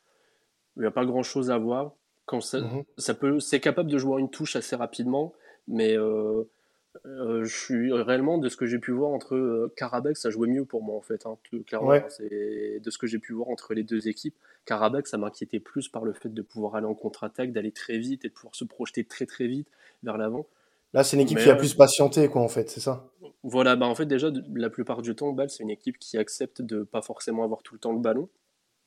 Il 0.78 0.82
n'y 0.82 0.88
a 0.88 0.92
pas 0.92 1.06
grand 1.06 1.24
chose 1.24 1.52
à 1.52 1.58
voir. 1.58 1.94
Quand 2.26 2.40
ça, 2.42 2.62
mmh 2.62 2.86
ça 2.98 3.14
peut, 3.14 3.40
c'est 3.40 3.60
capable 3.60 3.90
de 3.90 3.98
jouer 3.98 4.22
une 4.22 4.30
touche 4.30 4.56
assez 4.56 4.76
rapidement, 4.76 5.34
mais 5.68 5.98
euh, 5.98 6.44
je 7.06 7.46
suis 7.46 7.94
réellement 7.94 8.38
de 8.38 8.50
ce 8.50 8.58
que 8.58 8.66
j'ai 8.66 8.80
pu 8.80 8.92
voir 8.92 9.12
entre 9.12 9.36
euh, 9.36 9.74
Karabakh, 9.78 10.18
ça 10.18 10.30
jouait 10.30 10.48
mieux 10.48 10.66
pour 10.66 10.84
moi 10.84 10.96
en 10.96 11.02
fait. 11.02 11.26
Hein, 11.26 11.38
clairement, 11.66 12.00
c'est 12.10 12.80
de 12.80 12.92
ce 12.92 12.98
que 12.98 13.08
j'ai 13.08 13.20
pu 13.20 13.34
voir 13.34 13.50
entre 13.50 13.74
les 13.74 13.84
deux 13.84 14.08
équipes. 14.08 14.36
Karabakh, 14.66 15.08
ça 15.08 15.18
m'inquiétait 15.18 15.60
plus 15.60 15.88
par 15.88 16.04
le 16.04 16.14
fait 16.14 16.34
de 16.34 16.42
pouvoir 16.42 16.76
aller 16.76 16.86
en 16.86 16.94
contre-attaque, 16.94 17.52
d'aller 17.52 17.72
très 17.72 17.98
vite 17.98 18.26
et 18.26 18.30
de 18.30 18.34
pouvoir 18.34 18.56
se 18.56 18.66
projeter 18.66 19.04
très 19.06 19.26
très 19.26 19.48
vite 19.48 19.68
vers 20.04 20.18
l'avant. 20.18 20.46
Là, 20.94 21.06
c'est 21.06 21.16
une 21.16 21.22
équipe 21.22 21.38
qui 21.38 21.50
a 21.50 21.56
plus 21.56 21.74
patienté, 21.74 22.28
quoi, 22.28 22.42
en 22.42 22.50
fait, 22.50 22.70
c'est 22.70 22.82
ça? 22.82 23.10
Voilà, 23.44 23.78
bah 23.78 23.88
en 23.88 23.96
fait, 23.96 24.06
déjà, 24.06 24.30
la 24.54 24.70
plupart 24.70 25.02
du 25.02 25.16
temps, 25.16 25.32
Bâle, 25.32 25.50
c'est 25.50 25.64
une 25.64 25.70
équipe 25.70 25.98
qui 25.98 26.18
accepte 26.18 26.62
de 26.62 26.84
pas 26.84 27.02
forcément 27.02 27.46
avoir 27.46 27.64
tout 27.64 27.74
le 27.74 27.80
temps 27.80 27.94
le 27.94 28.00
ballon. 28.00 28.28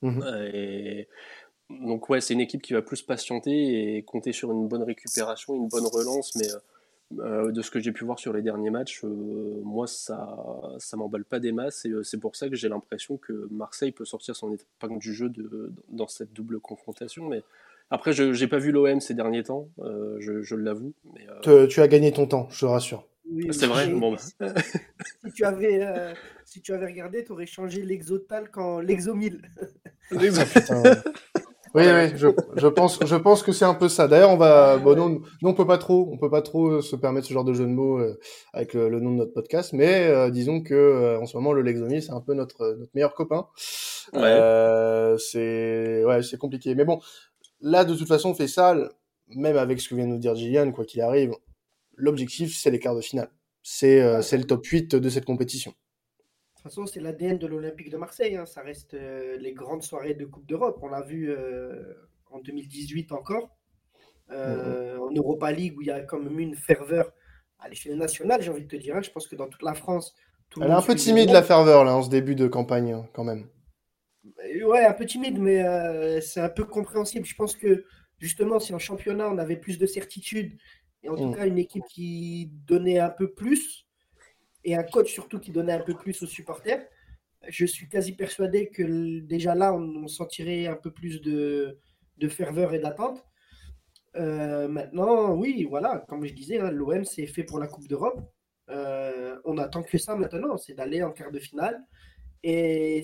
Mmh 0.02 0.20
et 0.52 1.08
donc, 1.70 2.10
ouais, 2.10 2.20
c'est 2.20 2.34
une 2.34 2.42
équipe 2.42 2.60
qui 2.60 2.74
va 2.74 2.82
plus 2.82 3.00
patienter 3.00 3.96
et 3.96 4.02
compter 4.02 4.32
sur 4.32 4.52
une 4.52 4.68
bonne 4.68 4.82
récupération, 4.82 5.54
une 5.54 5.68
bonne 5.68 5.86
relance, 5.86 6.36
mais. 6.36 6.52
Euh, 6.52 6.58
euh, 7.20 7.52
de 7.52 7.62
ce 7.62 7.70
que 7.70 7.78
j'ai 7.80 7.92
pu 7.92 8.04
voir 8.04 8.18
sur 8.18 8.32
les 8.32 8.42
derniers 8.42 8.70
matchs, 8.70 9.04
euh, 9.04 9.60
moi 9.62 9.86
ça 9.86 10.36
ça 10.78 10.96
m'emballe 10.96 11.24
pas 11.24 11.38
des 11.38 11.52
masses 11.52 11.84
et 11.84 11.90
euh, 11.90 12.02
c'est 12.02 12.18
pour 12.18 12.34
ça 12.34 12.48
que 12.48 12.56
j'ai 12.56 12.68
l'impression 12.68 13.18
que 13.18 13.46
Marseille 13.50 13.92
peut 13.92 14.04
sortir 14.04 14.34
son 14.34 14.52
épingle 14.52 14.98
du 14.98 15.12
jeu 15.12 15.28
de, 15.28 15.72
dans 15.90 16.08
cette 16.08 16.32
double 16.32 16.60
confrontation. 16.60 17.28
Mais 17.28 17.42
après, 17.90 18.12
je 18.12 18.38
n'ai 18.38 18.48
pas 18.48 18.58
vu 18.58 18.72
l'OM 18.72 19.00
ces 19.00 19.14
derniers 19.14 19.44
temps, 19.44 19.68
je, 19.78 20.42
je 20.42 20.56
l'avoue. 20.56 20.94
Tu 21.42 21.80
as 21.80 21.88
gagné 21.88 22.10
ton 22.12 22.26
temps, 22.26 22.48
je 22.50 22.60
te 22.60 22.64
rassure. 22.64 23.06
c'est 23.50 23.66
vrai. 23.66 23.88
Bon, 23.88 24.12
bah. 24.12 24.54
si, 25.24 25.32
tu 25.32 25.44
avais, 25.44 26.14
si 26.44 26.62
tu 26.62 26.72
avais 26.72 26.86
regardé, 26.86 27.22
tu 27.22 27.32
aurais 27.32 27.46
changé 27.46 27.82
l'exotal 27.82 28.50
quand 28.50 28.80
l'exomile. 28.80 29.42
Oui, 31.74 31.82
oui, 31.86 32.12
je, 32.14 32.28
je, 32.54 32.66
pense, 32.68 33.00
je 33.04 33.16
pense 33.16 33.42
que 33.42 33.50
c'est 33.50 33.64
un 33.64 33.74
peu 33.74 33.88
ça. 33.88 34.06
D'ailleurs, 34.06 34.30
on 34.30 34.36
va, 34.36 34.78
bon, 34.78 34.96
non, 34.96 35.08
non, 35.42 35.50
on 35.50 35.54
peut 35.54 35.66
pas 35.66 35.76
trop, 35.76 36.08
on 36.12 36.16
peut 36.16 36.30
pas 36.30 36.40
trop 36.40 36.68
euh, 36.68 36.82
se 36.82 36.94
permettre 36.94 37.26
ce 37.26 37.32
genre 37.32 37.42
de 37.42 37.52
jeu 37.52 37.64
de 37.64 37.70
mots 37.70 37.98
euh, 37.98 38.16
avec 38.52 38.74
le, 38.74 39.00
nom 39.00 39.10
de 39.10 39.16
notre 39.16 39.32
podcast, 39.32 39.72
mais 39.72 40.06
euh, 40.06 40.30
disons 40.30 40.62
que 40.62 41.18
en 41.20 41.26
ce 41.26 41.36
moment, 41.36 41.52
le 41.52 41.62
Lexomi, 41.62 42.00
c'est 42.00 42.12
un 42.12 42.20
peu 42.20 42.34
notre 42.34 42.76
notre 42.78 42.92
meilleur 42.94 43.14
copain. 43.14 43.48
Ouais. 44.12 45.16
c'est, 45.18 46.04
ouais, 46.04 46.22
c'est 46.22 46.38
compliqué. 46.38 46.76
Mais 46.76 46.84
bon, 46.84 47.00
là, 47.60 47.84
de 47.84 47.96
toute 47.96 48.06
façon, 48.06 48.30
on 48.30 48.34
fait 48.34 48.46
ça, 48.46 48.76
même 49.28 49.56
avec 49.56 49.80
ce 49.80 49.88
que 49.88 49.96
vient 49.96 50.06
de 50.06 50.12
nous 50.12 50.18
dire 50.18 50.36
Gillian, 50.36 50.70
quoi 50.70 50.84
qu'il 50.84 51.00
arrive. 51.00 51.32
L'objectif, 51.96 52.56
c'est 52.56 52.70
les 52.70 52.78
quarts 52.78 52.94
de 52.94 53.00
finale. 53.00 53.30
C'est, 53.64 54.22
c'est 54.22 54.38
le 54.38 54.44
top 54.44 54.64
8 54.64 54.94
de 54.94 55.08
cette 55.08 55.24
compétition 55.24 55.74
toute 56.64 56.72
façon, 56.72 56.86
c'est 56.86 57.00
l'ADN 57.00 57.36
de 57.36 57.46
l'Olympique 57.46 57.90
de 57.90 57.98
Marseille. 57.98 58.36
Hein. 58.36 58.46
Ça 58.46 58.62
reste 58.62 58.94
euh, 58.94 59.36
les 59.36 59.52
grandes 59.52 59.82
soirées 59.82 60.14
de 60.14 60.24
Coupe 60.24 60.46
d'Europe. 60.46 60.78
On 60.80 60.88
l'a 60.88 61.02
vu 61.02 61.30
euh, 61.30 61.92
en 62.30 62.38
2018 62.40 63.12
encore. 63.12 63.54
Euh, 64.30 64.96
en 64.96 65.10
Europa 65.10 65.52
League, 65.52 65.76
où 65.76 65.82
il 65.82 65.88
y 65.88 65.90
a 65.90 66.00
quand 66.00 66.18
même 66.18 66.40
une 66.40 66.56
ferveur 66.56 67.12
à 67.58 67.68
l'échelle 67.68 67.98
nationale, 67.98 68.40
j'ai 68.40 68.50
envie 68.50 68.62
de 68.62 68.68
te 68.68 68.76
dire. 68.76 68.96
Hein. 68.96 69.02
Je 69.02 69.10
pense 69.10 69.28
que 69.28 69.36
dans 69.36 69.46
toute 69.46 69.62
la 69.62 69.74
France. 69.74 70.16
Elle 70.58 70.68
est 70.68 70.70
un 70.70 70.80
peu 70.80 70.94
timide, 70.94 71.30
la 71.30 71.42
ferveur, 71.42 71.84
là, 71.84 71.94
en 71.94 72.02
ce 72.02 72.08
début 72.08 72.34
de 72.34 72.46
campagne, 72.46 72.92
hein, 72.92 73.06
quand 73.12 73.24
même. 73.24 73.46
Ouais, 74.64 74.86
un 74.86 74.94
peu 74.94 75.04
timide, 75.04 75.38
mais 75.38 76.20
c'est 76.22 76.40
un 76.40 76.48
peu 76.48 76.64
compréhensible. 76.64 77.26
Je 77.26 77.34
pense 77.34 77.56
que, 77.56 77.84
justement, 78.18 78.58
si 78.58 78.72
en 78.72 78.78
championnat, 78.78 79.28
on 79.28 79.36
avait 79.36 79.56
plus 79.56 79.78
de 79.78 79.84
certitude, 79.84 80.56
et 81.02 81.10
en 81.10 81.16
tout 81.16 81.28
mm. 81.28 81.36
cas, 81.36 81.46
une 81.46 81.58
équipe 81.58 81.84
qui 81.90 82.50
donnait 82.66 83.00
un 83.00 83.10
peu 83.10 83.32
plus, 83.32 83.83
et 84.64 84.74
un 84.74 84.82
coach 84.82 85.12
surtout 85.12 85.38
qui 85.38 85.50
donnait 85.50 85.74
un 85.74 85.80
peu 85.80 85.94
plus 85.94 86.22
aux 86.22 86.26
supporters. 86.26 86.86
Je 87.48 87.66
suis 87.66 87.88
quasi 87.88 88.12
persuadé 88.12 88.68
que 88.68 89.20
déjà 89.20 89.54
là, 89.54 89.74
on, 89.74 90.08
sentirait 90.08 90.66
un 90.66 90.76
peu 90.76 90.90
plus 90.90 91.20
de, 91.20 91.78
ferveur 92.28 92.72
et 92.72 92.78
d'attente. 92.78 93.22
Euh, 94.16 94.68
maintenant, 94.68 95.34
oui, 95.34 95.66
voilà, 95.68 96.04
comme 96.08 96.24
je 96.24 96.32
disais, 96.32 96.58
hein, 96.58 96.70
l'OM 96.70 97.04
c'est 97.04 97.26
fait 97.26 97.44
pour 97.44 97.58
la 97.58 97.66
Coupe 97.66 97.88
d'Europe. 97.88 98.20
Euh, 98.70 99.38
on 99.44 99.58
attend 99.58 99.82
que 99.82 99.98
ça 99.98 100.16
maintenant, 100.16 100.56
c'est 100.56 100.74
d'aller 100.74 101.02
en 101.02 101.12
quart 101.12 101.30
de 101.30 101.38
finale. 101.38 101.84
Et 102.42 103.02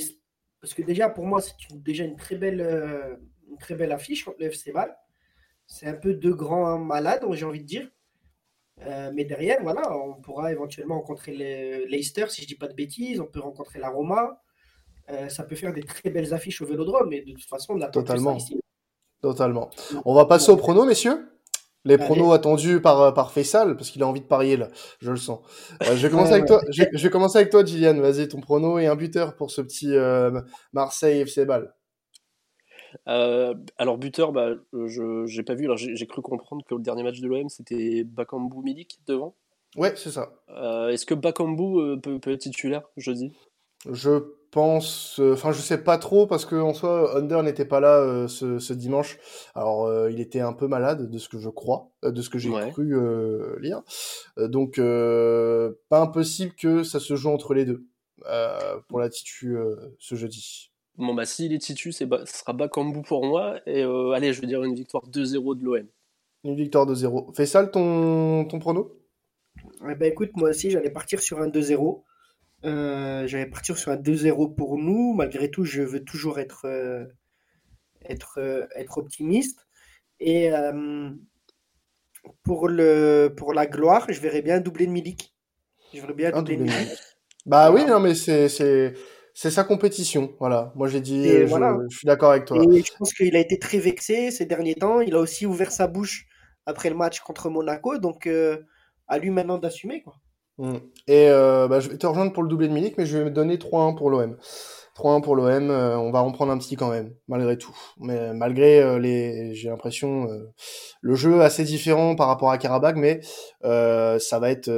parce 0.60 0.72
que 0.72 0.82
déjà 0.82 1.10
pour 1.10 1.26
moi, 1.26 1.42
c'est 1.42 1.54
déjà 1.82 2.04
une 2.04 2.16
très 2.16 2.36
belle, 2.36 2.60
euh, 2.62 3.16
très 3.58 3.74
belle 3.74 3.92
affiche 3.92 4.24
contre 4.24 4.38
le 4.40 4.46
FC 4.46 4.72
Bâle. 4.72 4.96
C'est 5.66 5.86
un 5.86 5.94
peu 5.94 6.14
deux 6.14 6.34
grands 6.34 6.78
malades, 6.78 7.24
j'ai 7.32 7.44
envie 7.44 7.60
de 7.60 7.66
dire. 7.66 7.90
Euh, 8.86 9.10
mais 9.14 9.24
derrière, 9.24 9.58
voilà, 9.62 9.94
on 9.94 10.14
pourra 10.14 10.52
éventuellement 10.52 10.96
rencontrer 10.96 11.32
les 11.32 11.86
Leicester, 11.86 12.26
si 12.28 12.42
je 12.42 12.46
dis 12.46 12.54
pas 12.54 12.68
de 12.68 12.74
bêtises, 12.74 13.20
on 13.20 13.26
peut 13.26 13.40
rencontrer 13.40 13.78
la 13.78 13.90
Roma. 13.90 14.40
Euh, 15.10 15.28
ça 15.28 15.44
peut 15.44 15.56
faire 15.56 15.72
des 15.72 15.82
très 15.82 16.10
belles 16.10 16.32
affiches 16.32 16.60
au 16.62 16.66
Vélodrome, 16.66 17.08
mais 17.10 17.22
de 17.22 17.32
toute 17.32 17.48
façon, 17.48 17.74
on 17.74 17.80
attend 17.80 18.00
Totalement. 18.00 18.36
ici. 18.36 18.60
Totalement. 19.20 19.70
On 20.04 20.14
va 20.14 20.24
passer 20.24 20.50
au 20.50 20.56
prono, 20.56 20.84
messieurs. 20.84 21.26
Les 21.84 21.96
pronos 21.96 22.32
attendus 22.32 22.80
par, 22.80 23.00
euh, 23.00 23.12
par 23.12 23.32
Faisal, 23.32 23.74
parce 23.76 23.90
qu'il 23.90 24.02
a 24.02 24.06
envie 24.06 24.20
de 24.20 24.26
parier 24.26 24.58
là, 24.58 24.68
je 25.00 25.10
le 25.10 25.16
sens. 25.16 25.40
je, 25.80 25.92
vais 25.92 26.10
commencer 26.10 26.32
avec 26.32 26.44
toi, 26.44 26.60
je, 26.68 26.84
vais 26.84 27.10
commencer 27.10 27.38
avec 27.38 27.50
toi, 27.50 27.64
Gillian. 27.64 27.94
Vas-y, 27.94 28.28
ton 28.28 28.40
prono 28.40 28.78
et 28.78 28.86
un 28.86 28.96
buteur 28.96 29.34
pour 29.34 29.50
ce 29.50 29.62
petit 29.62 29.94
Marseille 30.72 31.20
FC 31.20 31.46
Ball. 31.46 31.72
Euh, 33.08 33.54
alors 33.78 33.98
buteur, 33.98 34.32
bah, 34.32 34.50
je 34.72 35.26
j'ai 35.26 35.42
pas 35.42 35.54
vu. 35.54 35.64
Alors 35.64 35.76
j'ai 35.76 36.06
cru 36.06 36.22
comprendre 36.22 36.64
que 36.64 36.74
le 36.74 36.82
dernier 36.82 37.02
match 37.02 37.20
de 37.20 37.28
l'OM 37.28 37.48
c'était 37.48 38.04
Bakambu 38.04 38.62
Milik 38.62 39.00
devant. 39.06 39.34
Ouais, 39.76 39.94
c'est 39.96 40.10
ça. 40.10 40.32
Euh, 40.50 40.88
est-ce 40.88 41.06
que 41.06 41.14
Bakambu 41.14 41.78
euh, 41.78 41.96
peut, 41.96 42.18
peut, 42.18 42.32
être 42.32 42.40
titulaire 42.40 42.82
jeudi 42.96 43.32
Je 43.88 44.18
pense, 44.50 45.20
enfin 45.20 45.52
je 45.52 45.60
sais 45.60 45.78
pas 45.78 45.96
trop 45.96 46.26
parce 46.26 46.44
que 46.44 46.56
en 46.56 46.74
soi 46.74 47.16
Under 47.16 47.44
n'était 47.44 47.64
pas 47.64 47.78
là 47.78 48.26
ce, 48.26 48.58
ce, 48.58 48.72
dimanche. 48.72 49.18
Alors 49.54 50.08
il 50.08 50.20
était 50.20 50.40
un 50.40 50.52
peu 50.52 50.66
malade 50.66 51.08
de 51.08 51.18
ce 51.18 51.28
que 51.28 51.38
je 51.38 51.48
crois, 51.48 51.90
de 52.02 52.20
ce 52.20 52.30
que 52.30 52.38
j'ai 52.38 52.50
cru 52.72 52.96
lire. 53.60 53.82
donc 54.36 54.80
pas 54.80 56.00
impossible 56.00 56.54
que 56.56 56.82
ça 56.82 56.98
se 56.98 57.14
joue 57.14 57.30
entre 57.30 57.54
les 57.54 57.64
deux 57.64 57.86
pour 58.88 58.98
l'attitude 58.98 59.56
ce 60.00 60.16
jeudi. 60.16 60.69
Bon, 61.00 61.14
bah, 61.14 61.24
s'il 61.24 61.54
est 61.54 61.58
titu, 61.58 61.92
ce 61.92 62.04
sera 62.26 62.52
Bakambu 62.52 63.00
pour 63.00 63.24
moi. 63.24 63.58
Et 63.64 63.82
euh, 63.82 64.10
allez, 64.10 64.34
je 64.34 64.42
veux 64.42 64.46
dire 64.46 64.62
une 64.62 64.74
victoire 64.74 65.08
2-0 65.08 65.58
de 65.58 65.64
l'OM. 65.64 65.86
Une 66.44 66.54
victoire 66.54 66.86
2-0. 66.86 67.34
Fais 67.34 67.46
ça 67.46 67.66
ton, 67.66 68.44
ton 68.44 68.58
prono 68.58 68.96
eh 69.90 69.94
ben, 69.94 70.10
écoute, 70.10 70.30
moi 70.36 70.50
aussi, 70.50 70.70
j'allais 70.70 70.90
partir 70.90 71.20
sur 71.20 71.40
un 71.40 71.48
2-0. 71.48 72.02
Euh, 72.66 73.26
j'allais 73.26 73.46
partir 73.46 73.78
sur 73.78 73.90
un 73.90 73.96
2-0 73.96 74.54
pour 74.54 74.76
nous. 74.76 75.14
Malgré 75.14 75.50
tout, 75.50 75.64
je 75.64 75.80
veux 75.80 76.04
toujours 76.04 76.38
être, 76.38 76.66
euh, 76.66 77.04
être, 78.04 78.38
être 78.76 78.98
optimiste. 78.98 79.66
Et 80.20 80.50
pour, 82.42 82.68
le, 82.68 83.32
pour 83.34 83.54
la 83.54 83.66
gloire, 83.66 84.04
je 84.10 84.20
verrais 84.20 84.42
bien 84.42 84.60
doubler 84.60 84.86
de 84.86 84.92
Milik. 84.92 85.34
Je 85.94 86.00
verrais 86.00 86.12
bien 86.12 86.30
doubler 86.30 86.58
de 86.58 86.62
Milik. 86.64 86.88
Bah 87.46 87.72
oui, 87.72 87.86
non, 87.86 88.00
mais 88.00 88.14
c'est 88.14 88.94
c'est 89.40 89.50
sa 89.50 89.64
compétition. 89.64 90.34
Voilà. 90.38 90.70
Moi, 90.74 90.86
j'ai 90.86 91.00
dit, 91.00 91.26
je, 91.26 91.46
je, 91.46 91.96
suis 91.96 92.06
d'accord 92.06 92.32
avec 92.32 92.44
toi. 92.44 92.58
Et 92.62 92.82
je 92.82 92.92
pense 92.98 93.14
qu'il 93.14 93.34
a 93.34 93.38
été 93.38 93.58
très 93.58 93.78
vexé 93.78 94.30
ces 94.30 94.44
derniers 94.44 94.74
temps. 94.74 95.00
Il 95.00 95.14
a 95.14 95.18
aussi 95.18 95.46
ouvert 95.46 95.72
sa 95.72 95.86
bouche 95.86 96.26
après 96.66 96.90
le 96.90 96.94
match 96.94 97.20
contre 97.20 97.48
Monaco. 97.48 97.96
Donc, 97.96 98.26
euh, 98.26 98.58
à 99.08 99.16
lui 99.16 99.30
maintenant 99.30 99.56
d'assumer. 99.56 100.02
Quoi. 100.02 100.16
Mm. 100.58 100.76
Et 101.06 101.30
euh, 101.30 101.68
bah, 101.68 101.80
je 101.80 101.88
vais 101.88 101.96
te 101.96 102.06
rejoindre 102.06 102.34
pour 102.34 102.42
le 102.42 102.50
doublé 102.50 102.68
de 102.68 102.74
Milik, 102.74 102.98
mais 102.98 103.06
je 103.06 103.16
vais 103.16 103.24
me 103.24 103.30
donner 103.30 103.56
3-1 103.56 103.96
pour 103.96 104.10
l'OM. 104.10 104.36
3-1 104.94 105.22
pour 105.22 105.36
l'OM, 105.36 105.70
euh, 105.70 105.96
on 105.96 106.12
va 106.12 106.22
en 106.22 106.32
prendre 106.32 106.52
un 106.52 106.58
petit 106.58 106.76
quand 106.76 106.90
même, 106.90 107.14
malgré 107.26 107.56
tout. 107.56 107.74
Mais 107.98 108.34
malgré 108.34 109.00
les, 109.00 109.54
j'ai 109.54 109.70
l'impression, 109.70 110.28
le 111.00 111.14
jeu 111.14 111.40
assez 111.40 111.64
différent 111.64 112.14
par 112.14 112.26
rapport 112.26 112.50
à 112.50 112.58
Karabakh, 112.58 112.96
mais 112.96 113.20
ça 113.62 114.38
va 114.38 114.50
être 114.50 114.68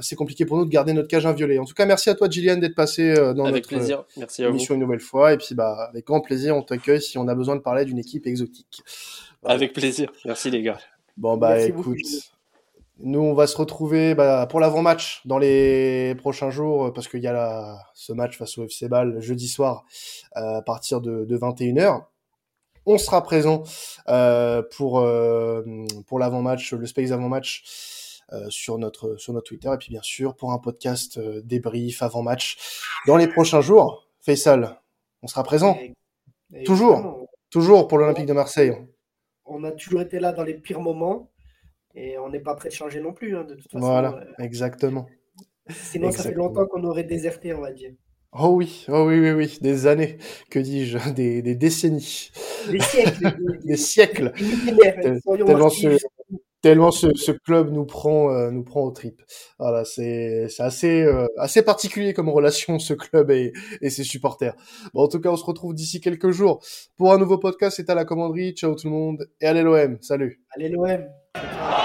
assez 0.00 0.16
compliqué 0.16 0.44
pour 0.44 0.56
nous 0.56 0.64
de 0.64 0.70
garder 0.70 0.92
notre 0.92 1.08
cage 1.08 1.24
inviolée. 1.24 1.58
En 1.58 1.64
tout 1.64 1.74
cas, 1.74 1.86
merci 1.86 2.10
à 2.10 2.14
toi, 2.14 2.28
Gillian, 2.28 2.56
d'être 2.56 2.74
passé 2.74 3.10
euh, 3.10 3.32
dans 3.32 3.44
avec 3.44 3.64
notre 3.64 3.68
plaisir. 3.68 4.04
Merci 4.16 4.44
à 4.44 4.48
une 4.48 4.80
nouvelle 4.80 5.00
fois. 5.00 5.32
Et 5.32 5.38
puis, 5.38 5.54
bah, 5.54 5.88
avec 5.88 6.06
grand 6.06 6.20
plaisir, 6.20 6.56
on 6.56 6.62
t'accueille 6.62 7.00
si 7.00 7.18
on 7.18 7.28
a 7.28 7.34
besoin 7.34 7.56
de 7.56 7.60
parler 7.60 7.84
d'une 7.84 7.98
équipe 7.98 8.26
exotique. 8.26 8.82
Avec 9.44 9.72
plaisir. 9.72 10.10
Merci, 10.24 10.50
les 10.50 10.62
gars. 10.62 10.78
Bon, 11.16 11.36
bah, 11.36 11.60
écoute. 11.60 11.98
Nous, 13.02 13.20
on 13.20 13.32
va 13.32 13.46
se 13.46 13.56
retrouver 13.56 14.14
bah, 14.14 14.46
pour 14.46 14.60
l'avant-match 14.60 15.22
dans 15.24 15.38
les 15.38 16.14
prochains 16.18 16.50
jours, 16.50 16.92
parce 16.92 17.08
qu'il 17.08 17.22
y 17.22 17.26
a 17.26 17.78
ce 17.94 18.12
match 18.12 18.36
face 18.36 18.58
au 18.58 18.64
FC 18.64 18.88
Ball 18.88 19.20
jeudi 19.20 19.48
soir 19.48 19.84
euh, 20.36 20.58
à 20.58 20.62
partir 20.62 21.00
de, 21.00 21.24
de 21.24 21.38
21h. 21.38 22.02
On 22.86 22.98
sera 22.98 23.22
présent 23.22 23.62
euh, 24.08 24.62
pour, 24.76 25.00
euh, 25.00 25.62
pour 26.06 26.18
l'avant-match, 26.18 26.72
le 26.72 26.86
space 26.86 27.10
avant-match 27.10 27.64
euh, 27.64 27.99
sur 28.48 28.78
notre 28.78 29.16
sur 29.16 29.32
notre 29.32 29.46
Twitter 29.48 29.70
et 29.72 29.76
puis 29.78 29.90
bien 29.90 30.02
sûr 30.02 30.36
pour 30.36 30.52
un 30.52 30.58
podcast 30.58 31.18
euh, 31.18 31.40
débrief 31.44 32.02
avant 32.02 32.22
match 32.22 32.56
dans 33.06 33.16
les 33.16 33.28
prochains 33.28 33.60
jours. 33.60 34.06
Faisal, 34.20 34.80
on 35.22 35.26
sera 35.26 35.42
présent. 35.42 35.78
toujours, 36.64 37.26
toujours 37.50 37.88
pour 37.88 37.98
l'Olympique 37.98 38.26
de 38.26 38.32
Marseille. 38.32 38.72
on 39.46 39.64
a 39.64 39.72
toujours 39.72 40.02
été 40.02 40.20
là 40.20 40.32
dans 40.32 40.44
les 40.44 40.54
pires 40.54 40.80
moments 40.80 41.30
et 41.94 42.18
on 42.18 42.28
n'est 42.28 42.40
pas 42.40 42.54
prêt 42.54 42.68
de 42.68 42.74
changer 42.74 43.00
non 43.00 43.12
plus, 43.12 43.36
hein, 43.36 43.44
de 43.44 43.54
toute 43.54 43.70
façon. 43.70 43.84
Voilà, 43.84 44.14
euh, 44.14 44.44
exactement. 44.44 45.06
sinon, 45.68 46.10
ça 46.10 46.18
fait 46.22 46.28
Exactement. 46.28 46.46
longtemps 46.48 46.66
qu'on 46.66 46.84
aurait 46.84 47.04
déserté, 47.04 47.52
on 47.54 47.60
va 47.60 47.72
dire. 47.72 47.92
Oh 48.32 48.50
oui, 48.50 48.86
oh 48.88 49.06
oui, 49.08 49.18
oui, 49.18 49.32
oui, 49.32 49.58
des 49.60 49.88
années, 49.88 50.18
que 50.50 50.60
dis-je, 50.60 51.10
des, 51.10 51.42
des 51.42 51.56
décennies, 51.56 52.30
Des 52.70 52.78
siècles, 52.78 53.32
des, 53.64 53.76
siècles, 53.76 54.32
tellement 54.32 55.68
ce, 55.68 55.98
tellement 56.60 56.90
ce, 56.90 57.14
ce 57.14 57.32
club 57.32 57.72
nous 57.72 57.84
prend, 57.84 58.32
euh, 58.32 58.50
nous 58.50 58.64
prend 58.64 58.82
aux 58.82 58.90
tripes. 58.90 59.22
Voilà, 59.58 59.84
c'est, 59.84 60.48
assez, 60.58 61.02
euh, 61.02 61.26
assez 61.38 61.62
particulier 61.62 62.12
comme 62.12 62.28
relation 62.28 62.78
ce 62.78 62.94
club 62.94 63.30
et, 63.30 63.52
et 63.80 63.90
ses 63.90 64.04
supporters. 64.04 64.54
Bon, 64.94 65.04
en 65.04 65.08
tout 65.08 65.20
cas, 65.20 65.30
on 65.30 65.36
se 65.36 65.44
retrouve 65.44 65.74
d'ici 65.74 66.00
quelques 66.00 66.30
jours 66.30 66.64
pour 66.96 67.12
un 67.12 67.18
nouveau 67.18 67.38
podcast. 67.38 67.76
C'est 67.76 67.90
à 67.90 67.94
la 67.94 68.04
commanderie. 68.04 68.52
Ciao 68.52 68.74
tout 68.74 68.86
le 68.86 68.92
monde 68.92 69.28
et 69.40 69.46
allez 69.46 69.62
l'OM. 69.62 69.98
Salut. 70.00 70.40
Allez, 70.54 70.68
l'OM. 70.68 71.79